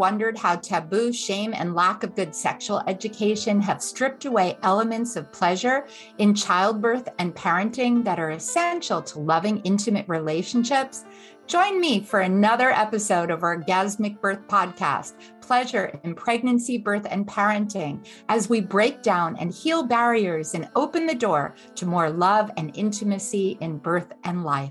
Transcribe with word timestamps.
wondered 0.00 0.38
how 0.38 0.56
taboo, 0.56 1.12
shame, 1.12 1.52
and 1.54 1.74
lack 1.74 2.02
of 2.02 2.16
good 2.16 2.34
sexual 2.34 2.82
education 2.86 3.60
have 3.60 3.82
stripped 3.82 4.24
away 4.24 4.56
elements 4.62 5.14
of 5.14 5.30
pleasure 5.30 5.86
in 6.16 6.34
childbirth 6.34 7.06
and 7.18 7.34
parenting 7.34 8.02
that 8.02 8.18
are 8.18 8.30
essential 8.30 9.02
to 9.02 9.20
loving, 9.20 9.58
intimate 9.58 10.08
relationships? 10.08 11.04
Join 11.46 11.80
me 11.80 12.02
for 12.02 12.20
another 12.20 12.70
episode 12.70 13.30
of 13.30 13.42
our 13.42 13.58
Orgasmic 13.58 14.20
Birth 14.20 14.46
Podcast 14.48 15.14
Pleasure 15.42 16.00
in 16.02 16.14
Pregnancy, 16.14 16.78
Birth, 16.78 17.06
and 17.10 17.26
Parenting 17.26 18.06
as 18.28 18.48
we 18.48 18.62
break 18.62 19.02
down 19.02 19.36
and 19.36 19.52
heal 19.52 19.82
barriers 19.82 20.54
and 20.54 20.70
open 20.76 21.06
the 21.06 21.14
door 21.14 21.54
to 21.74 21.84
more 21.84 22.08
love 22.08 22.50
and 22.56 22.74
intimacy 22.74 23.58
in 23.60 23.76
birth 23.76 24.12
and 24.24 24.44
life. 24.44 24.70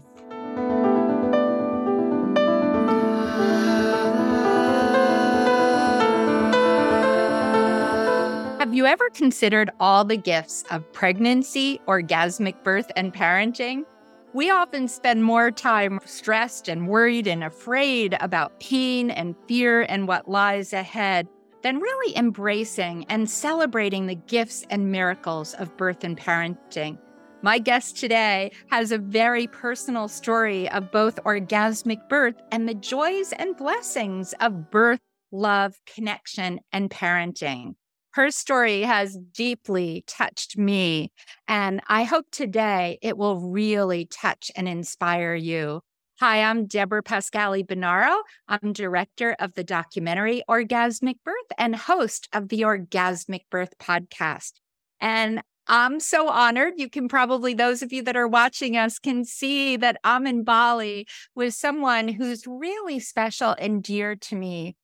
You 8.80 8.86
ever 8.86 9.10
considered 9.10 9.70
all 9.82 10.06
the 10.06 10.16
gifts 10.16 10.64
of 10.72 10.90
pregnancy, 10.94 11.82
orgasmic 11.86 12.64
birth, 12.64 12.90
and 12.96 13.14
parenting? 13.14 13.84
We 14.32 14.52
often 14.52 14.88
spend 14.88 15.22
more 15.22 15.52
time 15.52 16.00
stressed 16.06 16.70
and 16.70 16.88
worried 16.88 17.28
and 17.28 17.44
afraid 17.44 18.16
about 18.22 18.58
pain 18.62 19.12
and 19.12 19.36
fear 19.50 19.82
and 19.82 20.08
what 20.08 20.30
lies 20.30 20.72
ahead 20.72 21.28
than 21.62 21.80
really 21.80 22.16
embracing 22.16 23.04
and 23.10 23.30
celebrating 23.30 24.08
the 24.08 24.16
gifts 24.16 24.66
and 24.70 24.90
miracles 24.90 25.56
of 25.56 25.76
birth 25.76 26.06
and 26.06 26.18
parenting. 26.18 26.98
My 27.42 27.60
guest 27.60 27.98
today 27.98 28.54
has 28.72 28.94
a 28.94 28.98
very 28.98 29.48
personal 29.48 30.08
story 30.08 30.70
of 30.70 30.90
both 30.90 31.22
orgasmic 31.26 32.08
birth 32.08 32.42
and 32.54 32.66
the 32.66 32.76
joys 32.76 33.34
and 33.34 33.58
blessings 33.58 34.34
of 34.40 34.72
birth, 34.72 35.02
love, 35.34 35.76
connection, 35.86 36.62
and 36.72 36.90
parenting. 36.90 37.76
Her 38.14 38.32
story 38.32 38.82
has 38.82 39.16
deeply 39.16 40.04
touched 40.08 40.58
me, 40.58 41.12
and 41.48 41.80
I 41.88 42.04
hope 42.04 42.26
today 42.32 42.98
it 43.04 43.18
will 43.18 43.40
really 43.40 44.06
touch 44.06 44.50
and 44.56 44.68
inspire 44.68 45.36
you. 45.36 45.82
Hi, 46.20 46.42
I'm 46.42 46.66
Deborah 46.66 47.04
Pascali 47.04 47.64
Bonaro. 47.64 48.18
I'm 48.48 48.74
director 48.74 49.36
of 49.40 49.54
the 49.54 49.64
documentary 49.64 50.42
Orgasmic 50.50 51.18
Birth 51.24 51.52
and 51.58 51.76
host 51.76 52.28
of 52.34 52.50
the 52.50 52.62
Orgasmic 52.62 53.44
Birth 53.52 53.78
podcast. 53.78 54.54
And 55.00 55.44
I'm 55.68 56.00
so 56.00 56.30
honored. 56.30 56.74
You 56.78 56.90
can 56.90 57.10
probably, 57.10 57.54
those 57.54 57.84
of 57.84 57.94
you 57.94 58.02
that 58.04 58.18
are 58.18 58.28
watching 58.28 58.76
us, 58.76 58.98
can 58.98 59.24
see 59.24 59.78
that 59.78 59.98
I'm 60.04 60.26
in 60.26 60.44
Bali 60.44 61.08
with 61.36 61.54
someone 61.54 62.08
who's 62.08 62.48
really 62.48 63.00
special 63.00 63.56
and 63.60 63.84
dear 63.84 64.16
to 64.16 64.36
me. 64.36 64.76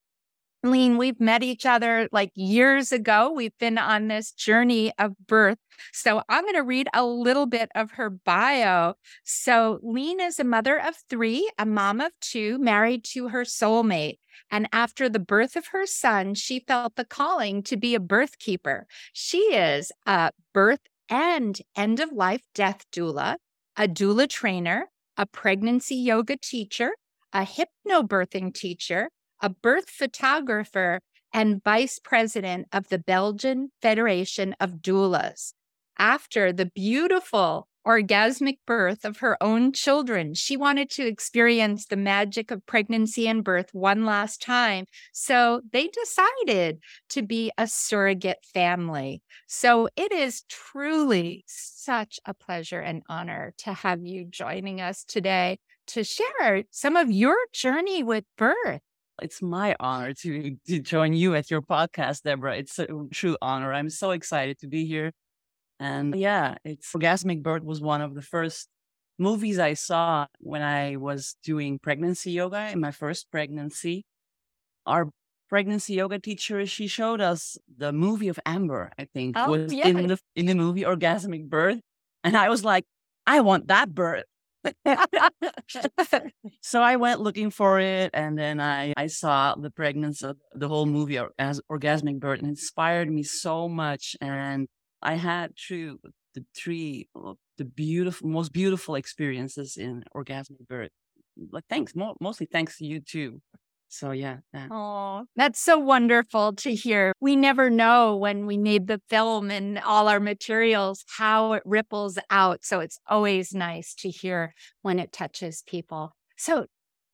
Leen, 0.66 0.98
we've 0.98 1.20
met 1.20 1.44
each 1.44 1.66
other 1.66 2.10
like 2.12 2.32
years 2.36 2.92
ago. 2.92 3.32
We've 3.32 3.58
been 3.60 3.78
on 3.78 4.08
this 4.08 4.32
journey 4.32 4.92
of 4.98 5.14
birth. 5.28 5.58
So 5.94 6.22
I'm 6.30 6.44
going 6.44 6.56
to 6.56 6.64
read 6.64 6.88
a 6.94 7.06
little 7.06 7.46
bit 7.46 7.70
of 7.76 7.92
her 7.92 8.10
bio. 8.10 8.96
So 9.24 9.80
Leen 9.84 10.20
is 10.20 10.40
a 10.40 10.44
mother 10.44 10.80
of 10.80 10.96
three, 11.10 11.50
a 11.58 11.66
mom 11.66 12.02
of 12.02 12.12
two, 12.22 12.58
married 12.60 13.04
to 13.14 13.30
her 13.30 13.44
soulmate. 13.44 14.18
And 14.52 14.68
after 14.72 15.10
the 15.10 15.20
birth 15.20 15.56
of 15.56 15.68
her 15.68 15.86
son, 15.86 16.34
she 16.34 16.64
felt 16.68 16.96
the 16.96 17.06
calling 17.06 17.64
to 17.64 17.78
be 17.78 17.96
a 17.96 18.00
birth 18.00 18.40
keeper. 18.40 18.88
She 19.14 19.38
is 19.54 19.92
a 20.06 20.32
birth 20.54 20.82
and 21.10 21.60
end 21.76 22.00
of 22.00 22.12
life 22.12 22.42
death 22.54 22.86
doula, 22.92 23.38
a 23.78 23.88
doula 23.88 24.28
trainer, 24.28 24.90
a 25.18 25.26
pregnancy 25.26 25.96
yoga 25.96 26.38
teacher, 26.38 26.92
a 27.34 27.46
hypnobirthing 27.46 28.54
teacher, 28.54 29.10
a 29.42 29.50
birth 29.50 29.90
photographer, 29.90 31.00
and 31.36 31.62
vice 31.64 32.00
president 32.00 32.66
of 32.72 32.88
the 32.88 32.98
Belgian 32.98 33.70
Federation 33.82 34.56
of 34.60 34.76
Doulas. 34.82 35.52
After 35.98 36.54
the 36.54 36.66
beautiful 36.66 37.68
orgasmic 37.86 38.58
birth 38.66 39.06
of 39.06 39.18
her 39.18 39.38
own 39.44 39.74
children, 39.74 40.34
she 40.34 40.56
wanted 40.56 40.90
to 40.90 41.06
experience 41.06 41.86
the 41.86 41.98
magic 41.98 42.52
of 42.52 42.66
pregnancy 42.66 43.28
and 43.28 43.44
birth 43.44 43.70
one 43.74 44.06
last 44.06 44.42
time. 44.42 44.86
So 45.12 45.62
they 45.72 45.90
decided 45.90 46.80
to 47.10 47.22
be 47.22 47.52
a 47.58 47.68
surrogate 47.68 48.44
family. 48.54 49.22
So 49.46 49.90
it 49.96 50.12
is 50.12 50.44
truly 50.50 51.44
such 51.48 52.20
a 52.26 52.34
pleasure 52.34 52.80
and 52.80 53.04
honor 53.08 53.54
to 53.60 53.74
have 53.74 54.06
you 54.06 54.26
joining 54.26 54.82
us 54.82 55.04
today 55.04 55.60
to 55.88 56.04
share 56.04 56.64
some 56.72 56.96
of 56.96 57.12
your 57.12 57.38
journey 57.54 58.04
with 58.04 58.24
birth. 58.38 58.82
It's 59.22 59.42
my 59.42 59.76
honor 59.80 60.14
to, 60.14 60.58
to 60.68 60.80
join 60.80 61.14
you 61.14 61.36
at 61.36 61.50
your 61.50 61.62
podcast, 61.62 62.24
Deborah. 62.24 62.58
It's 62.58 62.80
a 62.80 62.88
true 63.12 63.38
honor. 63.42 63.74
I'm 63.74 63.90
so 63.90 64.12
excited 64.12 64.60
to 64.60 64.68
be 64.68 64.86
here. 64.86 65.12
And 65.80 66.16
yeah, 66.16 66.56
it's 66.64 66.92
Orgasmic 66.94 67.42
Birth 67.42 67.64
was 67.64 67.82
one 67.82 68.02
of 68.02 68.14
the 68.16 68.22
first 68.22 68.68
movies 69.18 69.60
I 69.60 69.74
saw 69.74 70.28
when 70.40 70.62
I 70.62 70.98
was 70.98 71.36
doing 71.44 71.80
pregnancy 71.80 72.32
yoga 72.32 72.70
in 72.72 72.80
my 72.80 72.92
first 72.92 73.32
pregnancy. 73.32 74.06
Our 74.86 75.10
pregnancy 75.50 75.94
yoga 75.96 76.20
teacher, 76.20 76.66
she 76.66 76.88
showed 76.88 77.22
us 77.22 77.58
the 77.78 77.92
movie 77.94 78.28
of 78.28 78.40
Amber, 78.46 78.92
I 78.98 79.06
think, 79.14 79.36
oh, 79.38 79.52
was 79.52 79.74
yeah. 79.74 79.88
in 79.90 80.08
the 80.08 80.20
in 80.36 80.46
the 80.46 80.56
movie 80.56 80.84
Orgasmic 80.84 81.50
Birth. 81.50 81.80
And 82.24 82.36
I 82.36 82.50
was 82.50 82.64
like, 82.64 82.86
I 83.28 83.42
want 83.42 83.68
that 83.68 83.94
birth. 83.94 84.26
so 86.62 86.82
I 86.82 86.96
went 86.96 87.22
looking 87.22 87.50
for 87.50 87.80
it, 87.80 88.12
and 88.14 88.38
then 88.38 88.60
I, 88.60 88.94
I 88.98 89.08
saw 89.08 89.56
the 89.56 89.70
pregnancy, 89.70 90.26
of 90.26 90.38
the 90.54 90.68
whole 90.68 90.86
movie 90.86 91.20
as 91.38 91.62
orgasmic 91.72 92.20
birth, 92.20 92.40
and 92.40 92.50
inspired 92.50 93.10
me 93.12 93.24
so 93.24 93.68
much. 93.70 94.16
And 94.22 94.68
I 95.02 95.16
had 95.16 95.54
through 95.58 96.00
the 96.34 96.46
three 96.56 97.08
uh, 97.16 97.34
the 97.58 97.66
beautiful, 97.66 98.28
most 98.28 98.52
beautiful 98.52 98.96
experiences 98.96 99.78
in 99.78 100.04
orgasmic 100.16 100.68
birth. 100.68 100.92
Like 101.52 101.66
thanks, 101.70 101.94
mostly 102.20 102.48
thanks 102.52 102.78
to 102.78 102.86
you 102.86 103.00
too. 103.00 103.42
So 103.90 104.12
yeah. 104.12 104.38
Oh, 104.72 105.26
that's 105.36 105.60
so 105.60 105.78
wonderful 105.78 106.54
to 106.54 106.74
hear. 106.74 107.14
We 107.20 107.36
never 107.36 107.70
know 107.70 108.16
when 108.16 108.46
we 108.46 108.58
need 108.58 108.88
the 108.88 109.02
film 109.10 109.52
and 109.52 109.80
all 109.80 110.08
our 110.08 110.20
materials 110.20 111.06
how 111.18 111.54
it 111.54 111.64
ripples 111.66 112.18
out. 112.30 112.64
So 112.64 112.80
it's 112.80 113.00
always 113.08 113.54
nice 113.54 113.94
to 114.00 114.10
hear 114.10 114.54
when 114.82 115.00
it 115.00 115.12
touches 115.12 115.64
people. 115.68 116.16
So 116.38 116.66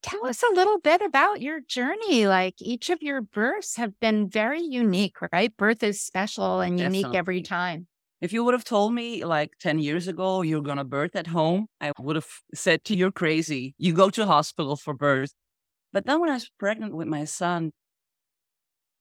tell 0.02 0.26
us 0.26 0.44
a 0.44 0.56
little 0.56 0.80
bit 0.80 1.02
about 1.02 1.42
your 1.42 1.60
journey. 1.62 2.26
Like 2.28 2.56
each 2.60 2.90
of 2.90 3.02
your 3.02 3.22
births 3.22 3.76
have 3.78 4.00
been 4.00 4.30
very 4.30 4.62
unique, 4.62 5.18
right? 5.32 5.56
Birth 5.56 5.84
is 5.84 6.02
special 6.02 6.62
and 6.62 6.80
unique 6.80 7.04
Definitely. 7.04 7.20
every 7.20 7.42
time. 7.42 7.88
If 8.22 8.32
you 8.32 8.44
would 8.44 8.54
have 8.54 8.64
told 8.64 8.94
me 8.94 9.26
like 9.26 9.52
10 9.60 9.80
years 9.80 10.08
ago 10.08 10.42
you're 10.44 10.62
going 10.62 10.78
to 10.78 10.84
birth 10.84 11.16
at 11.16 11.28
home, 11.28 11.68
I 11.82 11.92
would 12.00 12.16
have 12.16 12.28
said 12.54 12.84
to 12.86 12.94
you, 12.94 13.00
you're 13.00 13.12
crazy. 13.12 13.74
You 13.78 13.94
go 13.94 14.10
to 14.12 14.26
hospital 14.26 14.76
for 14.76 14.94
birth. 14.94 15.34
But 15.94 16.06
then 16.06 16.22
when 16.22 16.30
I 16.30 16.34
was 16.34 16.50
pregnant 16.58 16.96
with 16.96 17.08
my 17.08 17.26
son, 17.26 17.72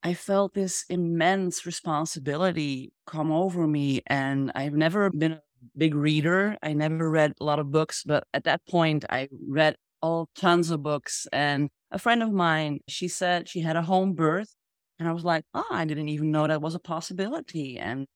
I 0.03 0.15
felt 0.15 0.55
this 0.55 0.85
immense 0.89 1.67
responsibility 1.67 2.93
come 3.07 3.31
over 3.31 3.67
me. 3.67 4.03
And 4.07 4.51
I've 4.55 4.73
never 4.73 5.11
been 5.11 5.33
a 5.33 5.43
big 5.77 5.95
reader. 5.95 6.57
I 6.63 6.73
never 6.73 7.11
read 7.11 7.35
a 7.41 7.45
lot 7.45 7.59
of 7.59 7.71
books, 7.71 8.03
but 8.05 8.25
at 8.33 8.45
that 8.45 8.63
point, 8.67 9.05
I 9.11 9.29
read 9.47 9.77
all 10.03 10.29
tons 10.35 10.71
of 10.71 10.83
books. 10.83 11.27
And 11.33 11.69
a 11.91 11.99
friend 11.99 12.23
of 12.23 12.33
mine, 12.33 12.81
she 12.89 13.09
said 13.09 13.49
she 13.49 13.61
had 13.61 13.77
a 13.77 13.83
home 13.83 14.15
birth. 14.15 14.55
And 14.99 15.09
I 15.09 15.13
was 15.13 15.25
like, 15.25 15.45
oh, 15.55 15.65
I 15.71 15.85
didn't 15.85 16.09
even 16.09 16.31
know 16.31 16.47
that 16.47 16.63
was 16.63 16.75
a 16.75 16.79
possibility. 16.81 17.79
And 17.79 18.07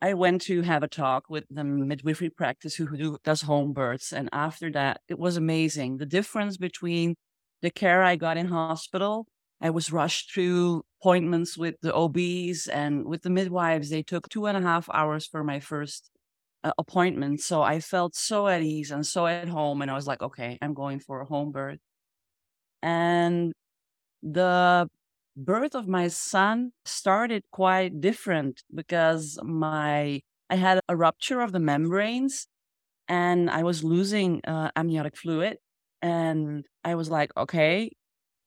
I 0.00 0.14
went 0.14 0.42
to 0.42 0.62
have 0.62 0.84
a 0.84 0.88
talk 0.88 1.24
with 1.28 1.44
the 1.50 1.64
midwifery 1.64 2.30
practice 2.30 2.76
who 2.76 2.96
do, 2.96 3.18
does 3.24 3.42
home 3.42 3.72
births. 3.72 4.12
And 4.12 4.28
after 4.32 4.70
that, 4.72 5.00
it 5.08 5.18
was 5.18 5.36
amazing. 5.36 5.98
The 5.98 6.06
difference 6.06 6.56
between 6.56 7.16
the 7.62 7.70
care 7.70 8.02
I 8.02 8.16
got 8.16 8.36
in 8.36 8.46
hospital. 8.46 9.26
I 9.60 9.70
was 9.70 9.92
rushed 9.92 10.32
through 10.32 10.84
appointments 11.00 11.58
with 11.58 11.74
the 11.82 11.94
OBs 11.94 12.68
and 12.68 13.04
with 13.04 13.22
the 13.22 13.30
midwives. 13.30 13.90
They 13.90 14.02
took 14.02 14.28
two 14.28 14.46
and 14.46 14.56
a 14.56 14.60
half 14.60 14.88
hours 14.92 15.26
for 15.26 15.42
my 15.42 15.60
first 15.60 16.10
uh, 16.62 16.72
appointment. 16.78 17.40
So 17.40 17.62
I 17.62 17.80
felt 17.80 18.14
so 18.14 18.46
at 18.46 18.62
ease 18.62 18.90
and 18.90 19.04
so 19.04 19.26
at 19.26 19.48
home. 19.48 19.82
And 19.82 19.90
I 19.90 19.94
was 19.94 20.06
like, 20.06 20.22
okay, 20.22 20.58
I'm 20.62 20.74
going 20.74 21.00
for 21.00 21.20
a 21.20 21.24
home 21.24 21.50
birth. 21.50 21.80
And 22.82 23.52
the 24.22 24.88
birth 25.36 25.74
of 25.74 25.88
my 25.88 26.08
son 26.08 26.72
started 26.84 27.42
quite 27.50 28.00
different 28.00 28.62
because 28.74 29.38
my 29.42 30.20
I 30.50 30.56
had 30.56 30.80
a 30.88 30.96
rupture 30.96 31.40
of 31.40 31.52
the 31.52 31.60
membranes 31.60 32.46
and 33.06 33.50
I 33.50 33.62
was 33.62 33.84
losing 33.84 34.40
uh, 34.46 34.70
amniotic 34.74 35.16
fluid 35.16 35.58
and 36.02 36.64
I 36.84 36.94
was 36.94 37.10
like, 37.10 37.30
okay, 37.36 37.90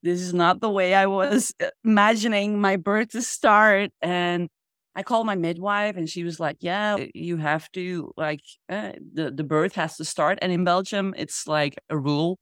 this 0.02 0.20
is 0.20 0.34
not 0.34 0.60
the 0.60 0.70
way 0.70 0.94
I 0.94 1.06
was 1.06 1.52
imagining 1.84 2.60
my 2.60 2.76
birth 2.76 3.10
to 3.10 3.22
start. 3.22 3.90
And 4.00 4.48
I 4.94 5.02
called 5.02 5.26
my 5.26 5.36
midwife 5.36 5.96
and 5.96 6.08
she 6.08 6.24
was 6.24 6.38
like, 6.38 6.58
yeah, 6.60 6.96
you 7.14 7.38
have 7.38 7.70
to 7.72 8.12
like 8.16 8.40
uh, 8.68 8.92
the, 9.12 9.30
the 9.30 9.44
birth 9.44 9.74
has 9.76 9.96
to 9.96 10.04
start. 10.04 10.38
And 10.42 10.52
in 10.52 10.64
Belgium, 10.64 11.14
it's 11.16 11.46
like 11.46 11.76
a 11.88 11.96
rule 11.96 12.38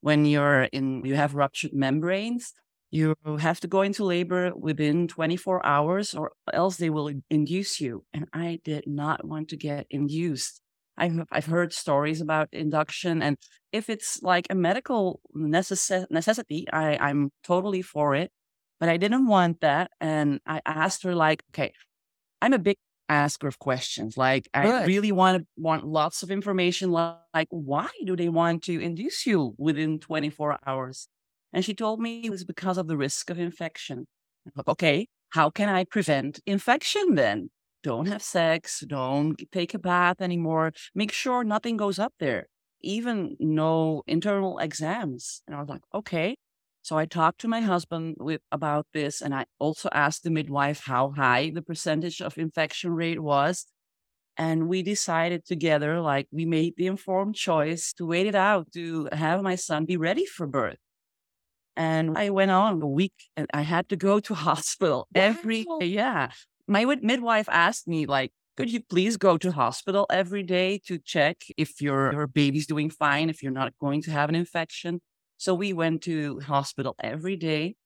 when 0.00 0.24
you're 0.24 0.62
in, 0.64 1.04
you 1.04 1.16
have 1.16 1.34
ruptured 1.34 1.72
membranes. 1.74 2.52
You 2.92 3.14
have 3.38 3.60
to 3.60 3.68
go 3.68 3.82
into 3.82 4.04
labor 4.04 4.52
within 4.56 5.06
24 5.06 5.64
hours 5.64 6.14
or 6.14 6.32
else 6.52 6.76
they 6.76 6.90
will 6.90 7.12
induce 7.30 7.80
you. 7.80 8.04
And 8.12 8.26
I 8.32 8.60
did 8.64 8.84
not 8.86 9.24
want 9.24 9.48
to 9.50 9.56
get 9.56 9.86
induced. 9.90 10.60
I've, 11.00 11.24
I've 11.32 11.46
heard 11.46 11.72
stories 11.72 12.20
about 12.20 12.48
induction. 12.52 13.22
And 13.22 13.36
if 13.72 13.90
it's 13.90 14.22
like 14.22 14.46
a 14.50 14.54
medical 14.54 15.20
necess- 15.36 16.10
necessity, 16.10 16.66
I, 16.72 16.96
I'm 17.00 17.30
totally 17.44 17.82
for 17.82 18.14
it. 18.14 18.30
But 18.78 18.88
I 18.88 18.96
didn't 18.96 19.26
want 19.26 19.60
that. 19.60 19.90
And 20.00 20.40
I 20.46 20.60
asked 20.66 21.02
her, 21.04 21.14
like, 21.14 21.42
okay, 21.52 21.72
I'm 22.42 22.52
a 22.52 22.58
big 22.58 22.76
asker 23.08 23.48
of 23.48 23.58
questions. 23.58 24.16
Like, 24.16 24.48
I 24.54 24.84
really 24.84 25.12
want 25.12 25.38
to 25.38 25.46
want 25.56 25.86
lots 25.86 26.22
of 26.22 26.30
information. 26.30 26.90
Like, 26.90 27.16
like, 27.34 27.48
why 27.50 27.88
do 28.06 28.16
they 28.16 28.28
want 28.28 28.64
to 28.64 28.80
induce 28.80 29.26
you 29.26 29.54
within 29.58 29.98
24 29.98 30.58
hours? 30.66 31.08
And 31.52 31.64
she 31.64 31.74
told 31.74 32.00
me 32.00 32.22
it 32.24 32.30
was 32.30 32.44
because 32.44 32.78
of 32.78 32.86
the 32.86 32.96
risk 32.96 33.30
of 33.30 33.38
infection. 33.38 34.06
Thought, 34.56 34.68
okay, 34.68 35.08
how 35.30 35.50
can 35.50 35.68
I 35.68 35.84
prevent 35.84 36.40
infection 36.46 37.14
then? 37.14 37.50
Don't 37.82 38.06
have 38.06 38.22
sex, 38.22 38.84
don't 38.86 39.40
take 39.52 39.72
a 39.74 39.78
bath 39.78 40.20
anymore. 40.20 40.72
Make 40.94 41.12
sure 41.12 41.44
nothing 41.44 41.76
goes 41.76 41.98
up 41.98 42.12
there, 42.18 42.46
even 42.82 43.36
no 43.40 44.02
internal 44.06 44.58
exams. 44.58 45.42
And 45.46 45.56
I 45.56 45.60
was 45.60 45.68
like, 45.68 45.82
okay. 45.94 46.36
So 46.82 46.96
I 46.96 47.04
talked 47.04 47.40
to 47.42 47.48
my 47.48 47.60
husband 47.60 48.16
with 48.18 48.40
about 48.50 48.86
this, 48.94 49.20
and 49.20 49.34
I 49.34 49.44
also 49.58 49.88
asked 49.92 50.24
the 50.24 50.30
midwife 50.30 50.82
how 50.84 51.12
high 51.16 51.50
the 51.54 51.62
percentage 51.62 52.20
of 52.22 52.38
infection 52.38 52.92
rate 52.92 53.20
was. 53.20 53.66
And 54.36 54.68
we 54.68 54.82
decided 54.82 55.44
together, 55.44 56.00
like 56.00 56.26
we 56.32 56.46
made 56.46 56.74
the 56.76 56.86
informed 56.86 57.34
choice 57.34 57.92
to 57.94 58.06
wait 58.06 58.26
it 58.26 58.34
out 58.34 58.72
to 58.72 59.08
have 59.12 59.42
my 59.42 59.54
son 59.56 59.84
be 59.84 59.98
ready 59.98 60.24
for 60.24 60.46
birth. 60.46 60.78
And 61.76 62.16
I 62.16 62.30
went 62.30 62.50
on 62.50 62.82
a 62.82 62.86
week 62.86 63.14
and 63.36 63.46
I 63.52 63.62
had 63.62 63.88
to 63.90 63.96
go 63.96 64.20
to 64.20 64.34
hospital 64.48 65.08
every 65.14 65.66
yeah. 65.80 66.30
My 66.66 66.84
midwife 66.84 67.48
asked 67.50 67.88
me 67.88 68.06
like, 68.06 68.32
could 68.56 68.70
you 68.70 68.80
please 68.80 69.16
go 69.16 69.38
to 69.38 69.52
hospital 69.52 70.06
every 70.10 70.42
day 70.42 70.80
to 70.86 70.98
check 70.98 71.38
if 71.56 71.80
your, 71.80 72.12
your 72.12 72.26
baby's 72.26 72.66
doing 72.66 72.90
fine, 72.90 73.30
if 73.30 73.42
you're 73.42 73.52
not 73.52 73.72
going 73.80 74.02
to 74.02 74.10
have 74.10 74.28
an 74.28 74.34
infection? 74.34 75.00
So 75.38 75.54
we 75.54 75.72
went 75.72 76.02
to 76.02 76.40
hospital 76.40 76.94
every 77.02 77.36
day. 77.36 77.76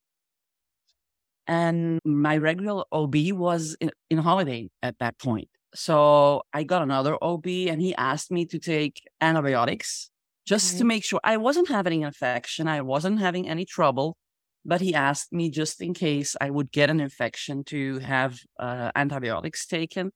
And 1.47 1.99
my 2.03 2.37
regular 2.37 2.83
OB 2.91 3.15
was 3.31 3.77
in, 3.79 3.91
in 4.09 4.17
holiday 4.17 4.69
at 4.83 4.99
that 4.99 5.17
point. 5.19 5.47
So 5.73 6.41
I 6.53 6.63
got 6.63 6.81
another 6.81 7.17
OB 7.21 7.45
and 7.47 7.81
he 7.81 7.95
asked 7.95 8.31
me 8.31 8.45
to 8.47 8.59
take 8.59 9.01
antibiotics 9.21 10.09
just 10.45 10.71
to 10.71 10.77
mm-hmm. 10.77 10.87
make 10.87 11.03
sure 11.03 11.19
I 11.23 11.37
wasn't 11.37 11.69
having 11.69 12.03
an 12.03 12.07
infection. 12.07 12.67
I 12.67 12.81
wasn't 12.81 13.19
having 13.19 13.47
any 13.47 13.65
trouble. 13.65 14.17
But 14.65 14.81
he 14.81 14.95
asked 14.95 15.31
me 15.31 15.49
just 15.49 15.81
in 15.81 15.93
case 15.93 16.35
I 16.41 16.49
would 16.49 16.71
get 16.71 16.89
an 16.89 16.99
infection 16.99 17.63
to 17.65 17.99
have 17.99 18.39
uh, 18.59 18.91
antibiotics 18.95 19.65
taken. 19.67 20.11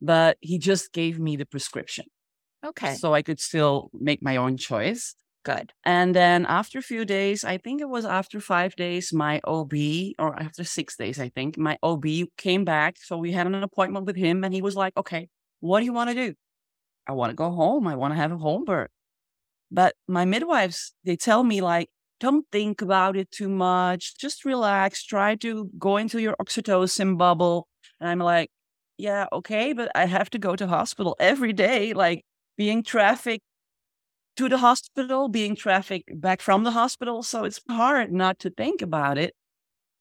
But 0.00 0.38
he 0.40 0.58
just 0.58 0.92
gave 0.92 1.18
me 1.18 1.36
the 1.36 1.44
prescription. 1.44 2.06
Okay. 2.64 2.94
So 2.94 3.12
I 3.14 3.22
could 3.22 3.40
still 3.40 3.90
make 3.92 4.22
my 4.22 4.36
own 4.36 4.56
choice. 4.56 5.14
Good. 5.42 5.72
And 5.84 6.14
then 6.14 6.44
after 6.46 6.78
a 6.78 6.82
few 6.82 7.04
days, 7.04 7.44
I 7.44 7.56
think 7.56 7.80
it 7.80 7.88
was 7.88 8.04
after 8.04 8.40
five 8.40 8.76
days, 8.76 9.12
my 9.12 9.40
OB, 9.44 9.72
or 10.18 10.38
after 10.38 10.64
six 10.64 10.96
days, 10.96 11.18
I 11.18 11.30
think, 11.30 11.56
my 11.56 11.78
OB 11.82 12.04
came 12.36 12.64
back. 12.64 12.98
So 12.98 13.16
we 13.16 13.32
had 13.32 13.46
an 13.46 13.54
appointment 13.54 14.04
with 14.04 14.16
him 14.16 14.44
and 14.44 14.52
he 14.52 14.60
was 14.60 14.76
like, 14.76 14.94
okay, 14.98 15.28
what 15.60 15.80
do 15.80 15.86
you 15.86 15.94
want 15.94 16.10
to 16.10 16.14
do? 16.14 16.34
I 17.08 17.12
want 17.12 17.30
to 17.30 17.36
go 17.36 17.50
home. 17.50 17.86
I 17.86 17.96
want 17.96 18.12
to 18.12 18.16
have 18.16 18.32
a 18.32 18.36
home 18.36 18.64
birth. 18.64 18.90
But 19.70 19.94
my 20.06 20.24
midwives, 20.24 20.92
they 21.04 21.16
tell 21.16 21.42
me, 21.42 21.60
like, 21.60 21.88
don't 22.20 22.46
think 22.52 22.82
about 22.82 23.16
it 23.16 23.30
too 23.30 23.48
much. 23.48 24.16
Just 24.18 24.44
relax. 24.44 25.02
Try 25.02 25.34
to 25.36 25.70
go 25.78 25.96
into 25.96 26.20
your 26.20 26.36
oxytocin 26.40 27.18
bubble. 27.18 27.66
And 27.98 28.08
I'm 28.08 28.18
like, 28.18 28.50
yeah, 28.98 29.26
okay, 29.32 29.72
but 29.72 29.90
I 29.94 30.04
have 30.04 30.30
to 30.30 30.38
go 30.38 30.54
to 30.54 30.66
hospital 30.66 31.16
every 31.18 31.54
day, 31.54 31.94
like 31.94 32.24
being 32.58 32.82
trafficked 32.82 33.44
to 34.36 34.48
the 34.48 34.58
hospital, 34.58 35.28
being 35.28 35.56
trafficked 35.56 36.20
back 36.20 36.42
from 36.42 36.64
the 36.64 36.70
hospital. 36.70 37.22
So 37.22 37.44
it's 37.44 37.60
hard 37.68 38.12
not 38.12 38.38
to 38.40 38.50
think 38.50 38.82
about 38.82 39.16
it. 39.16 39.34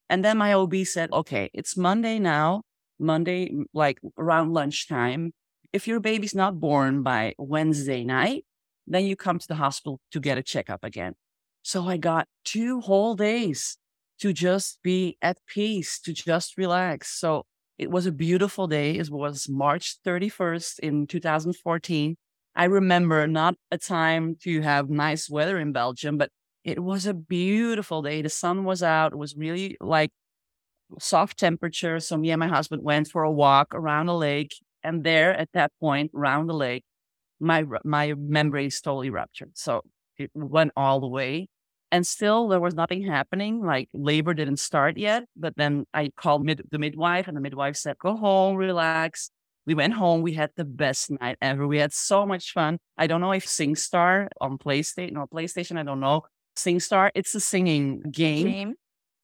And 0.09 0.25
then 0.25 0.37
my 0.37 0.53
OB 0.53 0.75
said, 0.83 1.11
okay, 1.13 1.49
it's 1.53 1.77
Monday 1.77 2.19
now, 2.19 2.63
Monday, 2.99 3.53
like 3.73 3.99
around 4.17 4.53
lunchtime. 4.53 5.31
If 5.71 5.87
your 5.87 5.99
baby's 5.99 6.35
not 6.35 6.59
born 6.59 7.03
by 7.03 7.35
Wednesday 7.37 8.03
night, 8.03 8.43
then 8.87 9.05
you 9.05 9.15
come 9.15 9.39
to 9.39 9.47
the 9.47 9.55
hospital 9.55 10.01
to 10.11 10.19
get 10.19 10.37
a 10.37 10.43
checkup 10.43 10.83
again. 10.83 11.13
So 11.61 11.87
I 11.87 11.97
got 11.97 12.27
two 12.43 12.81
whole 12.81 13.15
days 13.15 13.77
to 14.19 14.33
just 14.33 14.79
be 14.83 15.17
at 15.21 15.37
peace, 15.47 15.99
to 16.01 16.13
just 16.13 16.57
relax. 16.57 17.19
So 17.19 17.45
it 17.77 17.89
was 17.89 18.05
a 18.05 18.11
beautiful 18.11 18.67
day. 18.67 18.97
It 18.97 19.09
was 19.09 19.47
March 19.49 19.97
31st 20.05 20.79
in 20.79 21.07
2014. 21.07 22.15
I 22.55 22.65
remember 22.65 23.25
not 23.27 23.55
a 23.71 23.77
time 23.77 24.35
to 24.43 24.61
have 24.61 24.89
nice 24.89 25.29
weather 25.29 25.57
in 25.57 25.71
Belgium, 25.71 26.17
but 26.17 26.29
it 26.63 26.83
was 26.83 27.05
a 27.05 27.13
beautiful 27.13 28.01
day. 28.01 28.21
The 28.21 28.29
sun 28.29 28.65
was 28.65 28.83
out. 28.83 29.13
It 29.13 29.17
was 29.17 29.35
really 29.35 29.77
like 29.79 30.11
soft 30.99 31.39
temperature. 31.39 31.99
So 31.99 32.17
me 32.17 32.31
and 32.31 32.39
my 32.39 32.47
husband 32.47 32.83
went 32.83 33.07
for 33.07 33.23
a 33.23 33.31
walk 33.31 33.73
around 33.73 34.07
the 34.07 34.15
lake. 34.15 34.55
And 34.83 35.03
there 35.03 35.33
at 35.33 35.49
that 35.53 35.71
point, 35.79 36.11
around 36.15 36.47
the 36.47 36.53
lake, 36.53 36.83
my 37.39 37.63
my 37.83 38.13
membranes 38.17 38.81
totally 38.81 39.09
ruptured. 39.09 39.51
So 39.55 39.81
it 40.19 40.31
went 40.33 40.71
all 40.75 40.99
the 40.99 41.07
way. 41.07 41.47
And 41.91 42.05
still 42.05 42.47
there 42.47 42.59
was 42.59 42.75
nothing 42.75 43.03
happening. 43.03 43.65
Like 43.65 43.89
labor 43.93 44.33
didn't 44.35 44.57
start 44.57 44.97
yet. 44.97 45.23
But 45.35 45.55
then 45.57 45.85
I 45.93 46.11
called 46.15 46.45
mid- 46.45 46.67
the 46.69 46.77
midwife 46.77 47.27
and 47.27 47.35
the 47.35 47.41
midwife 47.41 47.75
said, 47.77 47.97
go 47.97 48.15
home, 48.15 48.55
relax. 48.55 49.31
We 49.65 49.73
went 49.73 49.93
home. 49.93 50.21
We 50.21 50.33
had 50.33 50.51
the 50.55 50.65
best 50.65 51.11
night 51.11 51.37
ever. 51.41 51.67
We 51.67 51.79
had 51.79 51.93
so 51.93 52.25
much 52.25 52.51
fun. 52.53 52.77
I 52.97 53.07
don't 53.07 53.21
know 53.21 53.31
if 53.31 53.45
SingStar 53.45 54.27
on 54.39 54.57
PlayStation 54.57 55.17
or 55.17 55.27
PlayStation, 55.27 55.77
I 55.79 55.83
don't 55.83 55.99
know. 55.99 56.23
SingStar, 56.57 57.11
it's 57.15 57.33
a 57.35 57.39
singing 57.39 58.01
game 58.11 58.45
Game. 58.47 58.73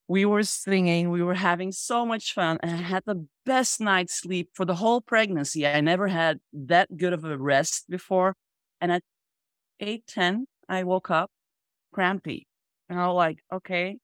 we 0.07 0.25
were 0.25 0.43
singing, 0.43 1.09
we 1.09 1.21
were 1.23 1.33
having 1.33 1.71
so 1.71 2.05
much 2.05 2.33
fun, 2.33 2.57
and 2.61 2.71
I 2.71 2.75
had 2.75 3.03
the 3.05 3.27
best 3.45 3.81
night's 3.81 4.15
sleep 4.15 4.49
for 4.53 4.65
the 4.65 4.75
whole 4.75 5.01
pregnancy. 5.01 5.67
I 5.67 5.81
never 5.81 6.07
had 6.07 6.39
that 6.53 6.95
good 6.95 7.13
of 7.13 7.25
a 7.25 7.37
rest 7.37 7.85
before. 7.89 8.35
And 8.79 8.91
at 8.91 9.01
eight 9.79 10.05
ten, 10.07 10.45
I 10.69 10.83
woke 10.83 11.11
up 11.11 11.29
crampy. 11.93 12.47
And 12.89 12.99
I 12.99 13.07
was 13.07 13.15
like, 13.15 13.39
okay, 13.51 13.97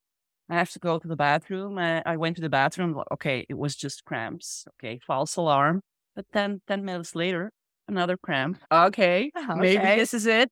I 0.49 0.55
have 0.55 0.71
to 0.71 0.79
go 0.79 0.97
to 0.97 1.07
the 1.07 1.15
bathroom. 1.15 1.77
I, 1.77 2.01
I 2.05 2.17
went 2.17 2.37
to 2.37 2.41
the 2.41 2.49
bathroom. 2.49 3.01
Okay, 3.13 3.45
it 3.47 3.57
was 3.57 3.75
just 3.75 4.05
cramps. 4.05 4.65
Okay, 4.75 4.99
false 5.05 5.35
alarm. 5.35 5.81
But 6.15 6.25
then 6.33 6.61
10 6.67 6.83
minutes 6.83 7.15
later, 7.15 7.51
another 7.87 8.17
cramp. 8.17 8.59
Okay, 8.71 9.31
ah, 9.35 9.55
maybe 9.55 9.83
this 9.83 10.13
is 10.13 10.25
it. 10.25 10.49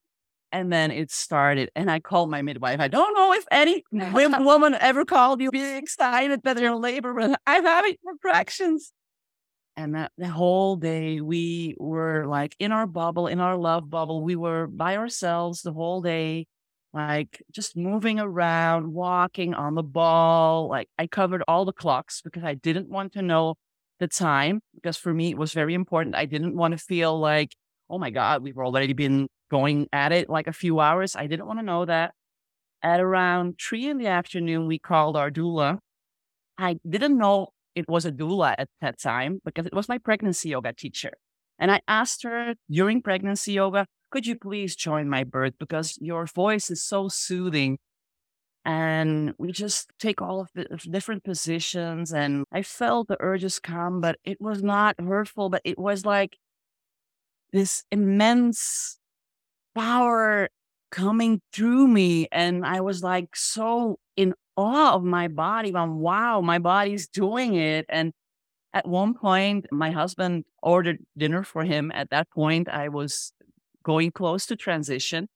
And 0.51 0.72
then 0.72 0.89
it 0.89 1.12
started. 1.12 1.70
And 1.75 1.92
I 1.92 2.00
called 2.00 2.30
my 2.32 2.42
midwife. 2.42 2.80
I 2.80 2.88
don't 2.88 3.13
know 3.13 3.34
if 3.34 3.46
any 3.51 3.84
woman 3.92 4.75
ever 4.80 5.06
called 5.06 5.42
you 5.42 5.51
being 5.51 5.75
excited 5.75 6.42
that 6.44 6.58
they're 6.58 6.74
in 6.74 6.82
labor, 6.82 7.13
but 7.13 7.39
I'm 7.46 7.66
having 7.66 7.96
contractions. 8.08 8.92
And 9.79 9.95
that 9.95 10.12
the 10.17 10.27
whole 10.27 10.75
day 10.75 11.21
we 11.21 11.74
were 11.79 12.25
like 12.27 12.53
in 12.59 12.74
our 12.74 12.86
bubble, 12.86 13.27
in 13.27 13.39
our 13.39 13.55
love 13.55 13.89
bubble. 13.89 14.21
We 14.21 14.36
were 14.36 14.67
by 14.67 14.98
ourselves 14.98 15.62
the 15.62 15.71
whole 15.71 16.01
day, 16.01 16.48
like 16.91 17.41
just 17.50 17.77
moving 17.77 18.19
around, 18.19 18.91
walking 18.91 19.53
on 19.53 19.75
the 19.75 19.81
ball. 19.83 20.67
Like 20.67 20.89
I 21.00 21.07
covered 21.07 21.43
all 21.48 21.63
the 21.63 21.71
clocks 21.71 22.21
because 22.21 22.43
I 22.43 22.55
didn't 22.55 22.89
want 22.89 23.13
to 23.13 23.21
know 23.21 23.55
the 24.01 24.09
time 24.09 24.59
because 24.75 24.98
for 24.98 25.13
me 25.13 25.29
it 25.29 25.38
was 25.38 25.53
very 25.53 25.74
important. 25.75 26.13
I 26.13 26.25
didn't 26.25 26.57
want 26.57 26.74
to 26.74 26.77
feel 26.77 27.17
like, 27.17 27.55
oh 27.89 27.98
my 27.98 28.09
God, 28.09 28.43
we've 28.43 28.57
already 28.57 28.91
been 28.91 29.29
going 29.50 29.88
at 29.93 30.12
it 30.12 30.29
like 30.29 30.48
a 30.48 30.51
few 30.51 30.81
hours. 30.81 31.15
I 31.15 31.27
didn't 31.27 31.48
want 31.48 31.59
to 31.59 31.65
know 31.65 31.86
that. 31.86 32.13
At 32.83 33.00
around 33.00 33.57
three 33.65 33.88
in 33.88 33.98
the 33.98 34.07
afternoon, 34.07 34.67
we 34.67 34.77
called 34.77 35.15
our 35.15 35.31
doula. 35.31 35.77
I 36.57 36.79
didn't 36.86 37.17
know 37.17 37.53
it 37.79 37.89
was 37.89 38.05
a 38.05 38.12
doula 38.12 38.55
at 38.57 38.69
that 38.81 39.00
time 39.00 39.39
because 39.43 39.65
it 39.65 39.74
was 39.74 39.89
my 39.89 39.98
pregnancy 39.98 40.50
yoga 40.50 40.74
teacher. 40.74 41.12
And 41.57 41.71
I 41.71 41.81
asked 41.88 42.24
her 42.24 42.55
during 42.69 43.01
pregnancy 43.01 43.53
yoga, 43.53 43.86
could 44.12 44.25
you 44.25 44.36
please 44.38 44.75
join 44.75 45.09
my 45.09 45.24
birth 45.24 45.53
because 45.59 45.98
your 46.01 46.25
voice 46.25 46.69
is 46.69 46.83
so 46.83 47.07
soothing 47.09 47.77
and 48.65 49.33
we 49.38 49.51
just 49.51 49.89
take 50.00 50.21
all 50.21 50.41
of 50.41 50.50
the 50.53 50.65
different 50.91 51.24
positions 51.24 52.12
and 52.12 52.43
i 52.51 52.62
felt 52.62 53.07
the 53.07 53.17
urges 53.19 53.57
come 53.57 54.01
but 54.01 54.17
it 54.24 54.39
was 54.41 54.62
not 54.62 54.95
hurtful 55.00 55.50
but 55.50 55.62
it 55.63 55.79
was 55.79 56.05
like 56.05 56.38
this 57.53 57.83
immense 57.91 59.00
power 59.75 60.50
coming 60.91 61.41
through 61.53 61.88
me 61.88 62.27
and 62.31 62.65
i 62.65 62.81
was 62.81 63.01
like 63.01 63.33
so 63.36 63.98
in 64.17 64.33
awe 64.60 64.94
of 64.98 65.04
my 65.04 65.28
body 65.28 65.70
I'm, 65.75 66.00
wow 66.00 66.42
my 66.42 66.60
body's 66.60 67.08
doing 67.08 67.56
it 67.56 67.86
and 67.89 68.13
at 68.74 68.86
one 68.88 69.13
point 69.13 69.66
my 69.72 69.92
husband 69.92 70.46
ordered 70.62 71.00
dinner 71.18 71.44
for 71.44 71.63
him 71.63 71.92
at 72.01 72.10
that 72.12 72.28
point 72.39 72.70
i 72.70 72.89
was 72.89 73.34
going 73.84 74.12
close 74.12 74.46
to 74.48 74.56
transition 74.56 75.28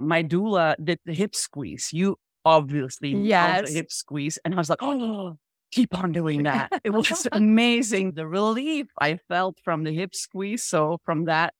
my 0.00 0.22
doula 0.24 0.74
did 0.82 0.98
the 1.04 1.12
hip 1.12 1.34
squeeze. 1.36 1.90
You 1.92 2.16
obviously 2.44 3.10
Yes. 3.10 3.70
hip 3.72 3.92
squeeze. 3.92 4.38
And 4.44 4.54
I 4.54 4.56
was 4.56 4.70
like, 4.70 4.82
oh, 4.82 5.36
keep 5.70 5.96
on 5.96 6.12
doing 6.12 6.44
that. 6.44 6.72
It 6.84 6.90
was 6.90 7.28
amazing. 7.30 8.12
The 8.12 8.26
relief 8.26 8.86
I 8.98 9.18
felt 9.28 9.58
from 9.62 9.84
the 9.84 9.92
hip 9.92 10.14
squeeze. 10.14 10.62
So 10.62 10.98
from 11.04 11.26
that 11.26 11.52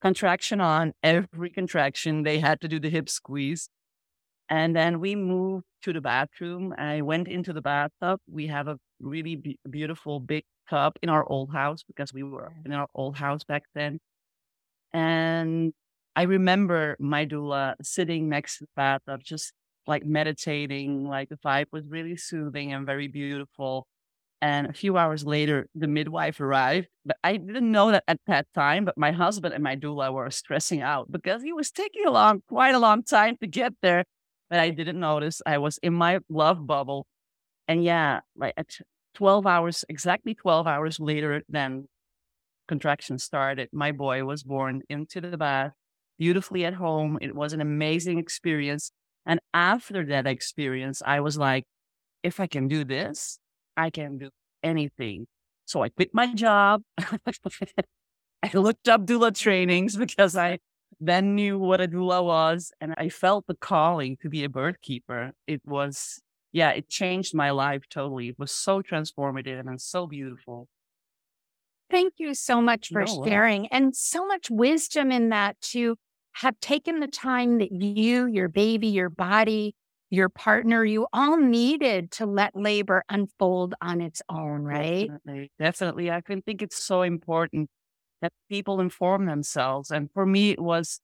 contraction 0.00 0.60
on, 0.60 0.94
every 1.02 1.50
contraction, 1.50 2.22
they 2.22 2.38
had 2.38 2.60
to 2.62 2.68
do 2.68 2.80
the 2.80 2.90
hip 2.90 3.08
squeeze. 3.08 3.68
And 4.48 4.76
then 4.76 5.00
we 5.00 5.16
moved 5.16 5.64
to 5.82 5.92
the 5.92 6.00
bathroom. 6.00 6.74
I 6.76 7.02
went 7.02 7.28
into 7.28 7.52
the 7.52 7.62
bathtub. 7.62 8.20
We 8.30 8.46
have 8.48 8.68
a 8.68 8.78
really 9.00 9.36
be- 9.36 9.58
beautiful 9.68 10.20
big 10.20 10.44
tub 10.68 10.94
in 11.02 11.08
our 11.08 11.28
old 11.28 11.52
house 11.52 11.82
because 11.82 12.12
we 12.12 12.22
were 12.22 12.52
in 12.64 12.72
our 12.72 12.88
old 12.94 13.16
house 13.16 13.44
back 13.44 13.64
then. 13.74 14.00
And 14.92 15.72
I 16.16 16.22
remember 16.22 16.96
my 17.00 17.26
doula 17.26 17.74
sitting 17.82 18.28
next 18.28 18.58
to 18.58 18.64
the 18.64 18.70
bathtub, 18.76 19.22
just 19.24 19.52
like 19.86 20.04
meditating, 20.04 21.06
like 21.08 21.28
the 21.28 21.36
vibe 21.36 21.66
was 21.72 21.88
really 21.88 22.16
soothing 22.16 22.72
and 22.72 22.86
very 22.86 23.08
beautiful. 23.08 23.86
And 24.42 24.66
a 24.68 24.72
few 24.74 24.98
hours 24.98 25.24
later, 25.24 25.68
the 25.74 25.88
midwife 25.88 26.40
arrived. 26.40 26.88
But 27.06 27.16
I 27.24 27.38
didn't 27.38 27.72
know 27.72 27.90
that 27.92 28.04
at 28.08 28.20
that 28.26 28.46
time, 28.54 28.84
but 28.84 28.98
my 28.98 29.12
husband 29.12 29.54
and 29.54 29.64
my 29.64 29.76
doula 29.76 30.12
were 30.12 30.30
stressing 30.30 30.82
out 30.82 31.10
because 31.10 31.42
he 31.42 31.52
was 31.52 31.70
taking 31.70 32.06
a 32.06 32.10
long, 32.10 32.42
quite 32.48 32.74
a 32.74 32.78
long 32.78 33.02
time 33.02 33.36
to 33.38 33.46
get 33.46 33.72
there. 33.82 34.04
But 34.50 34.60
I 34.60 34.70
didn't 34.70 35.00
notice. 35.00 35.42
I 35.46 35.58
was 35.58 35.78
in 35.78 35.94
my 35.94 36.20
love 36.28 36.66
bubble. 36.66 37.06
And 37.66 37.82
yeah, 37.82 38.20
like 38.36 38.54
at 38.56 38.78
12 39.14 39.46
hours, 39.46 39.84
exactly 39.88 40.34
12 40.34 40.66
hours 40.66 41.00
later, 41.00 41.42
then 41.48 41.88
contraction 42.68 43.18
started. 43.18 43.68
My 43.72 43.92
boy 43.92 44.24
was 44.24 44.42
born 44.42 44.82
into 44.88 45.20
the 45.20 45.36
bath, 45.36 45.72
beautifully 46.18 46.64
at 46.64 46.74
home. 46.74 47.18
It 47.20 47.34
was 47.34 47.52
an 47.52 47.60
amazing 47.60 48.18
experience. 48.18 48.90
And 49.26 49.40
after 49.52 50.04
that 50.06 50.26
experience, 50.26 51.02
I 51.04 51.20
was 51.20 51.38
like, 51.38 51.64
if 52.22 52.40
I 52.40 52.46
can 52.46 52.68
do 52.68 52.84
this, 52.84 53.38
I 53.76 53.90
can 53.90 54.18
do 54.18 54.30
anything. 54.62 55.26
So 55.66 55.82
I 55.82 55.88
quit 55.88 56.10
my 56.12 56.34
job. 56.34 56.82
I 56.98 58.50
looked 58.52 58.88
up 58.88 59.06
doula 59.06 59.34
trainings 59.34 59.96
because 59.96 60.36
I 60.36 60.58
then 61.00 61.34
knew 61.34 61.58
what 61.58 61.80
a 61.80 61.88
doula 61.88 62.24
was 62.24 62.72
and 62.80 62.94
I 62.96 63.08
felt 63.08 63.46
the 63.46 63.54
calling 63.54 64.16
to 64.18 64.28
be 64.28 64.44
a 64.44 64.48
birth 64.48 64.80
keeper. 64.82 65.32
It 65.46 65.62
was, 65.64 66.20
yeah, 66.52 66.70
it 66.70 66.88
changed 66.88 67.34
my 67.34 67.50
life 67.50 67.84
totally. 67.88 68.28
It 68.28 68.38
was 68.38 68.52
so 68.52 68.82
transformative 68.82 69.60
and 69.68 69.80
so 69.80 70.06
beautiful. 70.06 70.68
Thank 71.90 72.14
you 72.18 72.34
so 72.34 72.60
much 72.60 72.90
for 72.90 73.06
No, 73.06 73.24
sharing 73.24 73.66
and 73.68 73.94
so 73.94 74.26
much 74.26 74.50
wisdom 74.50 75.12
in 75.12 75.28
that 75.28 75.60
to 75.72 75.96
have 76.32 76.58
taken 76.60 77.00
the 77.00 77.06
time 77.06 77.58
that 77.58 77.70
you, 77.70 78.26
your 78.26 78.48
baby, 78.48 78.88
your 78.88 79.10
body, 79.10 79.74
your 80.10 80.28
partner, 80.28 80.84
you 80.84 81.06
all 81.12 81.36
needed 81.36 82.10
to 82.12 82.26
let 82.26 82.56
labor 82.56 83.04
unfold 83.08 83.74
on 83.80 84.00
its 84.00 84.22
own, 84.28 84.62
right? 84.62 85.12
Definitely. 85.26 85.50
Definitely. 85.58 86.10
I 86.10 86.20
can 86.20 86.42
think 86.42 86.62
it's 86.62 86.76
so 86.82 87.02
important 87.02 87.70
that 88.22 88.32
people 88.48 88.80
inform 88.80 89.26
themselves. 89.26 89.90
And 89.90 90.10
for 90.12 90.26
me, 90.26 90.50
it 90.52 90.60
was, 90.60 91.00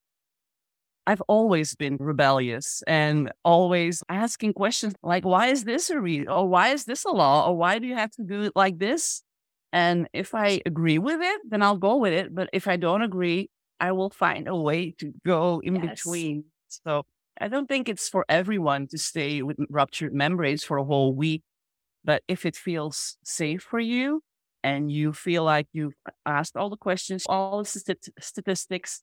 I've 1.07 1.23
always 1.23 1.75
been 1.75 1.97
rebellious 1.99 2.83
and 2.87 3.33
always 3.45 4.03
asking 4.09 4.53
questions 4.55 4.95
like, 5.03 5.25
why 5.25 5.49
is 5.49 5.65
this 5.65 5.91
a 5.91 6.01
read? 6.01 6.29
Or 6.29 6.47
why 6.49 6.69
is 6.69 6.85
this 6.85 7.05
a 7.05 7.11
law? 7.11 7.49
Or 7.49 7.57
why 7.57 7.79
do 7.79 7.87
you 7.87 7.95
have 7.95 8.11
to 8.13 8.23
do 8.25 8.43
it 8.43 8.53
like 8.55 8.79
this? 8.79 9.23
And 9.73 10.09
if 10.13 10.35
I 10.35 10.61
agree 10.67 10.99
with 10.99 11.21
it, 11.21 11.41
then 11.49 11.63
I'll 11.63 11.79
go 11.79 11.97
with 11.97 12.13
it. 12.13 12.35
But 12.35 12.51
if 12.53 12.69
I 12.69 12.77
don't 12.77 13.03
agree, 13.03 13.51
I 13.81 13.93
will 13.93 14.11
find 14.11 14.47
a 14.47 14.57
way 14.57 14.93
to 14.99 15.13
go 15.25 15.61
in 15.61 15.81
Yes. 15.83 15.91
between. 15.91 16.45
So 16.69 17.05
I 17.41 17.49
don't 17.49 17.67
think 17.67 17.89
it's 17.89 18.09
for 18.09 18.25
everyone 18.29 18.87
to 18.89 18.99
stay 18.99 19.43
with 19.43 19.57
ruptured 19.71 20.13
membranes 20.15 20.63
for 20.63 20.77
a 20.77 20.85
whole 20.85 21.15
week. 21.15 21.43
But 22.05 22.23
if 22.29 22.47
it 22.47 22.57
feels 22.57 23.17
safe 23.25 23.63
for 23.63 23.81
you 23.81 24.23
and 24.63 24.91
you 24.91 25.13
feel 25.13 25.45
like 25.45 25.67
you've 25.73 25.95
asked 26.27 26.57
all 26.57 26.71
the 26.71 26.77
questions, 26.77 27.25
all 27.29 27.59
the 27.59 27.65
stati- 27.65 28.11
statistics, 28.21 29.03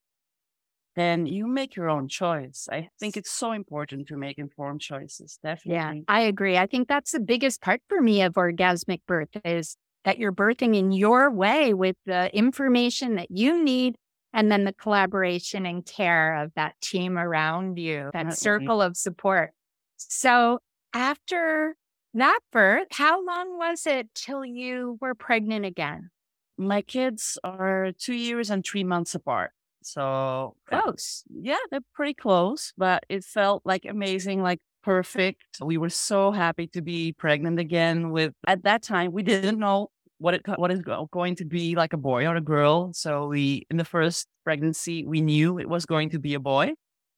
then 0.95 1.25
you 1.27 1.47
make 1.47 1.75
your 1.75 1.89
own 1.89 2.07
choice. 2.07 2.67
I 2.71 2.89
think 2.99 3.17
it's 3.17 3.31
so 3.31 3.51
important 3.51 4.07
to 4.07 4.17
make 4.17 4.37
informed 4.37 4.81
choices. 4.81 5.39
Definitely. 5.43 5.99
Yeah, 6.07 6.13
I 6.13 6.21
agree. 6.21 6.57
I 6.57 6.65
think 6.65 6.87
that's 6.87 7.11
the 7.11 7.19
biggest 7.19 7.61
part 7.61 7.81
for 7.87 8.01
me 8.01 8.23
of 8.23 8.33
orgasmic 8.33 9.01
birth 9.07 9.29
is 9.45 9.77
that 10.05 10.17
you're 10.17 10.31
birthing 10.31 10.75
in 10.75 10.91
your 10.91 11.29
way 11.29 11.73
with 11.73 11.97
the 12.05 12.35
information 12.35 13.15
that 13.15 13.29
you 13.29 13.63
need 13.63 13.95
and 14.33 14.51
then 14.51 14.63
the 14.63 14.73
collaboration 14.73 15.65
and 15.65 15.85
care 15.85 16.41
of 16.41 16.51
that 16.55 16.73
team 16.81 17.17
around 17.17 17.77
you, 17.77 18.09
that 18.13 18.37
circle 18.37 18.81
of 18.81 18.97
support. 18.97 19.51
So 19.97 20.59
after 20.93 21.75
that 22.17 22.39
birth, 22.51 22.87
how 22.91 23.25
long 23.25 23.57
was 23.57 23.85
it 23.85 24.13
till 24.13 24.45
you 24.45 24.97
were 25.01 25.15
pregnant 25.15 25.65
again? 25.65 26.09
My 26.57 26.81
kids 26.81 27.37
are 27.43 27.91
two 27.97 28.15
years 28.15 28.49
and 28.49 28.65
three 28.65 28.83
months 28.83 29.15
apart. 29.15 29.51
So 29.83 30.55
Close. 30.67 31.23
yeah, 31.29 31.57
they're 31.71 31.79
pretty 31.93 32.13
close, 32.13 32.73
but 32.77 33.03
it 33.09 33.23
felt 33.23 33.61
like 33.63 33.85
amazing, 33.85 34.41
like 34.41 34.59
perfect. 34.83 35.43
We 35.61 35.77
were 35.77 35.89
so 35.89 36.31
happy 36.31 36.67
to 36.67 36.81
be 36.81 37.13
pregnant 37.13 37.59
again 37.59 38.11
with 38.11 38.33
at 38.47 38.63
that 38.63 38.83
time 38.83 39.11
we 39.11 39.23
didn't 39.23 39.59
know 39.59 39.89
what 40.17 40.33
it 40.33 40.41
what 40.57 40.71
is 40.71 40.81
going 41.11 41.35
to 41.35 41.45
be 41.45 41.75
like 41.75 41.93
a 41.93 41.97
boy 41.97 42.25
or 42.25 42.35
a 42.35 42.41
girl. 42.41 42.91
So 42.93 43.27
we 43.27 43.65
in 43.69 43.77
the 43.77 43.85
first 43.85 44.27
pregnancy 44.43 45.05
we 45.05 45.21
knew 45.21 45.59
it 45.59 45.69
was 45.69 45.85
going 45.85 46.09
to 46.11 46.19
be 46.19 46.33
a 46.33 46.39
boy. 46.39 46.73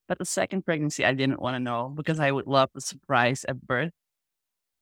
But 0.07 0.17
the 0.17 0.25
second 0.25 0.65
pregnancy 0.65 1.05
I 1.05 1.13
didn't 1.13 1.41
want 1.41 1.55
to 1.55 1.59
know 1.59 1.93
because 1.95 2.19
I 2.19 2.31
would 2.31 2.47
love 2.47 2.69
the 2.73 2.81
surprise 2.81 3.45
at 3.47 3.61
birth. 3.61 3.91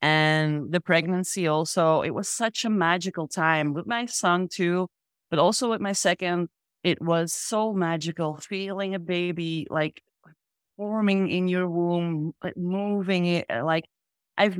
And 0.02 0.72
the 0.72 0.82
pregnancy 0.82 1.48
also, 1.48 2.02
it 2.02 2.12
was 2.12 2.28
such 2.30 2.66
a 2.66 2.70
magical 2.70 3.28
time 3.28 3.74
with 3.74 3.88
my 3.88 4.06
son 4.06 4.48
too, 4.48 4.88
but 5.30 5.40
also 5.40 5.70
with 5.72 5.82
my 5.82 5.94
second 5.94 6.50
it 6.84 7.02
was 7.02 7.34
so 7.34 7.74
magical 7.74 8.38
feeling 8.38 8.94
a 8.96 9.00
baby 9.00 9.68
like 9.70 10.02
forming 10.78 11.30
in 11.30 11.48
your 11.48 11.68
womb, 11.70 12.34
like 12.44 12.58
moving 12.58 13.26
it. 13.26 13.46
uh, 13.50 13.64
Like 13.66 13.86
I've, 14.38 14.58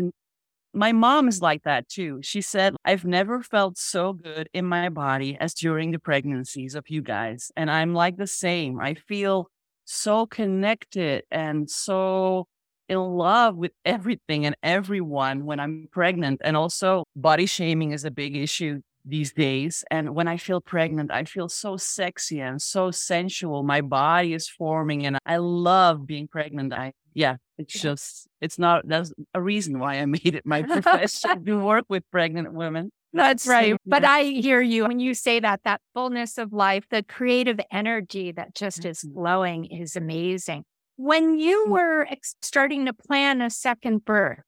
my 0.74 0.92
mom 0.92 1.28
is 1.28 1.42
like 1.42 1.64
that 1.64 1.90
too. 1.90 2.20
She 2.24 2.42
said, 2.42 2.76
I've 2.86 3.06
never 3.06 3.42
felt 3.44 3.78
so 3.78 4.14
good 4.14 4.50
in 4.54 4.66
my 4.66 4.90
body 4.90 5.38
as 5.40 5.54
during 5.54 5.92
the 5.92 6.00
pregnancies 6.00 6.76
of 6.76 6.90
you 6.90 7.02
guys. 7.02 7.52
And 7.58 7.72
I'm 7.72 7.94
like 7.94 8.18
the 8.18 8.28
same. 8.28 8.80
I 8.80 8.96
feel 8.96 9.50
so 9.86 10.26
connected 10.28 11.24
and 11.32 11.70
so 11.70 12.48
in 12.90 12.98
love 13.00 13.56
with 13.56 13.72
everything 13.86 14.46
and 14.46 14.56
everyone 14.64 15.46
when 15.46 15.60
I'm 15.60 15.88
pregnant. 15.92 16.42
And 16.44 16.56
also, 16.56 17.04
body 17.16 17.46
shaming 17.46 17.92
is 17.92 18.06
a 18.06 18.12
big 18.12 18.36
issue 18.36 18.82
these 19.06 19.32
days. 19.34 19.84
And 19.90 20.16
when 20.16 20.28
I 20.28 20.38
feel 20.38 20.60
pregnant, 20.62 21.12
I 21.12 21.24
feel 21.24 21.50
so 21.50 21.78
sexy 21.78 22.42
and 22.42 22.62
so 22.62 22.92
sensual. 22.92 23.64
My 23.64 23.82
body 23.82 24.34
is 24.34 24.50
forming 24.50 25.06
and 25.06 25.18
I 25.26 25.38
love 25.38 26.06
being 26.06 26.28
pregnant. 26.28 26.74
I, 26.74 26.92
yeah, 27.14 27.38
it's 27.58 27.74
just, 27.74 28.28
it's 28.42 28.60
not, 28.60 28.88
that's 28.88 29.14
a 29.34 29.42
reason 29.42 29.80
why 29.80 30.00
I 30.00 30.06
made 30.18 30.36
it 30.36 30.46
my 30.46 30.62
profession 30.62 31.46
to 31.46 31.60
work 31.60 31.86
with 31.90 32.04
pregnant 32.12 32.54
women. 32.54 32.92
That's 33.14 33.48
right. 33.48 33.76
But. 33.86 34.04
I 34.04 34.24
hear 34.24 34.62
you 34.62 34.86
when 34.86 35.00
you 35.00 35.14
say 35.14 35.40
that, 35.40 35.62
that 35.64 35.82
fullness 35.94 36.38
of 36.38 36.52
life, 36.52 36.86
the 36.90 37.02
creative 37.02 37.60
energy 37.72 38.34
that 38.34 38.54
just 38.54 38.86
is 38.86 39.00
Mhm. 39.02 39.14
flowing 39.14 39.66
is 39.66 39.96
amazing. 39.96 40.66
When 40.98 41.38
you 41.38 41.66
Mm. 41.68 41.72
were 41.72 42.08
ex- 42.10 42.36
starting 42.42 42.86
to 42.86 42.94
plan 42.94 43.42
a 43.42 43.50
second 43.50 44.04
birth, 44.04 44.40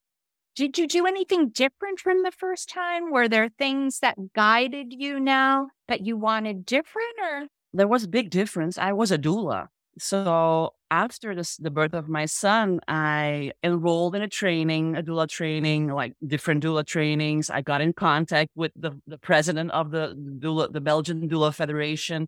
did 0.55 0.77
you 0.77 0.87
do 0.87 1.05
anything 1.05 1.49
different 1.49 1.99
from 1.99 2.23
the 2.23 2.31
first 2.31 2.69
time? 2.69 3.11
Were 3.11 3.27
there 3.29 3.49
things 3.49 3.99
that 3.99 4.17
guided 4.33 4.91
you 4.91 5.19
now 5.19 5.69
that 5.87 6.01
you 6.05 6.17
wanted 6.17 6.65
different 6.65 7.15
or? 7.21 7.47
there 7.71 7.87
was 7.87 8.03
a 8.03 8.07
big 8.07 8.31
difference. 8.31 8.79
I 8.79 8.93
was 8.93 9.11
a 9.11 9.17
doula. 9.17 9.67
So 9.99 10.73
after 10.89 11.35
this, 11.35 11.55
the 11.57 11.69
birth 11.69 11.93
of 11.93 12.09
my 12.09 12.25
son, 12.25 12.79
I 12.87 13.51
enrolled 13.63 14.15
in 14.15 14.23
a 14.23 14.27
training, 14.27 14.95
a 14.97 15.03
doula 15.03 15.29
training, 15.29 15.89
like 15.89 16.13
different 16.25 16.63
doula 16.63 16.83
trainings. 16.83 17.51
I 17.51 17.61
got 17.61 17.81
in 17.81 17.93
contact 17.93 18.49
with 18.55 18.71
the, 18.75 18.99
the 19.05 19.19
president 19.19 19.69
of 19.69 19.91
the 19.91 20.15
doula, 20.39 20.73
the 20.73 20.81
Belgian 20.81 21.29
Doula 21.29 21.53
Federation. 21.53 22.27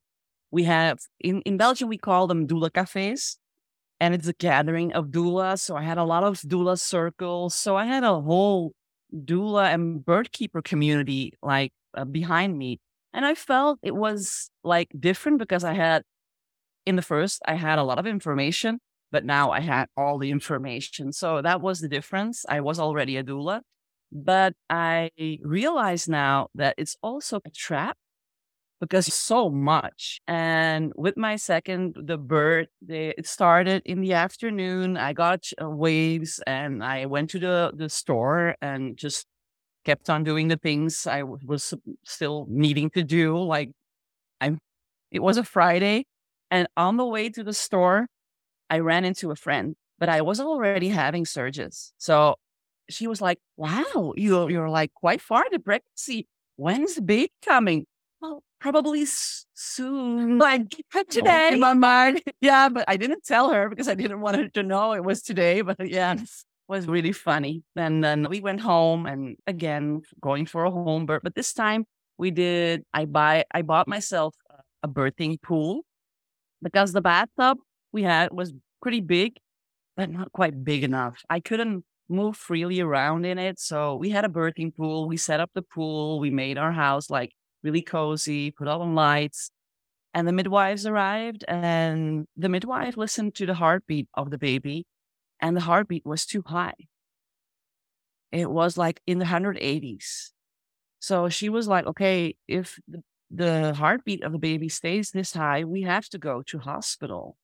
We 0.52 0.66
have 0.66 1.00
in, 1.20 1.42
in 1.42 1.58
Belgium, 1.58 1.90
we 1.90 1.98
call 1.98 2.28
them 2.28 2.46
doula 2.48 2.72
cafes 2.72 3.38
and 4.02 4.16
it's 4.16 4.28
a 4.28 4.34
gathering 4.34 4.92
of 4.94 5.10
doulas. 5.10 5.60
So 5.60 5.78
I 5.78 5.84
had 5.84 6.00
a 6.00 6.04
lot 6.04 6.24
of 6.24 6.42
doula 6.42 6.80
circles. 6.80 7.56
So 7.56 7.76
I 7.76 7.86
had 7.86 8.04
a 8.04 8.20
whole 8.20 8.74
doula 9.14 9.72
and 9.72 10.04
birth 10.04 10.32
keeper 10.32 10.64
community 10.64 11.34
like 11.44 11.72
uh, 11.94 12.06
behind 12.06 12.58
me. 12.58 12.80
And 13.14 13.26
I 13.26 13.36
felt 13.36 13.78
it 13.84 13.96
was 13.96 14.50
like 14.64 14.90
different 15.00 15.38
because 15.38 15.64
I 15.64 15.74
had, 15.74 16.02
in 16.88 16.96
the 16.96 17.04
first, 17.04 17.44
I 17.46 17.54
had 17.54 17.78
a 17.78 17.84
lot 17.84 18.00
of 18.00 18.08
information, 18.08 18.80
but 19.12 19.24
now 19.24 19.52
I 19.52 19.60
had 19.60 19.86
all 19.96 20.18
the 20.18 20.32
information. 20.32 21.14
So 21.14 21.44
that 21.44 21.62
was 21.62 21.80
the 21.80 21.88
difference. 21.88 22.44
I 22.50 22.62
was 22.62 22.80
already 22.80 23.18
a 23.18 23.24
doula, 23.24 23.62
but 24.12 24.54
I 24.68 25.12
realize 25.44 26.10
now 26.10 26.48
that 26.56 26.74
it's 26.80 26.98
also 27.04 27.40
a 27.46 27.52
trap 27.52 27.98
because 28.82 29.14
so 29.14 29.50
much. 29.50 30.20
And 30.28 30.92
with 30.96 31.16
my 31.16 31.38
second, 31.38 31.96
the 31.98 32.18
birth, 32.18 32.68
they, 32.82 33.14
it 33.18 33.28
started 33.28 33.84
in 33.86 34.02
the 34.02 34.14
afternoon. 34.14 34.98
I 34.98 35.14
got 35.14 35.46
uh, 35.62 35.70
waves 35.70 36.42
and 36.48 36.84
I 36.84 37.06
went 37.06 37.30
to 37.30 37.40
the, 37.40 37.72
the 37.76 37.90
store 37.90 38.56
and 38.62 38.98
just 38.98 39.28
kept 39.86 40.10
on 40.10 40.24
doing 40.24 40.48
the 40.48 40.58
things 40.58 41.08
I 41.08 41.24
was 41.24 41.74
still 42.04 42.48
needing 42.50 42.90
to 42.92 43.04
do. 43.04 43.38
Like 43.38 43.72
I'm, 44.42 44.58
it 45.12 45.20
was 45.20 45.38
a 45.38 45.44
Friday 45.44 46.06
and 46.50 46.68
on 46.76 46.98
the 46.98 47.06
way 47.06 47.30
to 47.30 47.44
the 47.44 47.54
store, 47.54 48.08
I 48.70 48.80
ran 48.80 49.06
into 49.06 49.32
a 49.32 49.36
friend, 49.36 49.76
but 50.00 50.10
I 50.10 50.22
was 50.22 50.40
already 50.40 50.90
having 50.90 51.26
surges. 51.26 51.94
So 51.98 52.36
she 52.90 53.08
was 53.08 53.22
like, 53.22 53.40
wow, 53.58 54.14
you're, 54.18 54.50
you're 54.50 54.70
like 54.70 54.92
quite 54.94 55.22
far 55.22 55.46
the 55.52 55.60
pregnancy. 55.60 56.28
When's 56.58 56.96
the 56.96 57.02
baby 57.02 57.32
coming? 57.46 57.86
Probably 58.62 59.06
soon, 59.54 60.38
like 60.38 60.74
oh, 60.96 61.04
today. 61.10 61.50
In 61.54 61.60
my 61.60 61.74
mind, 61.74 62.22
yeah, 62.42 62.70
but 62.70 62.86
I 62.88 62.96
didn't 62.96 63.26
tell 63.26 63.50
her 63.50 63.68
because 63.68 63.90
I 63.90 63.96
didn't 63.96 64.22
want 64.22 64.38
her 64.38 64.48
to 64.50 64.64
know 64.64 64.94
it 64.94 65.04
was 65.04 65.22
today. 65.22 65.62
But 65.62 65.90
yeah, 65.90 66.14
it 66.14 66.30
was 66.70 66.88
really 66.88 67.12
funny. 67.12 67.64
And 67.76 68.04
then 68.04 68.28
we 68.30 68.40
went 68.40 68.62
home 68.62 69.06
and 69.06 69.36
again 69.48 70.04
going 70.22 70.46
for 70.46 70.64
a 70.64 70.72
home 70.72 71.06
birth. 71.06 71.22
But 71.24 71.36
this 71.36 71.52
time 71.52 71.86
we 72.18 72.32
did. 72.32 72.86
I 72.94 73.06
buy. 73.06 73.46
I 73.52 73.64
bought 73.64 73.88
myself 73.88 74.36
a 74.84 74.88
birthing 74.88 75.42
pool 75.42 75.82
because 76.62 76.94
the 76.94 77.02
bathtub 77.02 77.58
we 77.92 78.04
had 78.04 78.32
was 78.32 78.54
pretty 78.82 79.02
big, 79.02 79.38
but 79.98 80.10
not 80.10 80.32
quite 80.32 80.64
big 80.64 80.84
enough. 80.84 81.24
I 81.30 81.40
couldn't 81.40 81.84
move 82.10 82.38
freely 82.38 82.80
around 82.80 83.26
in 83.26 83.40
it. 83.40 83.60
So 83.60 83.96
we 83.96 84.10
had 84.10 84.26
a 84.26 84.30
birthing 84.30 84.76
pool. 84.76 85.08
We 85.08 85.18
set 85.18 85.40
up 85.40 85.50
the 85.56 85.62
pool. 85.62 86.20
We 86.20 86.30
made 86.30 86.58
our 86.58 86.72
house 86.72 87.10
like 87.10 87.32
really 87.64 87.82
cozy, 87.82 88.52
put 88.52 88.68
on 88.68 88.96
lights. 88.96 89.52
And 90.14 90.28
the 90.28 90.34
midwives 90.34 90.86
arrived, 90.86 91.46
and 91.48 92.26
the 92.36 92.50
midwife 92.50 92.98
listened 92.98 93.34
to 93.36 93.46
the 93.46 93.54
heartbeat 93.54 94.10
of 94.14 94.30
the 94.30 94.38
baby, 94.38 94.86
and 95.40 95.56
the 95.56 95.62
heartbeat 95.62 96.06
was 96.06 96.26
too 96.26 96.44
high. 96.46 96.74
It 98.32 98.50
was 98.50 98.78
like 98.78 99.02
in 99.08 99.20
the 99.20 99.26
180s. 99.26 100.32
So 101.00 101.30
she 101.30 101.48
was 101.48 101.68
like, 101.68 101.86
okay, 101.86 102.36
if 102.48 102.78
the, 102.90 103.04
the 103.30 103.74
heartbeat 103.74 104.24
of 104.24 104.34
the 104.34 104.38
baby 104.38 104.68
stays 104.68 105.12
this 105.12 105.34
high, 105.34 105.64
we 105.64 105.84
have 105.84 106.10
to 106.10 106.18
go 106.18 106.42
to 106.44 106.60
hospital. 106.60 107.38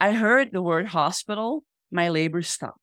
I 0.00 0.12
heard 0.12 0.50
the 0.52 0.62
word 0.62 0.88
hospital, 0.88 1.64
my 1.92 2.08
labor 2.08 2.42
stopped 2.42 2.80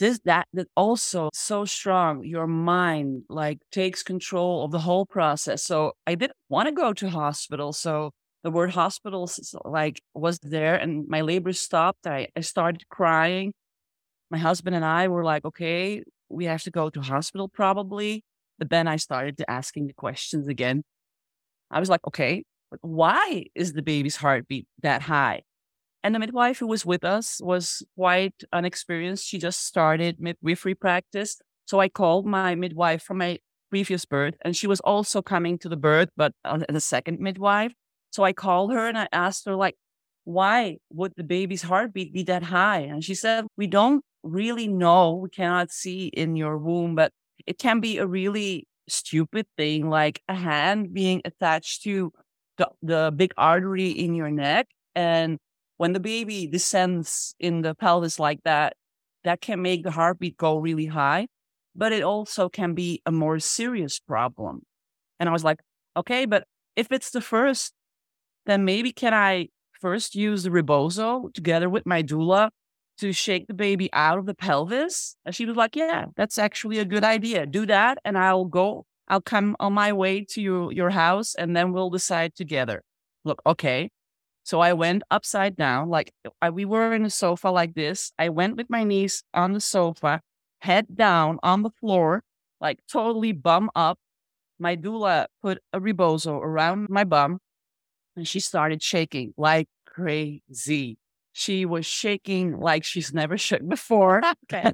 this 0.00 0.18
that 0.24 0.48
that 0.54 0.66
also 0.76 1.28
so 1.32 1.64
strong 1.64 2.24
your 2.24 2.46
mind 2.46 3.22
like 3.28 3.58
takes 3.70 4.02
control 4.02 4.64
of 4.64 4.72
the 4.72 4.80
whole 4.80 5.06
process. 5.06 5.62
So 5.62 5.92
i 6.06 6.14
didn't 6.16 6.36
want 6.48 6.66
to 6.68 6.72
go 6.72 6.92
to 6.94 7.10
hospital 7.10 7.72
so 7.72 8.10
the 8.42 8.50
word 8.50 8.70
hospital 8.70 9.30
like 9.64 10.00
was 10.14 10.38
there 10.40 10.74
and 10.74 11.06
my 11.06 11.20
labor 11.20 11.52
stopped 11.52 12.06
I, 12.06 12.28
I 12.34 12.40
started 12.40 12.88
crying. 12.88 13.52
My 14.30 14.38
husband 14.38 14.74
and 14.74 14.84
i 14.84 15.06
were 15.08 15.24
like 15.24 15.44
okay 15.44 16.02
we 16.30 16.46
have 16.46 16.62
to 16.64 16.70
go 16.70 16.90
to 16.90 17.00
hospital 17.00 17.48
probably. 17.48 18.24
But 18.58 18.70
then 18.70 18.88
i 18.88 18.96
started 18.96 19.42
asking 19.48 19.86
the 19.86 19.94
questions 19.94 20.48
again. 20.48 20.82
I 21.70 21.78
was 21.78 21.90
like 21.90 22.06
okay 22.06 22.44
why 22.82 23.44
is 23.54 23.72
the 23.74 23.82
baby's 23.82 24.16
heartbeat 24.16 24.66
that 24.82 25.02
high 25.02 25.42
and 26.02 26.14
the 26.14 26.18
midwife 26.18 26.58
who 26.58 26.66
was 26.66 26.86
with 26.86 27.04
us 27.04 27.40
was 27.42 27.82
quite 27.96 28.42
unexperienced. 28.52 29.26
She 29.26 29.38
just 29.38 29.66
started 29.66 30.20
midwifery 30.20 30.74
practice. 30.74 31.40
So 31.66 31.80
I 31.80 31.88
called 31.88 32.26
my 32.26 32.54
midwife 32.54 33.02
from 33.02 33.18
my 33.18 33.38
previous 33.70 34.04
birth, 34.04 34.34
and 34.42 34.56
she 34.56 34.66
was 34.66 34.80
also 34.80 35.22
coming 35.22 35.58
to 35.58 35.68
the 35.68 35.76
birth, 35.76 36.08
but 36.16 36.32
uh, 36.44 36.58
the 36.68 36.80
second 36.80 37.20
midwife. 37.20 37.72
So 38.10 38.24
I 38.24 38.32
called 38.32 38.72
her 38.72 38.88
and 38.88 38.98
I 38.98 39.06
asked 39.12 39.46
her, 39.46 39.54
like, 39.54 39.76
why 40.24 40.78
would 40.92 41.12
the 41.16 41.22
baby's 41.22 41.62
heartbeat 41.62 42.12
be 42.12 42.24
that 42.24 42.42
high? 42.42 42.80
And 42.80 43.04
she 43.04 43.14
said, 43.14 43.46
we 43.56 43.66
don't 43.66 44.04
really 44.22 44.66
know. 44.66 45.14
We 45.14 45.28
cannot 45.30 45.70
see 45.70 46.08
in 46.08 46.36
your 46.36 46.58
womb, 46.58 46.94
but 46.94 47.12
it 47.46 47.58
can 47.58 47.80
be 47.80 47.98
a 47.98 48.06
really 48.06 48.66
stupid 48.88 49.46
thing, 49.56 49.88
like 49.88 50.20
a 50.28 50.34
hand 50.34 50.92
being 50.92 51.22
attached 51.24 51.84
to 51.84 52.12
the, 52.58 52.68
the 52.82 53.12
big 53.14 53.32
artery 53.36 53.90
in 53.90 54.14
your 54.14 54.30
neck. 54.30 54.66
And 54.94 55.38
when 55.80 55.94
the 55.94 55.98
baby 55.98 56.46
descends 56.46 57.34
in 57.40 57.62
the 57.62 57.74
pelvis 57.74 58.18
like 58.20 58.42
that, 58.44 58.76
that 59.24 59.40
can 59.40 59.62
make 59.62 59.82
the 59.82 59.90
heartbeat 59.90 60.36
go 60.36 60.58
really 60.58 60.84
high, 60.84 61.26
but 61.74 61.90
it 61.90 62.02
also 62.02 62.50
can 62.50 62.74
be 62.74 63.00
a 63.06 63.10
more 63.10 63.38
serious 63.38 63.98
problem. 63.98 64.60
And 65.18 65.26
I 65.26 65.32
was 65.32 65.42
like, 65.42 65.60
okay, 65.96 66.26
but 66.26 66.44
if 66.76 66.92
it's 66.92 67.12
the 67.12 67.22
first, 67.22 67.72
then 68.44 68.66
maybe 68.66 68.92
can 68.92 69.14
I 69.14 69.48
first 69.80 70.14
use 70.14 70.42
the 70.42 70.50
rebozo 70.50 71.30
together 71.32 71.70
with 71.70 71.86
my 71.86 72.02
doula 72.02 72.50
to 72.98 73.14
shake 73.14 73.46
the 73.46 73.54
baby 73.54 73.88
out 73.94 74.18
of 74.18 74.26
the 74.26 74.34
pelvis? 74.34 75.16
And 75.24 75.34
she 75.34 75.46
was 75.46 75.56
like, 75.56 75.76
yeah, 75.76 76.04
that's 76.14 76.36
actually 76.36 76.78
a 76.78 76.84
good 76.84 77.04
idea. 77.04 77.46
Do 77.46 77.64
that. 77.64 77.96
And 78.04 78.18
I'll 78.18 78.44
go, 78.44 78.84
I'll 79.08 79.22
come 79.22 79.56
on 79.58 79.72
my 79.72 79.94
way 79.94 80.26
to 80.32 80.42
your, 80.42 80.72
your 80.72 80.90
house 80.90 81.34
and 81.34 81.56
then 81.56 81.72
we'll 81.72 81.88
decide 81.88 82.34
together. 82.34 82.82
Look, 83.24 83.40
okay. 83.46 83.88
So 84.50 84.58
I 84.58 84.72
went 84.72 85.04
upside 85.12 85.54
down, 85.54 85.90
like 85.90 86.12
I, 86.42 86.50
we 86.50 86.64
were 86.64 86.92
in 86.92 87.04
a 87.04 87.10
sofa 87.10 87.50
like 87.50 87.76
this. 87.76 88.10
I 88.18 88.30
went 88.30 88.56
with 88.56 88.68
my 88.68 88.82
knees 88.82 89.22
on 89.32 89.52
the 89.52 89.60
sofa, 89.60 90.22
head 90.58 90.96
down 90.96 91.38
on 91.44 91.62
the 91.62 91.70
floor, 91.70 92.24
like 92.60 92.80
totally 92.90 93.30
bum 93.30 93.70
up. 93.76 94.00
My 94.58 94.74
doula 94.74 95.26
put 95.40 95.62
a 95.72 95.78
rebozo 95.78 96.40
around 96.40 96.88
my 96.90 97.04
bum 97.04 97.38
and 98.16 98.26
she 98.26 98.40
started 98.40 98.82
shaking 98.82 99.34
like 99.36 99.68
crazy. 99.86 100.98
She 101.32 101.64
was 101.64 101.86
shaking 101.86 102.58
like 102.58 102.82
she's 102.82 103.14
never 103.14 103.38
shook 103.46 103.68
before. 103.68 104.20
okay. 104.52 104.72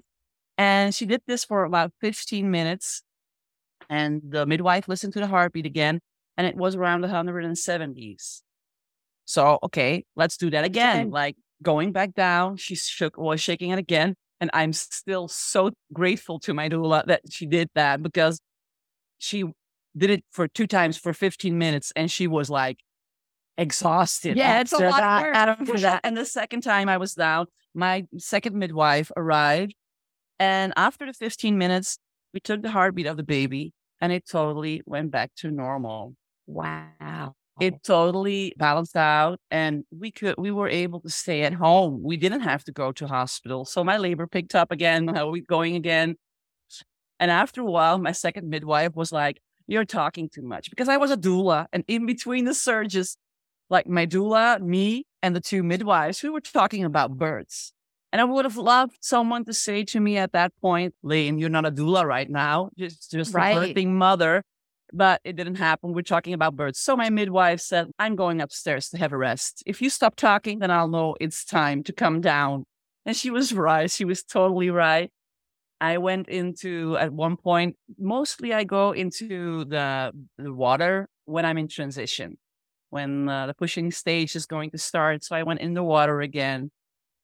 And 0.57 0.95
she 0.95 1.05
did 1.05 1.21
this 1.27 1.45
for 1.45 1.65
about 1.65 1.93
15 2.01 2.51
minutes. 2.51 3.03
And 3.91 4.23
the 4.27 4.47
midwife 4.47 4.89
listened 4.89 5.12
to 5.12 5.21
the 5.21 5.27
heartbeat 5.27 5.67
again, 5.67 6.01
and 6.39 6.47
it 6.47 6.57
was 6.57 6.77
around 6.77 7.03
the 7.03 7.09
170s. 7.09 8.41
So, 9.27 9.59
okay, 9.65 10.05
let's 10.15 10.37
do 10.37 10.51
that 10.51 10.65
again. 10.65 11.11
Like 11.11 11.37
going 11.62 11.93
back 11.93 12.15
down, 12.15 12.57
she 12.57 12.77
shook, 12.77 13.19
was 13.19 13.41
shaking 13.41 13.71
it 13.71 13.79
again. 13.79 14.15
And 14.41 14.51
I'm 14.55 14.73
still 14.73 15.29
so 15.29 15.73
grateful 15.93 16.39
to 16.41 16.55
my 16.55 16.69
doula 16.69 17.05
that 17.07 17.23
she 17.31 17.45
did 17.45 17.69
that 17.75 18.03
because 18.03 18.39
she 19.19 19.45
did 19.97 20.11
it 20.11 20.25
for 20.31 20.47
two 20.47 20.67
times 20.67 20.97
for 20.97 21.12
15 21.12 21.59
minutes 21.59 21.93
and 21.97 22.11
she 22.11 22.27
was 22.29 22.49
like 22.49 22.79
exhausted. 23.59 24.37
Yeah, 24.37 24.61
it's 24.61 24.73
a 24.73 24.79
lot 24.79 25.01
that, 25.01 25.61
of 25.61 25.81
that. 25.81 26.01
And 26.05 26.17
the 26.17 26.25
second 26.25 26.61
time 26.61 26.89
I 26.89 26.99
was 26.99 27.15
down, 27.15 27.47
my 27.75 28.07
second 28.19 28.57
midwife 28.57 29.11
arrived. 29.17 29.75
And 30.39 30.73
after 30.77 31.07
the 31.07 31.15
15 31.15 31.59
minutes, 31.59 31.99
we 32.33 32.41
took 32.41 32.62
the 32.62 32.71
heartbeat 32.71 33.07
of 33.07 33.17
the 33.17 33.23
baby 33.25 33.73
and 34.01 34.12
it 34.12 34.29
totally 34.29 34.83
went 34.87 35.11
back 35.11 35.33
to 35.39 35.51
normal. 35.51 36.15
Wow 36.47 37.35
it 37.61 37.75
oh. 37.75 37.79
totally 37.83 38.55
balanced 38.59 38.97
out 38.97 39.40
and 39.51 39.85
we 39.90 40.11
could 40.11 40.35
we 40.38 40.51
were 40.51 40.69
able 40.69 41.01
to 41.01 41.09
stay 41.09 41.42
at 41.42 41.55
home. 41.55 42.03
We 42.03 42.16
didn't 42.16 42.40
have 42.40 42.64
to 42.64 42.73
go 42.73 42.92
to 42.92 43.07
hospital 43.07 43.64
so 43.64 43.83
my 43.83 43.97
labor 43.97 44.27
picked 44.27 44.55
up 44.55 44.71
again 44.71 45.07
we 45.31 45.40
going 45.40 45.77
again. 45.77 46.16
And 47.19 47.31
after 47.31 47.62
a 47.62 47.64
while 47.64 47.99
my 47.99 48.12
second 48.12 48.49
midwife 48.49 48.95
was 48.95 49.11
like 49.11 49.40
you're 49.66 49.85
talking 49.85 50.29
too 50.29 50.42
much 50.42 50.71
because 50.71 50.88
i 50.88 50.97
was 50.97 51.11
a 51.11 51.16
doula 51.16 51.66
and 51.73 51.85
in 51.88 52.07
between 52.07 52.45
the 52.45 52.55
surges 52.55 53.16
like 53.69 53.87
my 53.87 54.07
doula 54.07 54.61
me 54.61 55.05
and 55.23 55.35
the 55.35 55.40
two 55.40 55.62
midwives 55.62 56.23
we 56.23 56.29
were 56.29 56.40
talking 56.40 56.85
about 56.85 57.16
birds 57.16 57.73
and 58.12 58.21
i 58.21 58.25
would 58.25 58.45
have 58.45 58.57
loved 58.57 58.97
someone 59.01 59.45
to 59.45 59.53
say 59.53 59.85
to 59.85 60.01
me 60.01 60.16
at 60.16 60.33
that 60.33 60.53
point 60.61 60.95
Leen 61.05 61.38
you're 61.38 61.49
not 61.51 61.66
a 61.66 61.71
doula 61.71 62.05
right 62.05 62.31
now 62.31 62.71
just 62.79 63.11
just 63.11 63.35
right. 63.35 63.57
a 63.57 63.61
birthing 63.61 63.88
mother 63.88 64.42
but 64.92 65.20
it 65.25 65.37
didn't 65.37 65.57
happen. 65.57 65.92
We're 65.92 66.03
talking 66.03 66.35
about 66.35 66.57
birds. 66.57 66.79
So 66.79 66.96
my 66.96 67.11
midwife 67.11 67.61
said, 67.61 67.90
I'm 67.99 68.16
going 68.16 68.40
upstairs 68.40 68.88
to 68.90 68.99
have 68.99 69.12
a 69.12 69.16
rest. 69.16 69.62
If 69.66 69.83
you 69.83 69.90
stop 69.90 70.16
talking, 70.16 70.59
then 70.61 70.70
I'll 70.70 70.88
know 70.88 71.16
it's 71.20 71.44
time 71.44 71.83
to 71.85 71.92
come 71.92 72.20
down. 72.20 72.64
And 73.05 73.16
she 73.16 73.31
was 73.31 73.53
right. 73.68 73.90
She 73.90 74.05
was 74.05 74.22
totally 74.22 74.70
right. 74.70 75.11
I 75.81 75.99
went 75.99 76.29
into, 76.29 76.96
at 76.96 77.12
one 77.12 77.37
point, 77.37 77.77
mostly 77.99 78.55
I 78.55 78.64
go 78.64 78.92
into 78.92 79.64
the, 79.66 80.12
the 80.38 80.53
water 80.53 81.09
when 81.27 81.44
I'm 81.44 81.59
in 81.59 81.68
transition, 81.68 82.38
when 82.88 83.29
uh, 83.29 83.46
the 83.46 83.55
pushing 83.55 83.90
stage 83.90 84.35
is 84.37 84.46
going 84.46 84.70
to 84.70 84.79
start. 84.79 85.22
So 85.22 85.37
I 85.37 85.42
went 85.42 85.61
in 85.61 85.75
the 85.75 85.83
water 85.83 86.22
again 86.22 86.70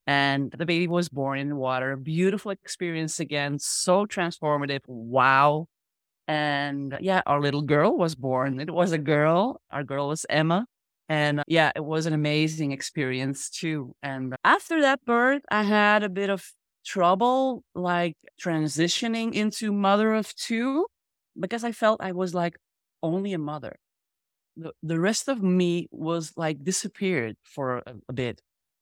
and 0.07 0.51
the 0.51 0.67
baby 0.67 0.89
was 0.89 1.09
born 1.09 1.39
in 1.39 1.49
the 1.49 1.57
water. 1.57 1.97
Beautiful 1.97 2.51
experience 2.51 3.21
again. 3.21 3.59
So 3.59 4.05
transformative. 4.05 4.81
Wow. 4.87 5.69
And 6.29 6.97
yeah, 7.01 7.23
our 7.27 7.41
little 7.41 7.63
girl 7.63 7.97
was 7.97 8.15
born. 8.15 8.61
It 8.61 8.71
was 8.71 8.93
a 8.93 8.99
girl. 8.99 9.61
Our 9.71 9.85
girl 9.85 10.09
was 10.09 10.25
Emma. 10.31 10.67
And 11.09 11.43
yeah, 11.47 11.73
it 11.77 11.85
was 11.85 12.07
an 12.07 12.13
amazing 12.13 12.73
experience 12.73 13.51
too. 13.51 13.95
And 14.03 14.35
after 14.45 14.81
that 14.81 15.05
birth, 15.05 15.43
I 15.51 15.63
had 15.65 16.03
a 16.03 16.09
bit 16.09 16.31
of 16.31 16.53
trouble 16.85 17.65
like 17.75 18.15
transitioning 18.41 19.35
into 19.35 19.73
mother 19.73 20.15
of 20.15 20.35
two 20.37 20.87
because 21.39 21.65
I 21.65 21.73
felt 21.73 22.01
I 22.01 22.13
was 22.13 22.35
like 22.35 22.57
only 23.03 23.33
a 23.33 23.39
mother. 23.39 23.77
The, 24.57 24.73
the 24.83 25.01
rest 25.01 25.29
of 25.29 25.43
me 25.43 25.89
was 25.91 26.33
like 26.37 26.63
disappeared 26.65 27.37
for 27.43 27.79
a, 27.87 27.95
a 28.09 28.13
bit. 28.13 28.41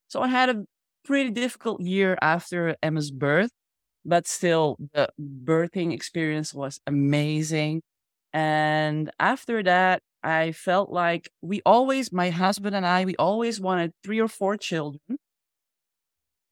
So 0.08 0.20
I 0.22 0.28
had 0.28 0.48
a 0.50 0.64
pretty 1.04 1.30
difficult 1.30 1.80
year 1.80 2.18
after 2.20 2.76
Emma's 2.82 3.10
birth, 3.10 3.50
but 4.04 4.26
still 4.26 4.76
the 4.92 5.08
birthing 5.20 5.92
experience 5.92 6.54
was 6.54 6.80
amazing. 6.86 7.82
And 8.32 9.10
after 9.18 9.62
that, 9.62 10.02
I 10.22 10.52
felt 10.52 10.90
like 10.90 11.30
we 11.40 11.62
always, 11.64 12.12
my 12.12 12.30
husband 12.30 12.76
and 12.76 12.86
I, 12.86 13.04
we 13.04 13.16
always 13.16 13.60
wanted 13.60 13.92
three 14.04 14.20
or 14.20 14.28
four 14.28 14.56
children. 14.56 15.18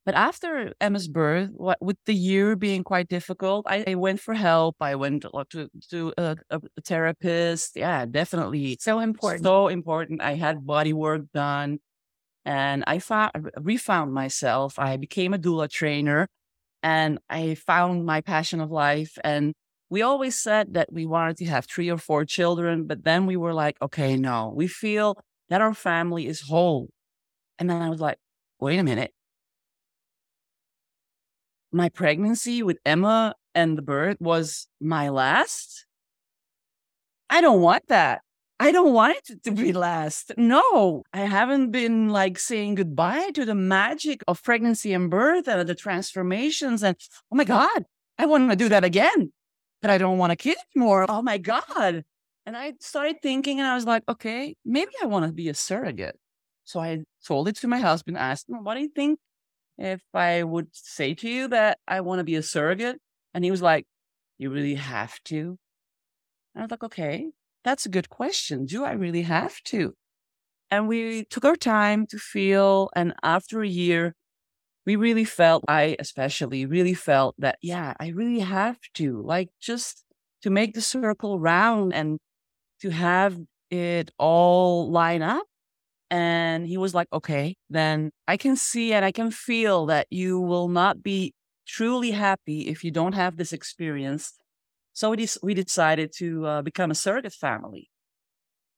But 0.05 0.15
after 0.15 0.73
Emma's 0.81 1.07
birth, 1.07 1.51
what, 1.53 1.77
with 1.81 1.97
the 2.07 2.15
year 2.15 2.55
being 2.55 2.83
quite 2.83 3.07
difficult, 3.09 3.67
I, 3.69 3.83
I 3.85 3.95
went 3.95 4.19
for 4.19 4.33
help. 4.33 4.77
I 4.79 4.95
went 4.95 5.21
to 5.21 5.69
to 5.91 6.13
a, 6.17 6.35
a, 6.49 6.59
therapist. 6.83 7.75
Yeah, 7.75 8.05
definitely 8.07 8.77
so 8.79 9.01
important. 9.01 9.43
So 9.43 9.67
important. 9.67 10.21
I 10.21 10.33
had 10.33 10.65
body 10.65 10.93
work 10.93 11.25
done, 11.31 11.77
and 12.43 12.83
I 12.87 12.97
found 12.97 13.51
refound 13.57 14.11
myself. 14.11 14.79
I 14.79 14.97
became 14.97 15.35
a 15.35 15.37
doula 15.37 15.69
trainer, 15.69 16.27
and 16.83 17.19
I 17.29 17.55
found 17.55 18.05
my 18.05 18.21
passion 18.21 18.61
of 18.61 18.71
life. 18.71 19.17
And 19.23 19.53
we 19.89 20.01
always 20.01 20.39
said 20.39 20.73
that 20.75 20.91
we 20.91 21.05
wanted 21.05 21.37
to 21.37 21.45
have 21.45 21.65
three 21.65 21.89
or 21.89 21.97
four 21.97 22.25
children, 22.25 22.85
but 22.85 23.03
then 23.03 23.25
we 23.25 23.35
were 23.37 23.53
like, 23.53 23.77
okay, 23.81 24.15
no, 24.15 24.53
we 24.55 24.67
feel 24.67 25.17
that 25.49 25.61
our 25.61 25.73
family 25.73 26.27
is 26.27 26.41
whole. 26.41 26.89
And 27.57 27.69
then 27.69 27.81
I 27.81 27.89
was 27.89 27.99
like, 27.99 28.17
wait 28.59 28.79
a 28.79 28.83
minute. 28.83 29.11
My 31.71 31.89
pregnancy 31.89 32.63
with 32.63 32.77
Emma 32.85 33.35
and 33.53 33.77
the 33.77 33.81
birth 33.81 34.17
was 34.19 34.67
my 34.79 35.09
last? 35.09 35.85
I 37.29 37.41
don't 37.41 37.61
want 37.61 37.87
that. 37.87 38.21
I 38.59 38.71
don't 38.71 38.93
want 38.93 39.17
it 39.29 39.43
to 39.43 39.51
be 39.51 39.71
last. 39.71 40.33
No, 40.37 41.03
I 41.13 41.21
haven't 41.21 41.71
been 41.71 42.09
like 42.09 42.37
saying 42.37 42.75
goodbye 42.75 43.31
to 43.31 43.45
the 43.45 43.55
magic 43.55 44.21
of 44.27 44.43
pregnancy 44.43 44.93
and 44.93 45.09
birth 45.09 45.47
and 45.47 45.67
the 45.67 45.75
transformations. 45.75 46.83
And 46.83 46.97
oh 47.31 47.35
my 47.35 47.45
God, 47.45 47.85
I 48.17 48.25
want 48.25 48.49
to 48.49 48.55
do 48.57 48.69
that 48.69 48.83
again 48.83 49.31
but 49.81 49.91
I 49.91 49.97
don't 49.97 50.17
want 50.17 50.31
a 50.31 50.35
kid 50.35 50.57
anymore. 50.75 51.05
Oh 51.09 51.21
my 51.21 51.37
God. 51.37 52.03
And 52.45 52.57
I 52.57 52.73
started 52.79 53.21
thinking 53.21 53.59
and 53.59 53.67
I 53.67 53.75
was 53.75 53.85
like, 53.85 54.03
okay, 54.09 54.55
maybe 54.65 54.91
I 55.01 55.05
want 55.05 55.25
to 55.25 55.31
be 55.31 55.49
a 55.49 55.53
surrogate. 55.53 56.17
So 56.65 56.79
I 56.79 57.03
told 57.25 57.47
it 57.47 57.55
to 57.57 57.67
my 57.67 57.79
husband, 57.79 58.17
asked 58.17 58.49
him, 58.49 58.63
what 58.63 58.75
do 58.75 58.81
you 58.81 58.89
think 58.89 59.19
if 59.77 60.01
I 60.13 60.43
would 60.43 60.67
say 60.71 61.13
to 61.15 61.29
you 61.29 61.47
that 61.49 61.79
I 61.87 62.01
want 62.01 62.19
to 62.19 62.23
be 62.23 62.35
a 62.35 62.43
surrogate? 62.43 62.97
And 63.33 63.43
he 63.43 63.51
was 63.51 63.61
like, 63.61 63.85
you 64.37 64.49
really 64.49 64.75
have 64.75 65.21
to? 65.25 65.57
And 66.55 66.57
I 66.57 66.61
was 66.61 66.71
like, 66.71 66.83
okay, 66.83 67.29
that's 67.63 67.85
a 67.85 67.89
good 67.89 68.09
question. 68.09 68.65
Do 68.65 68.83
I 68.83 68.91
really 68.93 69.23
have 69.23 69.61
to? 69.65 69.93
And 70.71 70.87
we 70.87 71.25
took 71.25 71.45
our 71.45 71.55
time 71.55 72.07
to 72.07 72.17
feel. 72.17 72.89
And 72.95 73.13
after 73.23 73.61
a 73.61 73.67
year, 73.67 74.15
we 74.85 74.95
really 74.95 75.25
felt, 75.25 75.65
I 75.67 75.95
especially 75.99 76.65
really 76.65 76.93
felt 76.93 77.35
that, 77.39 77.57
yeah, 77.61 77.93
I 77.99 78.09
really 78.09 78.39
have 78.39 78.77
to, 78.95 79.21
like, 79.21 79.49
just 79.61 80.05
to 80.43 80.49
make 80.49 80.73
the 80.73 80.81
circle 80.81 81.39
round 81.39 81.93
and 81.93 82.19
to 82.81 82.89
have 82.91 83.37
it 83.69 84.11
all 84.17 84.89
line 84.91 85.21
up. 85.21 85.45
And 86.11 86.67
he 86.67 86.77
was 86.77 86.95
like, 86.95 87.07
okay, 87.13 87.55
then 87.69 88.11
I 88.27 88.37
can 88.37 88.55
see 88.55 88.93
and 88.93 89.05
I 89.05 89.11
can 89.11 89.31
feel 89.31 89.85
that 89.87 90.07
you 90.09 90.39
will 90.39 90.69
not 90.69 91.03
be 91.03 91.33
truly 91.67 92.11
happy 92.11 92.67
if 92.67 92.83
you 92.83 92.91
don't 92.91 93.13
have 93.13 93.37
this 93.37 93.53
experience. 93.53 94.38
So 94.99 95.11
we, 95.11 95.15
de- 95.15 95.39
we 95.41 95.53
decided 95.53 96.11
to 96.17 96.45
uh, 96.45 96.61
become 96.61 96.91
a 96.91 96.95
surrogate 96.95 97.31
family. 97.31 97.89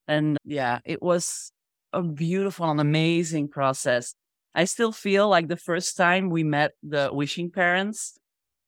And 0.07 0.37
yeah, 0.45 0.77
it 0.85 1.01
was 1.01 1.51
a 1.93 2.03
beautiful 2.03 2.69
and 2.69 2.79
amazing 2.79 3.47
process. 3.47 4.13
I 4.53 4.65
still 4.65 4.91
feel 4.91 5.27
like 5.29 5.47
the 5.47 5.57
first 5.57 5.97
time 5.97 6.29
we 6.29 6.43
met 6.43 6.73
the 6.83 7.09
wishing 7.11 7.49
parents, 7.49 8.19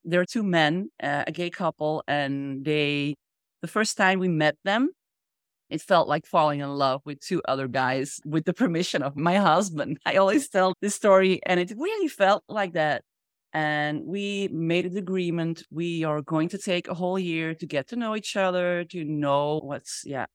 there 0.03 0.19
are 0.19 0.25
two 0.25 0.41
men, 0.41 0.89
uh, 1.03 1.25
a 1.27 1.31
gay 1.31 1.51
couple, 1.51 2.03
and 2.07 2.65
they, 2.65 3.13
the 3.61 3.67
first 3.67 3.97
time 3.97 4.17
we 4.17 4.29
met 4.29 4.55
them, 4.63 4.89
it 5.69 5.79
felt 5.79 6.07
like 6.07 6.25
falling 6.25 6.61
in 6.61 6.69
love 6.69 7.01
with 7.05 7.19
two 7.19 7.43
other 7.47 7.67
guys 7.67 8.19
with 8.25 8.45
the 8.45 8.53
permission 8.53 9.03
of 9.03 9.15
my 9.15 9.35
husband. 9.51 9.99
I 10.07 10.15
always 10.15 10.49
tell 10.49 10.73
this 10.81 10.95
story, 10.95 11.39
and 11.45 11.59
it 11.59 11.71
really 11.77 12.07
felt 12.07 12.43
like 12.49 12.73
that. 12.73 13.03
And 13.53 14.03
we 14.05 14.49
made 14.51 14.85
an 14.85 14.97
agreement. 14.97 15.63
We 15.69 16.03
are 16.03 16.21
going 16.21 16.49
to 16.49 16.57
take 16.57 16.87
a 16.87 16.95
whole 16.95 17.19
year 17.19 17.53
to 17.53 17.65
get 17.67 17.87
to 17.89 17.95
know 17.95 18.15
each 18.15 18.35
other, 18.35 18.83
to 18.85 19.03
know 19.03 19.59
what's, 19.63 20.01
yeah, 20.05 20.25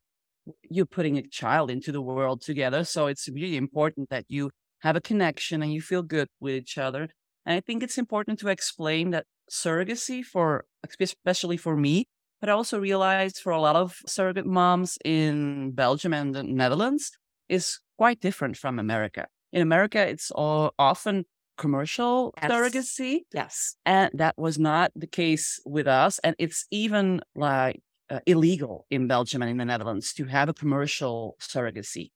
you're 0.70 0.87
putting 0.87 1.18
a 1.18 1.22
child 1.22 1.70
into 1.70 1.90
the 1.90 2.00
world 2.00 2.42
together. 2.42 2.85
So 2.85 3.09
it's 3.09 3.28
really 3.28 3.57
important 3.57 4.09
that 4.11 4.24
you 4.28 4.50
have 4.81 4.94
a 4.94 5.00
connection 5.00 5.62
and 5.62 5.72
you 5.72 5.81
feel 5.81 6.02
good 6.02 6.28
with 6.38 6.54
each 6.54 6.78
other. 6.78 7.09
And 7.44 7.57
I 7.57 7.61
think 7.61 7.83
it's 7.83 7.98
important 7.98 8.38
to 8.40 8.48
explain 8.48 9.11
that 9.11 9.26
surrogacy 9.50 10.24
for, 10.24 10.64
especially 11.00 11.57
for 11.57 11.76
me, 11.76 12.07
but 12.40 12.48
I 12.48 12.52
also 12.52 12.78
realized 12.78 13.38
for 13.38 13.50
a 13.50 13.61
lot 13.61 13.74
of 13.74 13.96
surrogate 14.07 14.46
moms 14.46 14.96
in 15.04 15.72
Belgium 15.72 16.14
and 16.14 16.35
the 16.35 16.44
Netherlands 16.44 17.11
is 17.48 17.81
quite 17.96 18.20
different 18.20 18.57
from 18.57 18.78
America. 18.78 19.26
In 19.52 19.62
America, 19.62 19.98
it's 20.07 20.31
all 20.31 20.72
often 20.78 21.24
commercial 21.59 22.33
yes. 22.40 22.51
surrogacy. 22.51 23.18
Yes. 23.35 23.77
And 23.85 24.11
that 24.14 24.38
was 24.38 24.59
not 24.59 24.92
the 24.97 25.07
case 25.07 25.61
with 25.66 25.87
us. 25.87 26.18
And 26.21 26.35
it's 26.38 26.64
even 26.71 27.21
like 27.35 27.83
uh, 28.09 28.21
illegal 28.27 28.87
in 28.90 29.07
Belgium 29.07 29.42
and 29.42 29.51
in 29.51 29.59
the 29.59 29.66
Netherlands 29.66 30.14
to 30.14 30.25
have 30.25 30.49
a 30.49 30.55
commercial 30.55 31.37
surrogacy 31.40 32.11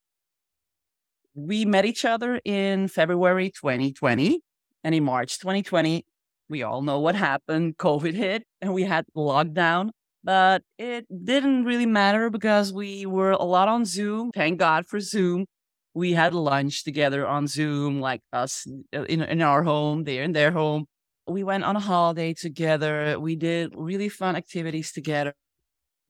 we 1.34 1.64
met 1.64 1.84
each 1.84 2.04
other 2.04 2.40
in 2.44 2.88
February 2.88 3.50
2020. 3.50 4.40
And 4.84 4.94
in 4.94 5.04
March 5.04 5.38
2020, 5.38 6.04
we 6.48 6.62
all 6.62 6.82
know 6.82 7.00
what 7.00 7.14
happened. 7.14 7.78
COVID 7.78 8.14
hit 8.14 8.44
and 8.60 8.74
we 8.74 8.82
had 8.82 9.06
lockdown. 9.16 9.90
But 10.24 10.62
it 10.78 11.06
didn't 11.24 11.64
really 11.64 11.86
matter 11.86 12.30
because 12.30 12.72
we 12.72 13.06
were 13.06 13.32
a 13.32 13.42
lot 13.42 13.68
on 13.68 13.84
Zoom. 13.84 14.30
Thank 14.32 14.58
God 14.58 14.86
for 14.86 15.00
Zoom. 15.00 15.46
We 15.94 16.12
had 16.12 16.34
lunch 16.34 16.84
together 16.84 17.26
on 17.26 17.46
Zoom, 17.46 18.00
like 18.00 18.22
us 18.32 18.66
uh, 18.94 19.02
in, 19.04 19.22
in 19.22 19.42
our 19.42 19.62
home, 19.62 20.04
there 20.04 20.22
in 20.22 20.32
their 20.32 20.50
home. 20.50 20.86
We 21.26 21.44
went 21.44 21.64
on 21.64 21.76
a 21.76 21.80
holiday 21.80 22.34
together. 22.34 23.18
We 23.20 23.36
did 23.36 23.74
really 23.76 24.08
fun 24.08 24.34
activities 24.34 24.92
together. 24.92 25.34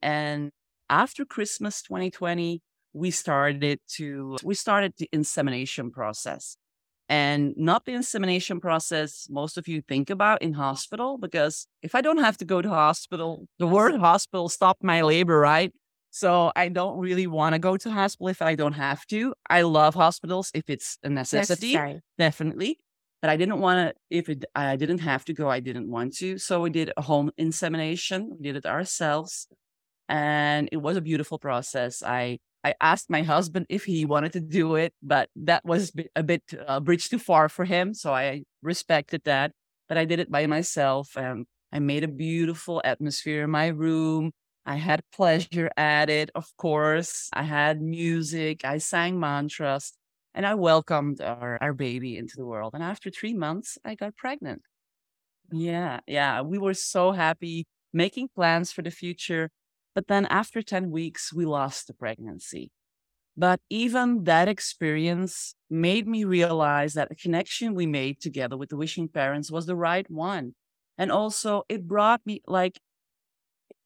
And 0.00 0.50
after 0.88 1.24
Christmas 1.24 1.82
2020, 1.82 2.62
we 2.92 3.10
started 3.10 3.80
to 3.88 4.36
we 4.42 4.54
started 4.54 4.92
the 4.98 5.08
insemination 5.12 5.90
process 5.90 6.56
and 7.08 7.54
not 7.56 7.84
the 7.84 7.92
insemination 7.92 8.60
process 8.60 9.26
most 9.30 9.56
of 9.56 9.66
you 9.66 9.80
think 9.80 10.10
about 10.10 10.42
in 10.42 10.52
hospital 10.52 11.18
because 11.18 11.66
if 11.82 11.94
i 11.94 12.00
don't 12.00 12.18
have 12.18 12.36
to 12.36 12.44
go 12.44 12.60
to 12.60 12.68
hospital 12.68 13.46
the 13.58 13.66
word 13.66 13.94
hospital 13.96 14.48
stopped 14.48 14.82
my 14.82 15.00
labor 15.00 15.38
right 15.38 15.72
so 16.12 16.52
i 16.54 16.68
don't 16.68 16.98
really 16.98 17.26
want 17.26 17.54
to 17.54 17.58
go 17.58 17.76
to 17.76 17.90
hospital 17.90 18.28
if 18.28 18.40
i 18.40 18.54
don't 18.54 18.74
have 18.74 19.04
to 19.06 19.34
i 19.50 19.62
love 19.62 19.94
hospitals 19.94 20.50
if 20.54 20.70
it's 20.70 20.98
a 21.02 21.08
necessity 21.08 21.72
Necessary. 21.72 22.00
definitely 22.18 22.78
but 23.20 23.30
i 23.30 23.36
didn't 23.36 23.58
want 23.58 23.78
to 23.88 23.94
if 24.10 24.28
it, 24.28 24.44
i 24.54 24.76
didn't 24.76 24.98
have 24.98 25.24
to 25.24 25.32
go 25.32 25.48
i 25.48 25.58
didn't 25.58 25.90
want 25.90 26.14
to 26.14 26.38
so 26.38 26.60
we 26.60 26.70
did 26.70 26.92
a 26.96 27.02
home 27.02 27.32
insemination 27.36 28.30
we 28.30 28.42
did 28.42 28.56
it 28.56 28.66
ourselves 28.66 29.48
and 30.08 30.68
it 30.70 30.76
was 30.76 30.96
a 30.96 31.00
beautiful 31.00 31.38
process 31.38 32.02
i 32.04 32.38
I 32.64 32.74
asked 32.80 33.10
my 33.10 33.22
husband 33.22 33.66
if 33.68 33.84
he 33.84 34.04
wanted 34.04 34.32
to 34.34 34.40
do 34.40 34.76
it, 34.76 34.94
but 35.02 35.28
that 35.34 35.64
was 35.64 35.92
a 36.14 36.22
bit 36.22 36.42
uh, 36.66 36.78
bridge 36.78 37.08
too 37.08 37.18
far 37.18 37.48
for 37.48 37.64
him. 37.64 37.92
So 37.92 38.14
I 38.14 38.44
respected 38.62 39.22
that. 39.24 39.52
But 39.88 39.98
I 39.98 40.04
did 40.04 40.20
it 40.20 40.30
by 40.30 40.46
myself 40.46 41.16
and 41.16 41.46
I 41.72 41.80
made 41.80 42.04
a 42.04 42.08
beautiful 42.08 42.80
atmosphere 42.84 43.44
in 43.44 43.50
my 43.50 43.66
room. 43.66 44.32
I 44.64 44.76
had 44.76 45.02
pleasure 45.12 45.70
at 45.76 46.08
it, 46.08 46.30
of 46.34 46.56
course. 46.56 47.28
I 47.32 47.42
had 47.42 47.82
music. 47.82 48.64
I 48.64 48.78
sang 48.78 49.18
mantras 49.18 49.92
and 50.34 50.46
I 50.46 50.54
welcomed 50.54 51.20
our, 51.20 51.58
our 51.60 51.72
baby 51.72 52.16
into 52.16 52.34
the 52.36 52.46
world. 52.46 52.74
And 52.74 52.82
after 52.82 53.10
three 53.10 53.34
months, 53.34 53.78
I 53.84 53.94
got 53.94 54.16
pregnant. 54.16 54.62
Yeah, 55.50 56.00
yeah. 56.06 56.40
We 56.42 56.58
were 56.58 56.74
so 56.74 57.12
happy 57.12 57.66
making 57.92 58.28
plans 58.34 58.72
for 58.72 58.82
the 58.82 58.90
future. 58.90 59.50
But 59.94 60.08
then 60.08 60.26
after 60.26 60.62
10 60.62 60.90
weeks, 60.90 61.32
we 61.32 61.44
lost 61.44 61.86
the 61.86 61.94
pregnancy. 61.94 62.70
But 63.36 63.60
even 63.70 64.24
that 64.24 64.48
experience 64.48 65.54
made 65.70 66.06
me 66.06 66.24
realize 66.24 66.94
that 66.94 67.08
the 67.08 67.16
connection 67.16 67.74
we 67.74 67.86
made 67.86 68.20
together 68.20 68.56
with 68.56 68.68
the 68.68 68.76
wishing 68.76 69.08
parents 69.08 69.50
was 69.50 69.66
the 69.66 69.76
right 69.76 70.08
one. 70.10 70.54
And 70.98 71.10
also, 71.10 71.62
it 71.68 71.88
brought 71.88 72.20
me 72.26 72.42
like, 72.46 72.78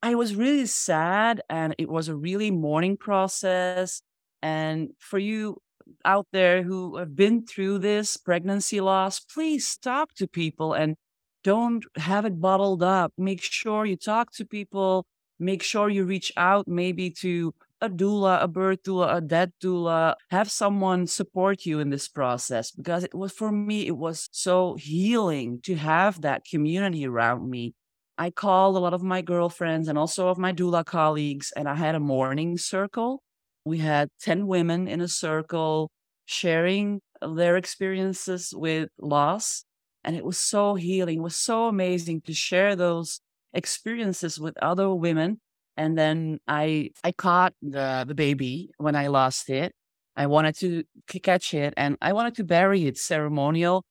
I 0.01 0.15
was 0.15 0.35
really 0.35 0.65
sad 0.65 1.41
and 1.49 1.75
it 1.77 1.89
was 1.89 2.07
a 2.07 2.15
really 2.15 2.51
mourning 2.51 2.97
process. 2.97 4.01
And 4.41 4.89
for 4.99 5.19
you 5.19 5.57
out 6.05 6.27
there 6.31 6.63
who 6.63 6.97
have 6.97 7.15
been 7.15 7.45
through 7.45 7.79
this 7.79 8.17
pregnancy 8.17 8.81
loss, 8.81 9.19
please 9.19 9.77
talk 9.77 10.13
to 10.15 10.27
people 10.27 10.73
and 10.73 10.95
don't 11.43 11.85
have 11.97 12.25
it 12.25 12.39
bottled 12.41 12.83
up. 12.83 13.13
Make 13.17 13.41
sure 13.41 13.85
you 13.85 13.95
talk 13.95 14.31
to 14.33 14.45
people 14.45 15.05
make 15.39 15.63
sure 15.63 15.89
you 15.89 16.03
reach 16.03 16.31
out 16.37 16.67
maybe 16.67 17.09
to 17.11 17.53
a 17.81 17.89
doula, 17.89 18.41
a 18.41 18.47
birth 18.47 18.81
doula, 18.83 19.17
a 19.17 19.21
death 19.21 19.49
doula, 19.63 20.15
have 20.31 20.49
someone 20.49 21.05
support 21.05 21.65
you 21.65 21.79
in 21.79 21.89
this 21.89 22.07
process 22.07 22.71
because 22.71 23.03
it 23.03 23.13
was 23.13 23.31
for 23.31 23.51
me, 23.51 23.85
it 23.85 23.97
was 23.97 24.29
so 24.31 24.75
healing 24.75 25.59
to 25.61 25.75
have 25.75 26.21
that 26.21 26.43
community 26.43 27.05
around 27.05 27.49
me. 27.49 27.75
I 28.17 28.31
called 28.31 28.75
a 28.75 28.79
lot 28.79 28.93
of 28.93 29.03
my 29.03 29.21
girlfriends 29.21 29.87
and 29.87 29.97
also 29.97 30.27
of 30.29 30.37
my 30.37 30.53
doula 30.53 30.85
colleagues, 30.85 31.51
and 31.55 31.67
I 31.69 31.75
had 31.75 31.95
a 31.95 31.99
mourning 31.99 32.57
circle. 32.57 33.21
We 33.65 33.79
had 33.79 34.09
10 34.21 34.47
women 34.47 34.87
in 34.87 35.01
a 35.01 35.07
circle 35.07 35.91
sharing 36.25 37.01
their 37.21 37.57
experiences 37.57 38.53
with 38.55 38.89
loss. 38.99 39.63
And 40.03 40.15
it 40.15 40.23
was 40.23 40.37
so 40.37 40.75
healing, 40.75 41.19
it 41.19 41.21
was 41.21 41.35
so 41.35 41.67
amazing 41.67 42.21
to 42.21 42.33
share 42.33 42.75
those 42.75 43.19
experiences 43.53 44.39
with 44.39 44.57
other 44.61 44.93
women 44.93 45.39
and 45.77 45.97
then 45.97 46.39
I 46.47 46.91
I 47.03 47.11
caught 47.11 47.53
the 47.61 48.03
the 48.07 48.15
baby 48.15 48.71
when 48.77 48.95
I 48.95 49.07
lost 49.07 49.49
it. 49.49 49.73
I 50.15 50.25
wanted 50.27 50.57
to 50.59 50.83
catch 51.21 51.53
it 51.53 51.73
and 51.77 51.97
I 52.01 52.13
wanted 52.13 52.35
to 52.35 52.43
bury 52.43 52.87
it 52.87 52.97
ceremonial. 52.97 53.83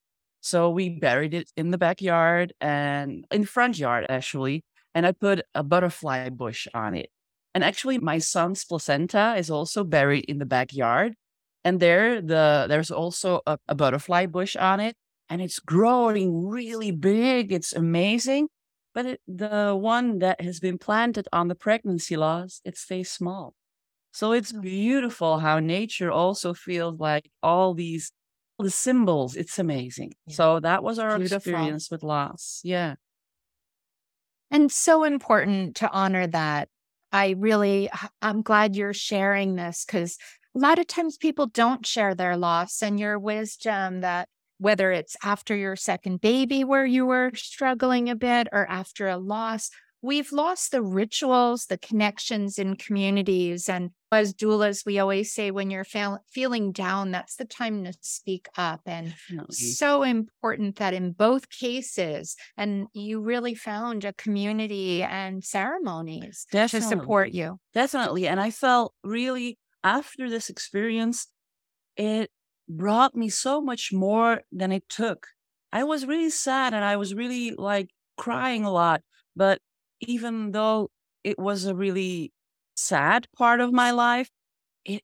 So 0.46 0.70
we 0.70 0.90
buried 0.90 1.35
it 1.35 1.50
in 1.56 1.72
the 1.72 1.78
backyard 1.78 2.52
and 2.61 3.26
in 3.32 3.44
front 3.46 3.80
yard 3.80 4.06
actually. 4.09 4.62
And 4.94 5.04
I 5.04 5.11
put 5.11 5.42
a 5.56 5.64
butterfly 5.64 6.28
bush 6.28 6.68
on 6.72 6.94
it. 6.94 7.11
And 7.52 7.64
actually 7.64 7.98
my 7.98 8.18
son's 8.18 8.64
placenta 8.64 9.35
is 9.37 9.50
also 9.50 9.82
buried 9.82 10.24
in 10.26 10.38
the 10.38 10.46
backyard. 10.46 11.14
And 11.64 11.80
there 11.80 12.22
the 12.22 12.66
there's 12.68 12.92
also 12.92 13.40
a, 13.44 13.59
a 13.66 13.74
butterfly 13.74 14.26
bush 14.26 14.54
on 14.54 14.78
it. 14.78 14.94
And 15.28 15.42
it's 15.42 15.59
growing 15.59 16.46
really 16.46 16.92
big. 16.92 17.50
It's 17.50 17.72
amazing. 17.72 18.46
But 18.94 19.06
it, 19.06 19.20
the 19.26 19.74
one 19.74 20.20
that 20.20 20.40
has 20.40 20.61
been 20.61 20.78
planted 20.78 21.26
on 21.32 21.48
the 21.48 21.56
pregnancy 21.56 22.16
loss, 22.16 22.61
it 22.64 22.78
stays 22.78 23.11
small. 23.11 23.54
So 24.12 24.30
it's 24.30 24.52
mm. 24.52 24.62
beautiful 24.62 25.40
how 25.40 25.59
nature 25.59 26.12
also 26.12 26.54
feels 26.54 27.00
like 27.00 27.28
all 27.42 27.74
these 27.74 28.12
the 28.59 28.71
symbols. 28.71 29.37
It's 29.37 29.59
amazing. 29.59 30.12
Yeah. 30.27 30.35
So 30.35 30.61
that 30.61 30.83
was 30.83 30.99
our 30.99 31.19
beautiful. 31.19 31.37
experience 31.37 31.90
with 31.90 32.03
loss. 32.03 32.61
Yeah. 32.64 32.95
And 34.51 34.71
so 34.71 35.05
important 35.05 35.77
to 35.77 35.90
honor 35.90 36.27
that. 36.29 36.69
I 37.12 37.35
really, 37.38 37.88
I'm 38.21 38.42
glad 38.42 38.77
you're 38.77 38.92
sharing 38.92 39.57
this 39.57 39.85
because 39.85 40.19
a 40.55 40.59
lot 40.59 40.79
of 40.79 40.87
times 40.87 41.16
people 41.16 41.47
don't 41.47 41.87
share 41.87 42.14
their 42.14 42.37
loss 42.37 42.83
and 42.83 42.99
your 42.99 43.19
wisdom 43.19 44.01
that 44.01 44.29
whether 44.59 44.90
it's 44.90 45.16
after 45.23 45.55
your 45.55 45.77
second 45.77 46.21
baby 46.21 46.64
where 46.64 46.87
you 46.87 47.05
were 47.05 47.31
struggling 47.35 48.09
a 48.09 48.16
bit 48.16 48.49
or 48.53 48.66
after 48.69 49.07
a 49.09 49.19
loss, 49.19 49.71
we've 50.03 50.33
lost 50.33 50.71
the 50.71 50.83
rituals, 50.83 51.66
the 51.66 51.79
connections 51.79 52.59
in 52.59 52.77
communities. 52.77 53.69
And 53.69 53.90
as 54.12 54.33
doulas, 54.35 54.87
we 54.87 54.99
always 54.99 55.33
say 55.33 55.51
when 55.51 55.71
you're 55.71 55.85
fe- 55.85 56.16
feeling 56.31 56.73
down, 56.73 57.11
that's 57.11 57.37
the 57.37 57.45
time 57.45 57.85
to 57.85 57.92
speak 58.01 58.49
up. 58.57 58.83
And 58.87 59.09
Definitely. 59.11 59.57
so 59.57 60.03
important 60.03 60.77
that 60.77 60.95
in 60.95 61.12
both 61.12 61.49
cases, 61.51 62.37
and 62.57 62.88
you 62.92 63.21
really 63.21 63.55
found 63.55 64.05
a 64.05 64.12
community 64.12 65.03
and 65.03 65.45
ceremonies 65.45 66.47
Definitely. 66.51 66.88
to 66.88 66.97
support 66.97 67.33
you. 67.33 67.59
Definitely. 67.75 68.27
And 68.29 68.40
I 68.40 68.51
felt 68.51 68.95
really 69.03 69.59
after 69.83 70.29
this 70.31 70.51
experience, 70.51 71.29
it 71.97 72.31
brought 72.69 73.14
me 73.14 73.29
so 73.29 73.61
much 73.61 73.92
more 73.92 74.42
than 74.53 74.73
it 74.73 74.88
took. 74.88 75.29
I 75.73 75.85
was 75.85 76.07
really 76.07 76.31
sad 76.31 76.75
and 76.75 76.85
I 76.85 76.97
was 76.97 77.14
really 77.14 77.53
like 77.53 77.90
crying 78.16 78.64
a 78.64 78.71
lot. 78.73 79.03
But 79.35 79.61
even 80.01 80.53
though 80.53 80.90
it 81.25 81.38
was 81.38 81.64
a 81.66 81.75
really 81.75 82.33
sad 82.77 83.27
part 83.37 83.61
of 83.61 83.73
my 83.73 83.91
life, 83.91 84.31
it 84.85 85.03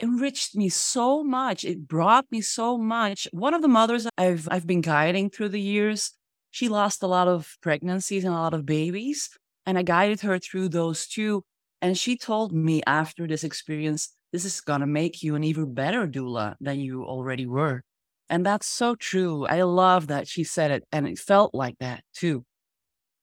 enriched 0.00 0.56
me 0.56 0.68
so 0.68 1.24
much. 1.24 1.64
It 1.64 1.88
brought 1.88 2.26
me 2.30 2.40
so 2.40 2.76
much. 2.76 3.28
One 3.32 3.54
of 3.54 3.62
the 3.62 3.68
mothers 3.68 4.06
I've 4.18 4.48
I've 4.50 4.66
been 4.66 4.80
guiding 4.80 5.30
through 5.30 5.50
the 5.50 5.60
years, 5.60 6.12
she 6.50 6.68
lost 6.68 7.02
a 7.02 7.06
lot 7.06 7.28
of 7.28 7.56
pregnancies 7.62 8.24
and 8.24 8.34
a 8.34 8.38
lot 8.38 8.54
of 8.54 8.66
babies. 8.66 9.30
And 9.64 9.78
I 9.78 9.82
guided 9.82 10.20
her 10.20 10.38
through 10.38 10.68
those 10.68 11.06
too. 11.06 11.42
And 11.82 11.98
she 11.98 12.16
told 12.16 12.52
me 12.52 12.82
after 12.86 13.26
this 13.26 13.44
experience, 13.44 14.14
this 14.32 14.44
is 14.44 14.60
going 14.60 14.80
to 14.80 14.86
make 14.86 15.22
you 15.22 15.34
an 15.34 15.44
even 15.44 15.74
better 15.74 16.06
doula 16.06 16.54
than 16.60 16.80
you 16.80 17.04
already 17.04 17.46
were. 17.46 17.82
And 18.28 18.44
that's 18.44 18.66
so 18.66 18.94
true. 18.94 19.46
I 19.46 19.62
love 19.62 20.08
that 20.08 20.26
she 20.28 20.44
said 20.44 20.70
it 20.70 20.84
and 20.92 21.06
it 21.06 21.18
felt 21.18 21.54
like 21.54 21.76
that 21.78 22.02
too. 22.14 22.44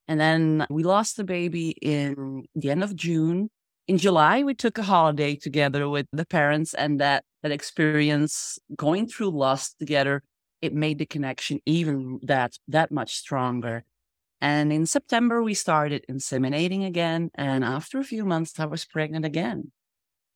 And 0.08 0.20
then 0.20 0.66
we 0.70 0.84
lost 0.84 1.18
the 1.18 1.24
baby 1.24 1.76
in 1.82 2.44
the 2.56 2.72
end 2.72 2.84
of 2.84 2.96
June. 2.96 3.50
In 3.88 3.98
July, 3.98 4.44
we 4.44 4.54
took 4.54 4.78
a 4.78 4.84
holiday 4.84 5.36
together 5.36 5.90
with 5.90 6.08
the 6.14 6.26
parents 6.26 6.74
and 6.74 7.02
that, 7.02 7.26
that 7.42 7.52
experience 7.52 8.58
going 8.78 9.08
through 9.08 9.32
loss 9.32 9.74
together, 9.74 10.24
it 10.62 10.74
made 10.74 11.00
the 11.00 11.06
connection 11.06 11.60
even 11.66 12.20
that, 12.24 12.58
that 12.70 12.92
much 12.92 13.16
stronger. 13.16 13.84
And 14.40 14.72
in 14.72 14.86
September, 14.86 15.44
we 15.44 15.54
started 15.54 16.06
inseminating 16.10 16.86
again. 16.86 17.30
And 17.36 17.64
after 17.66 18.00
a 18.00 18.06
few 18.06 18.24
months, 18.24 18.58
I 18.58 18.66
was 18.66 18.86
pregnant 18.86 19.26
again. 19.26 19.72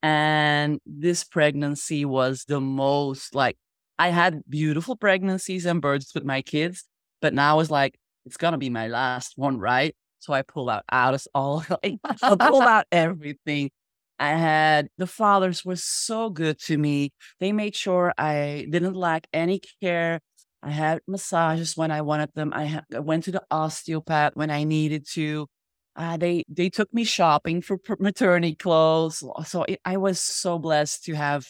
And 0.04 0.80
this 0.86 1.24
pregnancy 1.24 2.04
was 2.04 2.46
the 2.48 2.62
most 2.62 3.34
like 3.34 3.58
I 3.98 4.10
had 4.10 4.44
beautiful 4.48 4.96
pregnancies 4.96 5.66
and 5.66 5.82
births 5.82 6.14
with 6.14 6.24
my 6.24 6.42
kids, 6.42 6.86
but 7.22 7.34
now 7.34 7.60
it's 7.60 7.72
like 7.72 7.98
it's 8.26 8.38
gonna 8.38 8.58
be 8.58 8.70
my 8.70 8.88
last 8.88 9.34
one, 9.38 9.58
right? 9.58 9.96
So 10.28 10.34
I 10.34 10.42
pull 10.42 10.70
out 10.70 10.84
out 10.92 11.14
of 11.14 11.26
all 11.34 11.66
I 11.84 11.98
pull 12.22 12.62
out 12.76 12.86
everything. 12.92 13.72
I 14.20 14.32
had 14.32 14.90
the 14.98 15.08
fathers 15.08 15.64
were 15.64 15.78
so 15.78 16.30
good 16.30 16.60
to 16.64 16.78
me. 16.78 17.12
They 17.40 17.54
made 17.54 17.76
sure 17.76 18.14
I 18.18 18.68
didn't 18.70 18.96
lack 18.96 19.28
any 19.32 19.62
care. 19.82 20.20
I 20.62 20.72
had 20.72 21.00
massages 21.08 21.78
when 21.78 21.92
I 21.92 22.02
wanted 22.02 22.32
them. 22.34 22.52
I, 22.54 22.66
ha- 22.66 22.84
I 22.94 23.00
went 23.00 23.24
to 23.26 23.32
the 23.32 23.44
osteopath 23.52 24.36
when 24.36 24.50
I 24.50 24.66
needed 24.66 25.08
to 25.14 25.48
uh, 25.96 26.18
they 26.18 26.44
they 26.50 26.70
took 26.70 26.94
me 26.94 27.06
shopping 27.06 27.62
for 27.62 27.80
maternity 28.00 28.56
clothes. 28.56 29.24
So 29.46 29.64
it, 29.64 29.80
I 29.86 29.98
was 29.98 30.20
so 30.20 30.60
blessed 30.60 31.06
to 31.06 31.14
have 31.14 31.48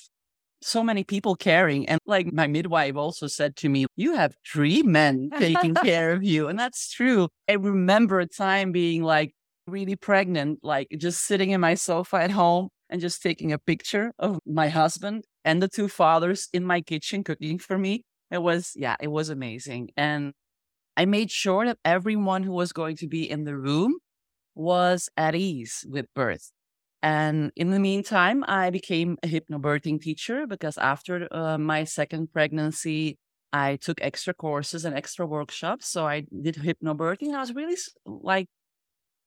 so 0.61 0.83
many 0.83 1.03
people 1.03 1.35
caring. 1.35 1.87
And 1.87 1.99
like 2.05 2.31
my 2.31 2.47
midwife 2.47 2.95
also 2.95 3.27
said 3.27 3.55
to 3.57 3.69
me, 3.69 3.85
you 3.95 4.15
have 4.15 4.35
three 4.45 4.83
men 4.83 5.29
taking 5.37 5.75
care 5.83 6.11
of 6.11 6.23
you. 6.23 6.47
And 6.47 6.57
that's 6.57 6.91
true. 6.91 7.29
I 7.49 7.53
remember 7.53 8.19
a 8.19 8.25
time 8.25 8.71
being 8.71 9.03
like 9.03 9.33
really 9.67 9.95
pregnant, 9.95 10.59
like 10.63 10.87
just 10.97 11.25
sitting 11.25 11.51
in 11.51 11.61
my 11.61 11.75
sofa 11.75 12.17
at 12.17 12.31
home 12.31 12.69
and 12.89 13.01
just 13.01 13.21
taking 13.21 13.51
a 13.51 13.59
picture 13.59 14.13
of 14.17 14.39
my 14.45 14.69
husband 14.69 15.25
and 15.43 15.61
the 15.61 15.67
two 15.67 15.87
fathers 15.87 16.47
in 16.53 16.63
my 16.63 16.81
kitchen 16.81 17.23
cooking 17.23 17.59
for 17.59 17.77
me. 17.77 18.03
It 18.31 18.41
was, 18.41 18.73
yeah, 18.75 18.95
it 18.99 19.09
was 19.09 19.29
amazing. 19.29 19.89
And 19.95 20.33
I 20.95 21.05
made 21.05 21.31
sure 21.31 21.65
that 21.65 21.77
everyone 21.85 22.43
who 22.43 22.51
was 22.51 22.71
going 22.71 22.97
to 22.97 23.07
be 23.07 23.29
in 23.29 23.43
the 23.43 23.55
room 23.55 23.97
was 24.55 25.09
at 25.15 25.35
ease 25.35 25.85
with 25.87 26.07
birth. 26.15 26.51
And 27.01 27.51
in 27.55 27.69
the 27.69 27.79
meantime, 27.79 28.43
I 28.47 28.69
became 28.69 29.17
a 29.23 29.27
hypnobirthing 29.27 30.01
teacher 30.01 30.47
because 30.47 30.77
after 30.77 31.27
uh, 31.31 31.57
my 31.57 31.83
second 31.83 32.33
pregnancy, 32.33 33.17
I 33.53 33.77
took 33.77 34.01
extra 34.01 34.33
courses 34.33 34.83
and 34.83 34.95
extra 34.95 35.25
workshops. 35.25 35.87
So 35.87 36.07
I 36.07 36.25
did 36.41 36.55
hypnobirthing. 36.55 37.33
I 37.33 37.39
was 37.39 37.53
really 37.53 37.77
like 38.05 38.47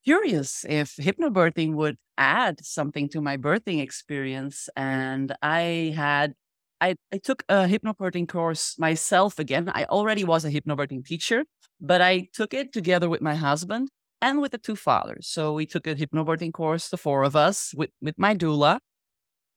curious 0.05 0.65
if 0.69 0.97
hypnobirthing 0.97 1.75
would 1.75 1.97
add 2.19 2.65
something 2.65 3.09
to 3.11 3.21
my 3.21 3.37
birthing 3.37 3.83
experience. 3.83 4.69
And 4.77 5.35
I 5.43 5.93
had, 5.97 6.35
I, 6.81 6.97
I 7.13 7.19
took 7.19 7.45
a 7.49 7.67
hypnobirthing 7.67 8.29
course 8.29 8.79
myself 8.79 9.39
again. 9.39 9.71
I 9.75 9.85
already 9.85 10.25
was 10.25 10.45
a 10.45 10.51
hypnobirthing 10.51 11.07
teacher, 11.07 11.45
but 11.81 12.01
I 12.01 12.29
took 12.33 12.55
it 12.55 12.73
together 12.73 13.09
with 13.09 13.21
my 13.21 13.35
husband 13.35 13.91
and 14.23 14.41
with 14.41 14.53
the 14.53 14.59
two 14.59 14.77
fathers. 14.77 15.27
So 15.29 15.53
we 15.53 15.67
took 15.67 15.87
a 15.87 15.95
hypnobirthing 15.95 16.53
course, 16.53 16.89
the 16.89 16.97
four 16.97 17.23
of 17.23 17.37
us, 17.37 17.73
with, 17.75 17.91
with 18.01 18.19
my 18.19 18.35
doula, 18.35 18.79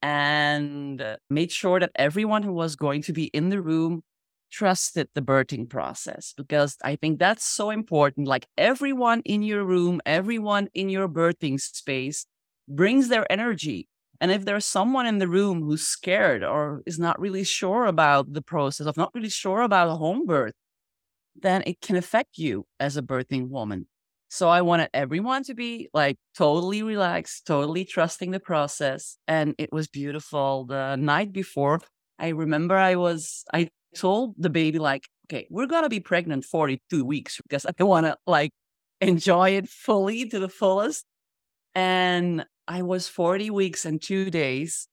and 0.02 1.02
uh, 1.02 1.18
made 1.30 1.52
sure 1.52 1.80
that 1.80 1.92
everyone 1.96 2.44
who 2.44 2.54
was 2.54 2.76
going 2.76 3.02
to 3.04 3.14
be 3.14 3.26
in 3.26 3.50
the 3.50 3.62
room 3.62 4.04
trusted 4.52 5.08
the 5.16 5.22
birthing 5.22 5.68
process 5.68 6.34
because 6.38 6.78
I 6.84 6.96
think 6.96 7.18
that's 7.18 7.44
so 7.44 7.72
important. 7.72 8.28
Like 8.28 8.48
everyone 8.58 9.22
in 9.26 9.42
your 9.42 9.64
room, 9.64 10.00
everyone 10.06 10.68
in 10.74 10.90
your 10.90 11.08
birthing 11.08 11.60
space 11.60 12.26
brings 12.68 13.08
their 13.08 13.30
energy. 13.32 13.88
And 14.22 14.32
if 14.32 14.46
there's 14.46 14.66
someone 14.66 15.08
in 15.08 15.18
the 15.18 15.28
room 15.28 15.64
who's 15.64 15.82
scared 15.82 16.44
or 16.44 16.84
is 16.86 17.00
not 17.00 17.20
really 17.20 17.44
sure 17.44 17.86
about 17.86 18.32
the 18.32 18.42
process 18.44 18.86
of 18.86 18.96
not 18.96 19.12
really 19.16 19.30
sure 19.30 19.62
about 19.62 19.90
a 19.90 19.96
home 19.96 20.26
birth, 20.26 20.54
then 21.36 21.64
it 21.66 21.82
can 21.82 21.96
affect 21.96 22.38
you 22.38 22.66
as 22.80 22.96
a 22.96 23.02
birthing 23.02 23.50
woman. 23.50 23.88
So 24.34 24.50
I 24.50 24.64
wanted 24.64 24.90
everyone 24.96 25.44
to 25.44 25.54
be 25.54 25.90
like 25.94 26.18
totally 26.36 26.82
relaxed, 26.82 27.46
totally 27.46 27.86
trusting 27.86 28.32
the 28.32 28.40
process. 28.40 29.16
And 29.28 29.54
it 29.60 29.72
was 29.72 29.88
beautiful. 29.88 30.66
The 30.66 30.96
night 30.96 31.32
before, 31.32 31.82
I 32.18 32.30
remember 32.30 32.76
I 32.76 32.96
was, 32.96 33.44
I 33.54 33.70
told 33.96 34.34
the 34.40 34.50
baby, 34.50 34.80
like, 34.80 35.08
okay, 35.28 35.46
we're 35.52 35.68
going 35.68 35.84
to 35.84 35.90
be 35.90 36.00
pregnant 36.00 36.46
42 36.46 37.06
weeks 37.06 37.40
because 37.44 37.68
I 37.68 37.84
want 37.84 38.08
to 38.08 38.18
like 38.26 38.50
enjoy 39.02 39.52
it 39.52 39.70
fully 39.70 40.28
to 40.30 40.40
the 40.40 40.50
fullest. 40.50 41.06
And 41.76 42.44
I 42.68 42.82
was 42.82 43.08
40 43.08 43.52
weeks 43.52 43.86
and 43.86 44.02
two 44.02 44.32
days. 44.32 44.88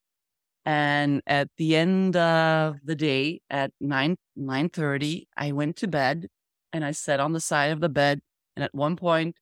And 0.66 1.22
at 1.26 1.48
the 1.56 1.76
end 1.76 2.14
of 2.14 2.76
the 2.84 2.94
day 2.94 3.40
at 3.48 3.72
9 3.80 4.16
9:30, 4.36 5.28
I 5.34 5.52
went 5.52 5.76
to 5.76 5.88
bed 5.88 6.26
and 6.74 6.84
I 6.84 6.90
sat 6.90 7.20
on 7.20 7.32
the 7.32 7.40
side 7.40 7.72
of 7.72 7.80
the 7.80 7.88
bed. 7.88 8.20
And 8.60 8.66
at 8.66 8.74
one 8.74 8.96
point, 8.96 9.36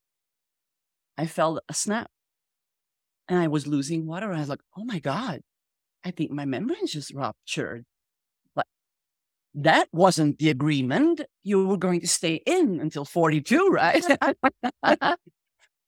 I 1.17 1.25
felt 1.25 1.61
a 1.67 1.73
snap 1.73 2.09
and 3.27 3.37
I 3.37 3.49
was 3.49 3.67
losing 3.67 4.07
water. 4.07 4.31
I 4.31 4.39
was 4.39 4.47
like, 4.47 4.61
oh 4.77 4.85
my 4.85 4.99
God, 4.99 5.41
I 6.05 6.11
think 6.11 6.31
my 6.31 6.45
membranes 6.45 6.93
just 6.93 7.13
ruptured. 7.13 7.83
But 8.55 8.65
that 9.53 9.89
wasn't 9.91 10.39
the 10.39 10.49
agreement. 10.49 11.19
You 11.43 11.67
were 11.67 11.75
going 11.75 11.99
to 11.99 12.07
stay 12.07 12.35
in 12.45 12.79
until 12.79 13.03
42, 13.03 13.67
right? 13.67 14.05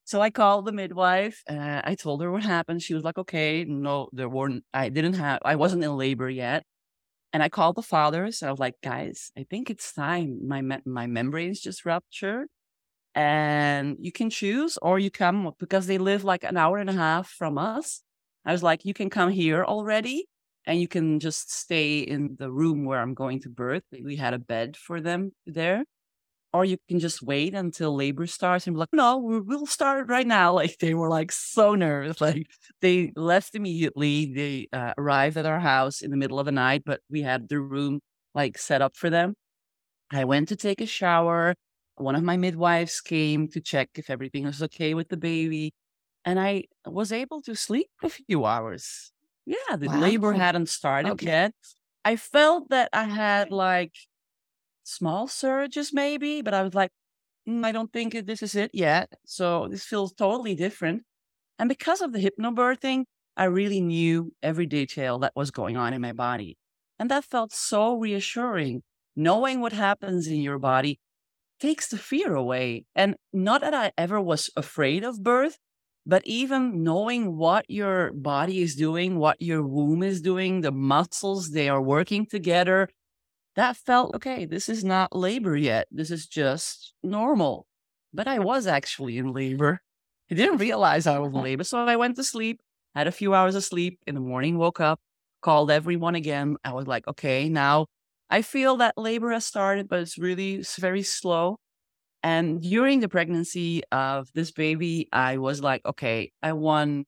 so 0.04 0.20
I 0.20 0.30
called 0.30 0.65
the 0.65 0.74
midwife. 0.74 1.41
Uh, 1.50 1.80
I 1.86 1.96
told 1.96 2.22
her 2.22 2.34
what 2.34 2.44
happened. 2.44 2.82
She 2.82 2.94
was 2.94 3.06
like, 3.06 3.17
okay, 3.17 3.63
no, 3.63 4.10
there 4.12 4.28
weren't, 4.28 4.65
I 4.74 4.89
didn't 4.89 5.13
have, 5.13 5.39
I 5.46 5.56
wasn't 5.56 5.86
in 5.86 5.96
labor 5.96 6.30
yet. 6.30 6.63
And 7.32 7.41
I 7.41 7.48
called 7.48 7.78
the 7.78 7.82
fathers. 7.82 8.44
I 8.44 8.52
was 8.52 8.60
like, 8.60 8.76
guys, 8.84 9.32
I 9.38 9.46
think 9.50 9.70
it's 9.70 9.94
time. 9.94 10.46
My, 10.46 10.62
me- 10.62 10.84
my 10.86 11.08
membranes 11.08 11.62
just 11.62 11.86
ruptured 11.86 12.50
and 13.15 13.97
you 14.00 14.12
can 14.12 14.30
choose 14.30 14.78
or 14.82 15.00
you 15.00 15.12
come 15.12 15.52
because 15.60 15.88
they 15.88 15.97
live 15.97 16.24
like 16.24 16.43
an 16.43 16.58
hour 16.58 16.78
and 16.78 16.89
a 16.89 16.93
half 16.93 17.30
from 17.30 17.58
us. 17.58 18.02
I 18.45 18.52
was 18.52 18.63
like, 18.63 18.86
you 18.86 18.93
can 18.93 19.10
come 19.10 19.30
here 19.30 19.63
already 19.63 20.26
and 20.65 20.80
you 20.80 20.88
can 20.88 21.19
just 21.19 21.54
stay 21.54 22.00
in 22.00 22.36
the 22.39 22.52
room 22.52 22.86
where 22.86 23.00
I'm 23.00 23.13
going 23.13 23.41
to 23.41 23.50
birth. 23.50 23.84
We 23.91 24.15
had 24.15 24.34
a 24.34 24.39
bed 24.39 24.78
for 24.78 25.02
them 25.02 25.32
there. 25.45 25.84
Or 26.54 26.65
you 26.65 26.78
can 26.89 27.00
just 27.00 27.21
wait 27.21 27.54
until 27.54 27.95
labor 27.95 28.28
starts 28.28 28.67
and 28.67 28.76
be 28.76 28.80
like, 28.80 28.89
no, 28.91 29.17
we'll 29.17 29.65
start 29.65 30.10
right 30.10 30.28
now. 30.28 30.54
Like 30.56 30.78
they 30.80 30.93
were 30.93 31.10
like 31.10 31.32
so 31.32 31.76
nervous. 31.76 32.19
Like 32.19 32.47
they 32.82 33.13
left 33.15 33.56
immediately. 33.56 34.34
They 34.34 34.67
uh, 34.74 34.93
arrived 34.97 35.38
at 35.38 35.45
our 35.45 35.62
house 35.62 36.02
in 36.02 36.12
the 36.12 36.17
middle 36.17 36.39
of 36.39 36.45
the 36.45 36.52
night, 36.52 36.84
but 36.86 37.00
we 37.10 37.21
had 37.21 37.47
the 37.47 37.60
room 37.60 38.02
like 38.36 38.58
set 38.58 38.82
up 38.82 38.97
for 38.97 39.10
them. 39.10 39.36
I 40.12 40.26
went 40.26 40.50
to 40.50 40.58
take 40.58 40.82
a 40.82 40.86
shower 40.86 41.56
one 41.96 42.16
of 42.16 42.24
my 42.24 42.38
midwives 42.38 43.02
came 43.02 43.48
to 43.50 43.62
check 43.62 43.90
if 43.96 44.10
everything 44.10 44.46
was 44.46 44.62
okay 44.64 44.94
with 44.94 45.10
the 45.10 45.18
baby. 45.18 45.74
And 46.26 46.40
I 46.40 46.66
was 46.86 47.12
able 47.12 47.42
to 47.44 47.56
sleep 47.56 47.90
a 48.04 48.10
few 48.10 48.46
hours. 48.46 49.12
Yeah, 49.46 49.76
the 49.76 49.88
wow. 49.88 50.00
labor 50.00 50.34
hadn't 50.34 50.70
started 50.70 51.12
okay. 51.14 51.26
yet. 51.26 51.54
I 52.06 52.16
felt 52.16 52.70
that 52.70 52.90
I 52.94 53.06
had 53.06 53.52
like 53.52 53.94
small 54.84 55.28
surges, 55.28 55.94
maybe, 55.94 56.42
but 56.42 56.54
I 56.54 56.64
was 56.64 56.74
like, 56.74 56.92
mm, 57.48 57.66
I 57.66 57.72
don't 57.72 57.92
think 57.92 58.14
this 58.26 58.44
is 58.44 58.56
it 58.56 58.72
yet. 58.74 59.14
So 59.26 59.68
this 59.70 59.84
feels 59.84 60.14
totally 60.14 60.56
different. 60.56 61.04
And 61.60 61.70
because 61.70 62.02
of 62.02 62.14
the 62.14 62.20
hypnobirthing, 62.20 63.06
I 63.38 63.46
really 63.46 63.82
knew 63.82 64.34
every 64.44 64.66
detail 64.66 65.20
that 65.20 65.34
was 65.36 65.52
going 65.52 65.78
on 65.78 65.94
in 65.94 66.02
my 66.02 66.12
body. 66.12 66.58
And 67.00 67.10
that 67.10 67.24
felt 67.24 67.54
so 67.54 67.96
reassuring. 67.96 68.84
Knowing 69.16 69.60
what 69.60 69.74
happens 69.74 70.28
in 70.28 70.42
your 70.42 70.58
body 70.58 71.00
takes 71.62 71.88
the 71.88 71.97
fear 71.97 72.34
away. 72.34 72.86
And 72.95 73.15
not 73.32 73.62
that 73.62 73.74
I 73.74 73.91
ever 73.97 74.19
was 74.19 74.50
afraid 74.58 75.04
of 75.04 75.24
birth, 75.24 75.58
but 76.06 76.24
even 76.26 76.84
knowing 76.84 77.38
what 77.38 77.65
your 77.69 78.12
body 78.12 78.62
is 78.62 78.76
doing, 78.76 79.17
what 79.17 79.41
your 79.41 79.62
womb 79.62 80.02
is 80.02 80.21
doing, 80.21 80.62
the 80.62 80.71
muscles, 80.71 81.52
they 81.52 81.69
are 81.69 81.82
working 81.82 82.26
together, 82.26 82.89
that 83.56 83.78
felt 83.78 84.15
okay. 84.15 84.45
This 84.45 84.69
is 84.69 84.84
not 84.84 85.15
labor 85.15 85.56
yet. 85.56 85.88
This 85.91 86.10
is 86.10 86.26
just 86.26 86.93
normal. 87.04 87.67
But 88.13 88.28
I 88.28 88.39
was 88.39 88.65
actually 88.65 89.17
in 89.17 89.34
labor. 89.34 89.82
I 90.32 90.36
didn't 90.36 90.58
realize 90.58 91.06
I 91.06 91.19
was 91.19 91.34
in 91.34 91.41
labor. 91.41 91.63
So 91.63 91.86
I 91.86 91.97
went 91.97 92.15
to 92.15 92.24
sleep, 92.24 92.62
had 92.95 93.08
a 93.08 93.12
few 93.12 93.34
hours 93.34 93.56
of 93.56 93.63
sleep. 93.63 94.00
In 94.08 94.15
the 94.15 94.21
morning, 94.21 94.58
woke 94.58 94.80
up, 94.80 95.00
called 95.41 95.69
everyone 95.69 96.15
again. 96.15 96.56
I 96.63 96.74
was 96.74 96.88
like, 96.88 97.08
okay, 97.08 97.50
now 97.50 97.88
I 98.32 98.41
feel 98.41 98.78
that 98.78 98.98
labor 98.98 99.32
has 99.32 99.46
started, 99.46 99.89
but 99.89 100.00
it's 100.00 100.17
really 100.17 100.56
it's 100.56 100.78
very 100.78 101.04
slow. 101.04 101.58
And 102.24 102.62
during 102.62 103.02
the 103.02 103.10
pregnancy 103.10 103.84
of 103.91 104.30
this 104.34 104.52
baby, 104.52 105.10
I 105.12 105.38
was 105.38 105.62
like, 105.62 105.82
okay, 105.86 106.32
I 106.41 106.54
want 106.54 107.08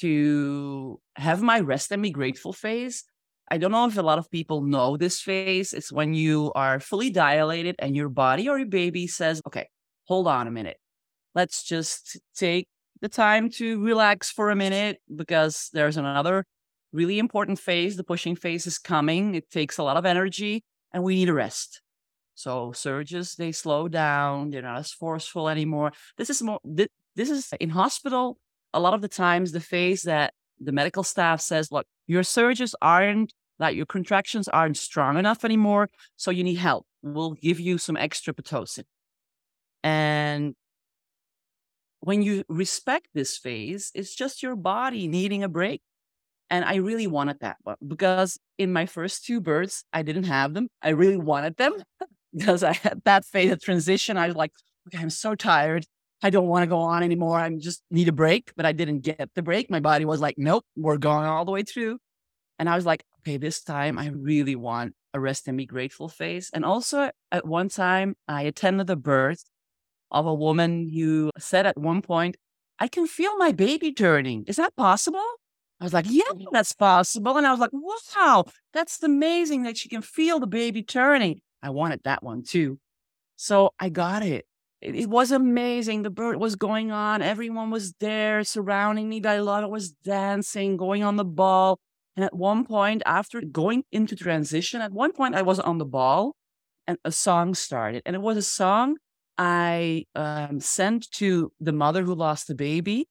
to 0.00 1.00
have 1.16 1.42
my 1.42 1.60
rest 1.60 1.92
and 1.92 2.02
be 2.02 2.10
grateful 2.10 2.52
phase. 2.52 3.04
I 3.50 3.58
don't 3.58 3.72
know 3.72 3.86
if 3.86 3.96
a 3.96 4.02
lot 4.02 4.18
of 4.18 4.30
people 4.30 4.62
know 4.62 4.96
this 4.96 5.20
phase. 5.20 5.72
It's 5.72 5.92
when 5.92 6.14
you 6.14 6.52
are 6.54 6.80
fully 6.80 7.10
dilated 7.10 7.76
and 7.78 7.96
your 7.96 8.08
body 8.08 8.48
or 8.48 8.58
your 8.58 8.68
baby 8.68 9.06
says, 9.06 9.40
okay, 9.46 9.68
hold 10.04 10.26
on 10.26 10.46
a 10.46 10.50
minute. 10.50 10.76
Let's 11.34 11.62
just 11.62 12.20
take 12.36 12.68
the 13.00 13.08
time 13.08 13.48
to 13.50 13.82
relax 13.82 14.30
for 14.30 14.50
a 14.50 14.56
minute 14.56 14.98
because 15.14 15.70
there's 15.72 15.96
another 15.96 16.44
really 16.92 17.18
important 17.18 17.58
phase. 17.58 17.96
The 17.96 18.04
pushing 18.04 18.36
phase 18.36 18.66
is 18.66 18.78
coming. 18.78 19.34
It 19.34 19.50
takes 19.50 19.78
a 19.78 19.82
lot 19.82 19.96
of 19.96 20.06
energy 20.06 20.64
and 20.92 21.02
we 21.02 21.14
need 21.14 21.28
a 21.28 21.34
rest. 21.34 21.80
So 22.34 22.72
surges, 22.72 23.34
they 23.34 23.52
slow 23.52 23.88
down. 23.88 24.50
They're 24.50 24.62
not 24.62 24.78
as 24.78 24.92
forceful 24.92 25.48
anymore. 25.48 25.92
This 26.16 26.30
is 26.30 26.40
more, 26.40 26.60
this, 26.64 26.88
this 27.16 27.30
is 27.30 27.52
in 27.58 27.70
hospital. 27.70 28.38
A 28.72 28.80
lot 28.80 28.94
of 28.94 29.02
the 29.02 29.08
times 29.08 29.52
the 29.52 29.60
phase 29.60 30.02
that 30.02 30.34
the 30.60 30.72
medical 30.72 31.02
staff 31.02 31.40
says, 31.40 31.72
look, 31.72 31.86
your 32.06 32.22
surges 32.22 32.74
aren't 32.80 33.32
that 33.58 33.74
your 33.74 33.86
contractions 33.86 34.48
aren't 34.48 34.76
strong 34.76 35.18
enough 35.18 35.44
anymore. 35.44 35.88
So 36.16 36.30
you 36.30 36.44
need 36.44 36.58
help. 36.58 36.86
We'll 37.02 37.32
give 37.32 37.58
you 37.60 37.76
some 37.78 37.96
extra 37.96 38.32
Pitocin. 38.32 38.84
And 39.82 40.54
when 42.00 42.22
you 42.22 42.44
respect 42.48 43.08
this 43.14 43.36
phase, 43.36 43.90
it's 43.94 44.14
just 44.14 44.42
your 44.42 44.54
body 44.56 45.08
needing 45.08 45.42
a 45.42 45.48
break. 45.48 45.82
And 46.50 46.64
I 46.64 46.76
really 46.76 47.06
wanted 47.06 47.40
that 47.40 47.56
one 47.62 47.76
because 47.86 48.38
in 48.56 48.72
my 48.72 48.86
first 48.86 49.24
two 49.24 49.40
births, 49.40 49.84
I 49.92 50.02
didn't 50.02 50.24
have 50.24 50.54
them. 50.54 50.68
I 50.82 50.90
really 50.90 51.18
wanted 51.18 51.56
them 51.56 51.74
because 52.36 52.62
I 52.62 52.72
had 52.72 53.02
that 53.04 53.24
phase 53.24 53.52
of 53.52 53.60
transition. 53.60 54.16
I 54.16 54.28
was 54.28 54.36
like, 54.36 54.52
okay, 54.88 55.02
I'm 55.02 55.10
so 55.10 55.34
tired. 55.34 55.84
I 56.22 56.30
don't 56.30 56.48
want 56.48 56.64
to 56.64 56.66
go 56.66 56.78
on 56.78 57.02
anymore. 57.02 57.38
I 57.38 57.50
just 57.58 57.82
need 57.90 58.08
a 58.08 58.12
break, 58.12 58.52
but 58.56 58.66
I 58.66 58.72
didn't 58.72 59.00
get 59.00 59.30
the 59.34 59.42
break. 59.42 59.70
My 59.70 59.80
body 59.80 60.04
was 60.04 60.20
like, 60.20 60.34
nope, 60.36 60.64
we're 60.76 60.96
going 60.96 61.26
all 61.26 61.44
the 61.44 61.52
way 61.52 61.62
through. 61.62 61.98
And 62.58 62.68
I 62.68 62.74
was 62.74 62.84
like, 62.84 63.04
okay, 63.20 63.36
this 63.36 63.62
time 63.62 63.98
I 63.98 64.08
really 64.08 64.56
want 64.56 64.94
a 65.14 65.20
rest 65.20 65.46
and 65.46 65.56
be 65.56 65.66
grateful 65.66 66.08
phase. 66.08 66.50
And 66.52 66.64
also 66.64 67.10
at 67.30 67.46
one 67.46 67.68
time, 67.68 68.16
I 68.26 68.42
attended 68.42 68.88
the 68.88 68.96
birth 68.96 69.44
of 70.10 70.26
a 70.26 70.34
woman 70.34 70.88
who 70.88 71.30
said 71.38 71.66
at 71.66 71.78
one 71.78 72.02
point, 72.02 72.36
I 72.80 72.88
can 72.88 73.06
feel 73.06 73.36
my 73.36 73.52
baby 73.52 73.92
turning. 73.92 74.44
Is 74.46 74.56
that 74.56 74.74
possible? 74.76 75.24
I 75.80 75.84
was 75.84 75.92
like, 75.92 76.06
yeah, 76.08 76.24
that's 76.52 76.72
possible. 76.72 77.36
And 77.36 77.46
I 77.46 77.52
was 77.52 77.60
like, 77.60 77.70
wow, 77.72 78.44
that's 78.72 79.02
amazing 79.02 79.62
that 79.62 79.76
she 79.76 79.88
can 79.88 80.02
feel 80.02 80.40
the 80.40 80.46
baby 80.46 80.82
turning. 80.82 81.40
I 81.62 81.70
wanted 81.70 82.00
that 82.04 82.22
one 82.22 82.42
too. 82.42 82.78
So 83.36 83.70
I 83.78 83.88
got 83.88 84.24
it. 84.24 84.46
It, 84.80 84.94
it 84.94 85.08
was 85.08 85.30
amazing. 85.30 86.02
The 86.02 86.10
birth 86.10 86.36
was 86.36 86.56
going 86.56 86.90
on. 86.90 87.22
Everyone 87.22 87.70
was 87.70 87.94
there 88.00 88.42
surrounding 88.44 89.08
me. 89.08 89.20
Dilotta 89.20 89.68
was 89.68 89.90
dancing, 89.90 90.76
going 90.76 91.04
on 91.04 91.16
the 91.16 91.24
ball. 91.24 91.78
And 92.16 92.24
at 92.24 92.34
one 92.34 92.64
point, 92.64 93.02
after 93.06 93.40
going 93.40 93.84
into 93.92 94.16
transition, 94.16 94.80
at 94.80 94.92
one 94.92 95.12
point 95.12 95.36
I 95.36 95.42
was 95.42 95.60
on 95.60 95.78
the 95.78 95.84
ball 95.84 96.34
and 96.88 96.98
a 97.04 97.12
song 97.12 97.54
started. 97.54 98.02
And 98.04 98.16
it 98.16 98.22
was 98.22 98.36
a 98.36 98.42
song 98.42 98.96
I 99.36 100.06
um, 100.16 100.58
sent 100.58 101.08
to 101.12 101.52
the 101.60 101.72
mother 101.72 102.02
who 102.02 102.14
lost 102.14 102.48
the 102.48 102.56
baby 102.56 103.06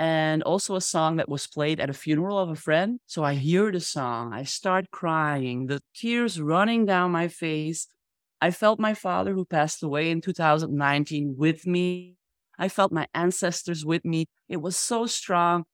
and 0.00 0.42
also 0.44 0.76
a 0.76 0.80
song 0.80 1.16
that 1.16 1.28
was 1.28 1.46
played 1.46 1.78
at 1.78 1.90
a 1.90 1.92
funeral 1.92 2.38
of 2.38 2.48
a 2.48 2.56
friend. 2.56 3.00
So 3.06 3.22
I 3.22 3.34
hear 3.34 3.70
the 3.70 3.80
song, 3.80 4.32
I 4.32 4.44
start 4.44 4.90
crying, 4.90 5.66
the 5.66 5.82
tears 5.94 6.40
running 6.40 6.86
down 6.86 7.10
my 7.10 7.28
face. 7.28 7.86
I 8.40 8.50
felt 8.50 8.80
my 8.80 8.94
father, 8.94 9.34
who 9.34 9.44
passed 9.44 9.82
away 9.82 10.10
in 10.10 10.22
2019, 10.22 11.34
with 11.36 11.66
me. 11.66 12.16
I 12.58 12.70
felt 12.70 12.92
my 12.92 13.08
ancestors 13.12 13.84
with 13.84 14.02
me. 14.06 14.24
It 14.48 14.62
was 14.62 14.74
so 14.74 15.04
strong. 15.04 15.64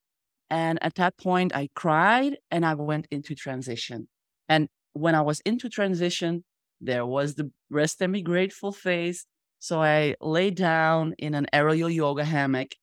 And 0.50 0.82
at 0.82 0.96
that 0.96 1.16
point, 1.16 1.54
I 1.54 1.68
cried 1.76 2.36
and 2.50 2.66
I 2.66 2.74
went 2.74 3.06
into 3.12 3.36
transition. 3.36 4.08
And 4.48 4.68
when 4.92 5.14
I 5.14 5.20
was 5.20 5.38
into 5.40 5.68
transition, 5.68 6.42
there 6.80 7.06
was 7.06 7.36
the 7.36 7.52
rest 7.70 8.02
and 8.02 8.12
be 8.12 8.22
grateful 8.22 8.72
phase. 8.72 9.24
So 9.60 9.80
I 9.80 10.16
lay 10.20 10.50
down 10.50 11.14
in 11.16 11.34
an 11.34 11.46
aerial 11.52 11.88
yoga 11.88 12.24
hammock 12.24 12.74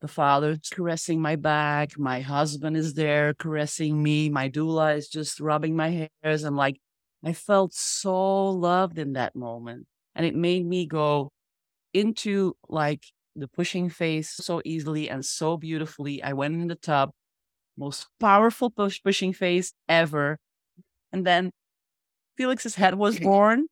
the 0.00 0.08
father's 0.08 0.68
caressing 0.70 1.20
my 1.20 1.36
back. 1.36 1.98
My 1.98 2.20
husband 2.20 2.76
is 2.76 2.94
there 2.94 3.34
caressing 3.34 4.02
me. 4.02 4.28
My 4.28 4.48
doula 4.48 4.96
is 4.96 5.08
just 5.08 5.40
rubbing 5.40 5.74
my 5.74 6.08
hairs. 6.22 6.44
And 6.44 6.56
like, 6.56 6.78
I 7.24 7.32
felt 7.32 7.72
so 7.72 8.50
loved 8.50 8.98
in 8.98 9.14
that 9.14 9.34
moment. 9.34 9.86
And 10.14 10.26
it 10.26 10.34
made 10.34 10.66
me 10.66 10.86
go 10.86 11.32
into 11.92 12.56
like 12.68 13.04
the 13.34 13.48
pushing 13.48 13.88
phase 13.88 14.30
so 14.30 14.60
easily 14.64 15.08
and 15.08 15.24
so 15.24 15.56
beautifully. 15.56 16.22
I 16.22 16.32
went 16.34 16.54
in 16.54 16.68
the 16.68 16.74
tub, 16.74 17.10
most 17.76 18.06
powerful 18.20 18.70
push 18.70 19.02
pushing 19.02 19.32
phase 19.32 19.72
ever. 19.88 20.38
And 21.12 21.26
then 21.26 21.50
Felix's 22.36 22.74
head 22.74 22.94
was 22.94 23.18
born. 23.20 23.66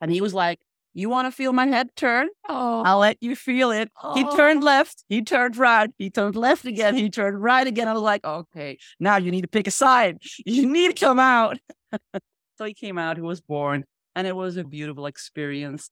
And 0.00 0.10
he 0.10 0.20
was 0.20 0.34
like, 0.34 0.60
You 0.94 1.08
want 1.08 1.26
to 1.26 1.32
feel 1.32 1.52
my 1.52 1.66
head 1.66 1.90
turn? 1.96 2.28
Oh, 2.48 2.82
I'll 2.84 2.98
let 2.98 3.18
you 3.20 3.36
feel 3.36 3.70
it. 3.70 3.88
He 4.14 4.24
Oh. 4.24 4.36
turned 4.36 4.64
left. 4.64 5.04
He 5.08 5.22
turned 5.22 5.56
right. 5.56 5.90
He 5.98 6.10
turned 6.10 6.34
left 6.34 6.64
again. 6.64 6.96
He 6.96 7.08
turned 7.10 7.40
right 7.42 7.66
again. 7.66 7.86
I 7.88 7.92
was 7.92 8.02
like, 8.02 8.24
okay, 8.24 8.78
now 8.98 9.16
you 9.16 9.30
need 9.30 9.42
to 9.42 9.48
pick 9.48 9.66
a 9.66 9.70
side. 9.70 10.18
You 10.44 10.66
need 10.66 10.96
to 10.96 11.04
come 11.06 11.18
out. 11.18 11.58
so 12.58 12.64
he 12.64 12.74
came 12.74 12.98
out. 12.98 13.16
He 13.16 13.22
was 13.22 13.40
born, 13.40 13.84
and 14.16 14.26
it 14.26 14.34
was 14.34 14.56
a 14.56 14.64
beautiful 14.64 15.06
experience. 15.06 15.90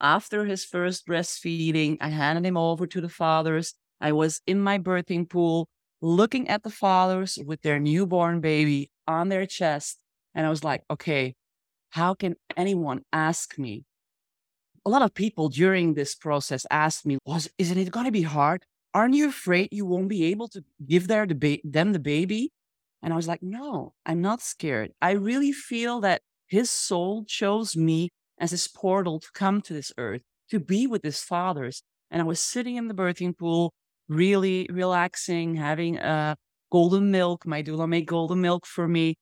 After 0.00 0.46
his 0.46 0.64
first 0.64 1.06
breastfeeding, 1.06 1.98
I 2.00 2.08
handed 2.08 2.46
him 2.46 2.56
over 2.56 2.86
to 2.86 3.00
the 3.00 3.08
fathers. 3.08 3.74
I 4.00 4.12
was 4.12 4.40
in 4.46 4.60
my 4.60 4.78
birthing 4.78 5.28
pool 5.28 5.68
looking 6.00 6.48
at 6.48 6.62
the 6.62 6.70
fathers 6.70 7.38
with 7.44 7.60
their 7.60 7.78
newborn 7.78 8.40
baby 8.40 8.90
on 9.06 9.28
their 9.28 9.44
chest. 9.44 9.98
And 10.34 10.46
I 10.46 10.50
was 10.50 10.64
like, 10.64 10.82
okay, 10.90 11.34
how 11.90 12.14
can 12.14 12.36
anyone 12.56 13.02
ask 13.12 13.58
me? 13.58 13.84
A 14.86 14.90
lot 14.90 15.02
of 15.02 15.12
people 15.14 15.48
during 15.50 15.94
this 15.94 16.14
process 16.14 16.64
asked 16.70 17.04
me, 17.04 17.18
was, 17.26 17.50
isn't 17.58 17.78
it 17.78 17.90
going 17.90 18.06
to 18.06 18.12
be 18.12 18.22
hard? 18.22 18.64
Aren't 18.94 19.14
you 19.14 19.28
afraid 19.28 19.68
you 19.72 19.84
won't 19.84 20.08
be 20.08 20.24
able 20.24 20.48
to 20.48 20.64
give 20.86 21.06
their, 21.06 21.26
the 21.26 21.34
ba- 21.34 21.58
them 21.62 21.92
the 21.92 21.98
baby? 21.98 22.50
And 23.02 23.12
I 23.12 23.16
was 23.16 23.28
like, 23.28 23.42
no, 23.42 23.92
I'm 24.06 24.20
not 24.20 24.40
scared. 24.40 24.92
I 25.00 25.12
really 25.12 25.52
feel 25.52 26.00
that 26.00 26.22
his 26.46 26.70
soul 26.70 27.24
chose 27.26 27.76
me 27.76 28.08
as 28.38 28.50
his 28.50 28.68
portal 28.68 29.20
to 29.20 29.28
come 29.34 29.60
to 29.62 29.74
this 29.74 29.92
earth, 29.98 30.22
to 30.50 30.58
be 30.58 30.86
with 30.86 31.02
his 31.02 31.22
fathers. 31.22 31.82
And 32.10 32.20
I 32.20 32.24
was 32.24 32.40
sitting 32.40 32.76
in 32.76 32.88
the 32.88 32.94
birthing 32.94 33.36
pool, 33.36 33.72
really 34.08 34.66
relaxing, 34.70 35.56
having 35.56 35.98
a 35.98 36.36
golden 36.72 37.10
milk. 37.10 37.46
My 37.46 37.62
doula 37.62 37.88
made 37.88 38.06
golden 38.06 38.40
milk 38.40 38.66
for 38.66 38.88
me. 38.88 39.16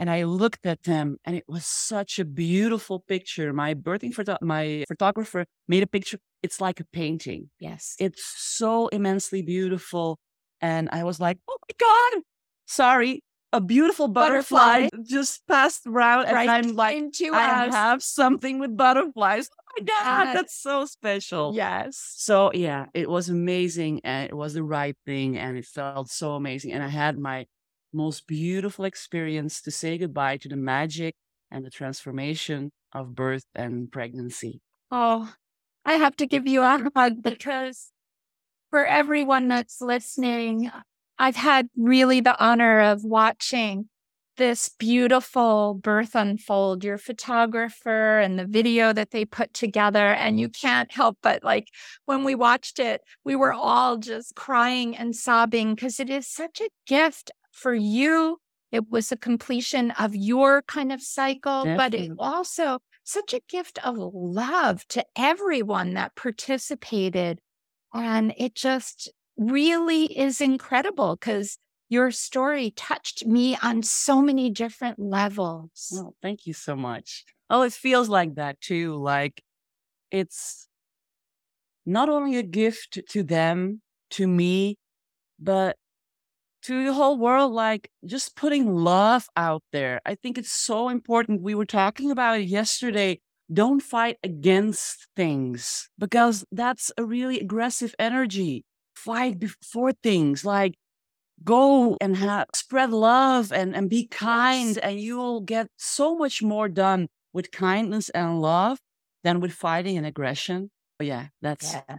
And 0.00 0.08
I 0.10 0.24
looked 0.24 0.64
at 0.64 0.80
them 0.84 1.06
and 1.26 1.36
it 1.36 1.44
was 1.46 1.64
such 1.66 2.18
a 2.18 2.24
beautiful 2.24 2.96
picture. 3.12 3.52
My 3.52 3.74
birthing 3.74 4.12
photo, 4.14 4.36
my 4.40 4.84
photographer 4.88 5.44
made 5.68 5.82
a 5.82 5.86
picture. 5.96 6.18
It's 6.42 6.58
like 6.66 6.80
a 6.80 6.86
painting. 7.00 7.50
yes. 7.68 7.82
It's 8.06 8.24
so 8.58 8.88
immensely 8.88 9.42
beautiful. 9.42 10.18
And 10.62 10.88
I 10.90 11.04
was 11.04 11.20
like, 11.20 11.36
oh 11.50 11.58
my 11.68 11.74
God, 11.86 12.22
sorry. 12.66 13.22
A 13.52 13.60
beautiful 13.60 14.06
butterfly, 14.08 14.88
Butterfly. 14.88 15.02
just 15.18 15.46
passed 15.48 15.82
around. 15.86 16.26
And 16.26 16.34
Right 16.34 16.48
I'm 16.48 16.74
like, 16.76 16.96
into 16.96 17.32
I 17.34 17.66
us. 17.66 17.74
have 17.74 18.02
something 18.02 18.58
with 18.60 18.76
butterflies. 18.76 19.50
Oh 19.52 19.64
my 19.80 19.84
God, 19.84 20.24
Yes. 20.26 20.34
that's 20.36 20.56
so 20.68 20.86
special. 20.86 21.52
Yes. 21.54 21.92
So 22.16 22.52
yeah, 22.54 22.86
it 22.94 23.10
was 23.10 23.28
amazing 23.28 24.00
and 24.04 24.30
it 24.30 24.36
was 24.36 24.54
the 24.54 24.62
right 24.78 24.96
thing 25.04 25.36
and 25.36 25.58
it 25.58 25.66
felt 25.66 26.08
so 26.10 26.36
amazing. 26.36 26.72
And 26.72 26.82
I 26.82 26.88
had 26.88 27.18
my 27.18 27.46
most 27.92 28.26
beautiful 28.26 28.84
experience 28.84 29.60
to 29.62 29.70
say 29.70 29.98
goodbye 29.98 30.36
to 30.38 30.48
the 30.48 30.56
magic 30.56 31.14
and 31.50 31.64
the 31.64 31.70
transformation 31.70 32.70
of 32.92 33.14
birth 33.14 33.44
and 33.54 33.90
pregnancy. 33.90 34.60
Oh, 34.90 35.32
I 35.84 35.94
have 35.94 36.16
to 36.16 36.26
give 36.26 36.46
you 36.46 36.62
a 36.62 36.90
hug 36.96 37.22
because 37.22 37.90
for 38.70 38.86
everyone 38.86 39.48
that's 39.48 39.80
listening, 39.80 40.70
I've 41.18 41.36
had 41.36 41.68
really 41.76 42.20
the 42.20 42.38
honor 42.42 42.80
of 42.80 43.04
watching 43.04 43.88
this 44.36 44.70
beautiful 44.78 45.74
birth 45.74 46.14
unfold, 46.14 46.82
your 46.82 46.96
photographer 46.96 48.18
and 48.20 48.38
the 48.38 48.46
video 48.46 48.90
that 48.92 49.10
they 49.10 49.24
put 49.26 49.52
together. 49.52 50.14
And 50.14 50.40
you 50.40 50.48
can't 50.48 50.90
help 50.90 51.18
but 51.22 51.44
like 51.44 51.68
when 52.06 52.24
we 52.24 52.34
watched 52.34 52.78
it, 52.78 53.02
we 53.22 53.36
were 53.36 53.52
all 53.52 53.98
just 53.98 54.34
crying 54.34 54.96
and 54.96 55.14
sobbing 55.14 55.74
because 55.74 56.00
it 56.00 56.08
is 56.08 56.26
such 56.26 56.60
a 56.60 56.70
gift 56.86 57.30
for 57.60 57.74
you. 57.74 58.38
It 58.72 58.88
was 58.90 59.10
a 59.12 59.16
completion 59.16 59.90
of 59.92 60.14
your 60.14 60.62
kind 60.62 60.92
of 60.92 61.02
cycle, 61.02 61.72
but 61.74 61.94
it 61.94 62.12
Definitely. 62.12 62.18
also 62.18 62.80
such 63.04 63.34
a 63.34 63.40
gift 63.48 63.84
of 63.84 63.96
love 63.98 64.86
to 64.88 65.04
everyone 65.16 65.94
that 65.94 66.14
participated. 66.14 67.40
And 67.92 68.34
it 68.36 68.54
just 68.54 69.10
really 69.36 70.06
is 70.16 70.40
incredible 70.40 71.16
because 71.16 71.58
your 71.88 72.10
story 72.12 72.70
touched 72.72 73.26
me 73.26 73.56
on 73.62 73.82
so 73.82 74.22
many 74.22 74.50
different 74.50 74.98
levels. 75.00 76.04
Well, 76.04 76.14
thank 76.22 76.46
you 76.46 76.52
so 76.52 76.76
much. 76.76 77.24
Oh, 77.48 77.62
it 77.62 77.72
feels 77.72 78.08
like 78.08 78.34
that 78.36 78.60
too. 78.60 78.96
Like 78.96 79.42
it's 80.10 80.68
not 81.86 82.08
only 82.08 82.36
a 82.36 82.42
gift 82.42 82.98
to 83.08 83.22
them, 83.22 83.82
to 84.10 84.26
me, 84.26 84.76
but 85.40 85.76
to 86.62 86.84
the 86.84 86.92
whole 86.94 87.18
world. 87.18 87.52
Like 87.52 87.90
just 88.06 88.36
putting 88.36 88.74
love 88.74 89.26
out 89.36 89.62
there. 89.72 90.00
I 90.06 90.14
think 90.14 90.38
it's 90.38 90.52
so 90.52 90.88
important. 90.88 91.42
We 91.42 91.54
were 91.54 91.66
talking 91.66 92.10
about 92.10 92.38
it 92.40 92.48
yesterday. 92.48 93.20
Don't 93.52 93.82
fight 93.82 94.18
against 94.22 95.08
things 95.16 95.88
because 95.98 96.44
that's 96.52 96.92
a 96.96 97.04
really 97.04 97.40
aggressive 97.40 97.94
energy. 97.98 98.64
Fight 98.94 99.38
before 99.38 99.92
things 100.02 100.44
like 100.44 100.74
go 101.44 101.96
and 102.00 102.16
have 102.16 102.48
spread 102.54 102.90
love 102.90 103.52
and, 103.52 103.74
and 103.74 103.88
be 103.90 104.06
kind 104.06 104.78
and 104.78 105.00
you'll 105.00 105.40
get 105.40 105.68
so 105.78 106.16
much 106.16 106.42
more 106.42 106.68
done 106.68 107.08
with 107.32 107.50
kindness 107.50 108.10
and 108.10 108.40
love 108.40 108.78
than 109.24 109.40
with 109.40 109.52
fighting 109.52 109.96
and 109.96 110.06
aggression. 110.06 110.70
But 110.98 111.06
yeah, 111.06 111.28
that's 111.40 111.72
Yeah. 111.74 111.98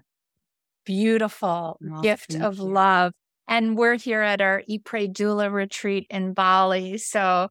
Beautiful 0.86 1.80
Oh, 1.92 2.02
gift 2.02 2.36
of 2.36 2.58
you. 2.60 2.66
love. 2.66 3.14
And 3.48 3.78
we're 3.78 3.96
here 3.96 4.22
at 4.22 4.42
our 4.42 4.64
Pray 4.86 5.08
Doula 5.08 5.52
retreat 5.52 6.08
in 6.10 6.34
Bali. 6.34 6.98
So 6.98 7.50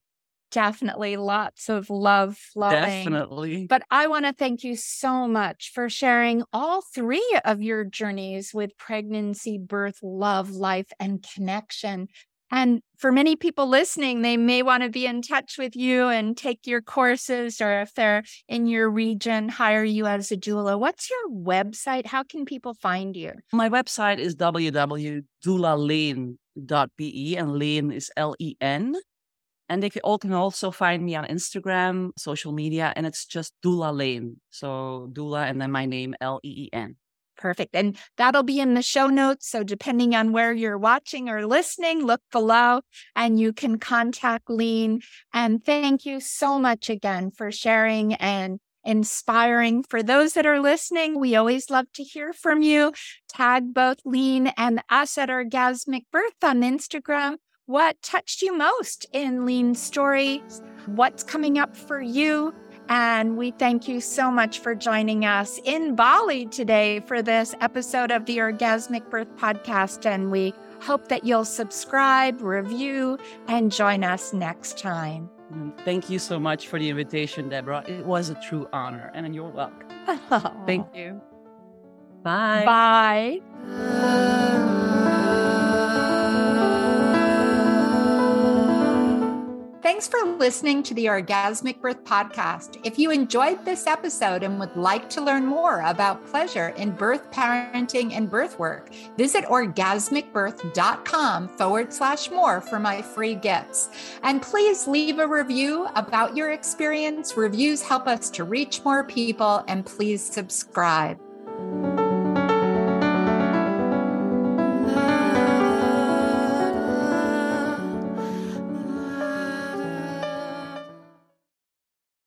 definitely 0.50 1.16
lots 1.16 1.68
of 1.68 1.90
love 1.90 2.36
flowing. 2.36 3.04
definitely. 3.04 3.66
But 3.66 3.82
I 3.90 4.06
want 4.06 4.26
to 4.26 4.32
thank 4.32 4.64
you 4.64 4.76
so 4.76 5.26
much 5.28 5.70
for 5.74 5.88
sharing 5.88 6.42
all 6.52 6.82
three 6.94 7.38
of 7.44 7.62
your 7.62 7.84
journeys 7.84 8.52
with 8.52 8.76
pregnancy, 8.76 9.58
birth, 9.58 9.98
love, 10.02 10.50
life, 10.50 10.90
and 10.98 11.24
connection. 11.34 12.08
And 12.50 12.82
for 13.00 13.10
many 13.10 13.34
people 13.34 13.66
listening, 13.66 14.20
they 14.20 14.36
may 14.36 14.62
want 14.62 14.82
to 14.82 14.90
be 14.90 15.06
in 15.06 15.22
touch 15.22 15.56
with 15.58 15.74
you 15.74 16.08
and 16.08 16.36
take 16.36 16.66
your 16.66 16.82
courses, 16.82 17.58
or 17.60 17.80
if 17.80 17.94
they're 17.94 18.22
in 18.46 18.66
your 18.66 18.90
region, 18.90 19.48
hire 19.48 19.82
you 19.82 20.06
as 20.06 20.30
a 20.30 20.36
doula. 20.36 20.78
What's 20.78 21.08
your 21.08 21.30
website? 21.30 22.04
How 22.06 22.22
can 22.22 22.44
people 22.44 22.74
find 22.74 23.16
you? 23.16 23.32
My 23.52 23.70
website 23.70 24.18
is 24.18 24.36
www.doulaleen.be 24.36 27.36
and 27.36 27.50
Leen 27.50 27.92
is 27.92 28.10
L 28.16 28.36
E 28.38 28.54
N. 28.60 28.94
And 29.70 29.82
they 29.82 29.90
all 30.02 30.18
can 30.18 30.32
also 30.32 30.70
find 30.70 31.04
me 31.04 31.14
on 31.14 31.24
Instagram, 31.26 32.10
social 32.18 32.52
media, 32.52 32.92
and 32.96 33.06
it's 33.06 33.24
just 33.24 33.54
Doula 33.64 33.94
Leen. 33.94 34.34
So 34.50 35.08
Doula 35.12 35.48
and 35.48 35.60
then 35.60 35.70
my 35.70 35.86
name, 35.86 36.14
L 36.20 36.40
E 36.42 36.64
E 36.64 36.68
N. 36.72 36.96
Perfect. 37.40 37.74
And 37.74 37.96
that'll 38.18 38.42
be 38.42 38.60
in 38.60 38.74
the 38.74 38.82
show 38.82 39.06
notes. 39.06 39.48
So, 39.48 39.62
depending 39.62 40.14
on 40.14 40.32
where 40.32 40.52
you're 40.52 40.78
watching 40.78 41.30
or 41.30 41.46
listening, 41.46 42.04
look 42.04 42.20
below 42.30 42.82
and 43.16 43.40
you 43.40 43.54
can 43.54 43.78
contact 43.78 44.48
Leen. 44.48 45.02
And 45.32 45.64
thank 45.64 46.04
you 46.04 46.20
so 46.20 46.58
much 46.58 46.90
again 46.90 47.30
for 47.30 47.50
sharing 47.50 48.12
and 48.14 48.60
inspiring. 48.84 49.84
For 49.88 50.02
those 50.02 50.34
that 50.34 50.44
are 50.44 50.60
listening, 50.60 51.18
we 51.18 51.34
always 51.34 51.70
love 51.70 51.86
to 51.94 52.02
hear 52.02 52.34
from 52.34 52.60
you. 52.60 52.92
Tag 53.28 53.72
both 53.72 54.04
Leen 54.04 54.52
and 54.58 54.82
us 54.90 55.16
at 55.16 55.30
Orgasmic 55.30 56.04
Birth 56.12 56.44
on 56.44 56.60
Instagram. 56.60 57.36
What 57.64 58.02
touched 58.02 58.42
you 58.42 58.56
most 58.56 59.06
in 59.12 59.46
Leen's 59.46 59.80
story? 59.80 60.42
What's 60.86 61.22
coming 61.22 61.58
up 61.58 61.74
for 61.74 62.02
you? 62.02 62.52
And 62.90 63.36
we 63.36 63.52
thank 63.52 63.86
you 63.86 64.00
so 64.00 64.32
much 64.32 64.58
for 64.58 64.74
joining 64.74 65.24
us 65.24 65.60
in 65.64 65.94
Bali 65.94 66.46
today 66.46 66.98
for 66.98 67.22
this 67.22 67.54
episode 67.60 68.10
of 68.10 68.26
the 68.26 68.38
Orgasmic 68.38 69.08
Birth 69.08 69.34
Podcast. 69.36 70.06
And 70.06 70.32
we 70.32 70.52
hope 70.80 71.06
that 71.06 71.24
you'll 71.24 71.44
subscribe, 71.44 72.42
review, 72.42 73.16
and 73.46 73.70
join 73.70 74.02
us 74.02 74.32
next 74.32 74.76
time. 74.76 75.30
Mm, 75.54 75.78
thank 75.84 76.10
you 76.10 76.18
so 76.18 76.40
much 76.40 76.66
for 76.66 76.80
the 76.80 76.88
invitation, 76.88 77.48
Debra. 77.48 77.84
It 77.86 78.04
was 78.04 78.28
a 78.28 78.34
true 78.34 78.68
honor, 78.72 79.12
and 79.14 79.34
you're 79.34 79.48
welcome. 79.48 79.88
Thank 80.66 80.86
you. 80.94 81.20
Bye. 82.22 82.64
Bye. 83.66 84.76
Thanks 89.82 90.06
for 90.06 90.22
listening 90.24 90.82
to 90.82 90.92
the 90.92 91.06
Orgasmic 91.06 91.80
Birth 91.80 92.04
Podcast. 92.04 92.78
If 92.84 92.98
you 92.98 93.10
enjoyed 93.10 93.64
this 93.64 93.86
episode 93.86 94.42
and 94.42 94.60
would 94.60 94.76
like 94.76 95.08
to 95.10 95.22
learn 95.22 95.46
more 95.46 95.80
about 95.80 96.26
pleasure 96.26 96.68
in 96.76 96.90
birth, 96.90 97.30
parenting, 97.30 98.12
and 98.12 98.28
birth 98.28 98.58
work, 98.58 98.90
visit 99.16 99.46
orgasmicbirth.com 99.46 101.48
forward 101.48 101.94
slash 101.94 102.30
more 102.30 102.60
for 102.60 102.78
my 102.78 103.00
free 103.00 103.34
gifts. 103.34 103.88
And 104.22 104.42
please 104.42 104.86
leave 104.86 105.18
a 105.18 105.26
review 105.26 105.86
about 105.94 106.36
your 106.36 106.50
experience. 106.50 107.38
Reviews 107.38 107.80
help 107.80 108.06
us 108.06 108.28
to 108.32 108.44
reach 108.44 108.84
more 108.84 109.04
people, 109.04 109.64
and 109.66 109.86
please 109.86 110.22
subscribe. 110.22 111.18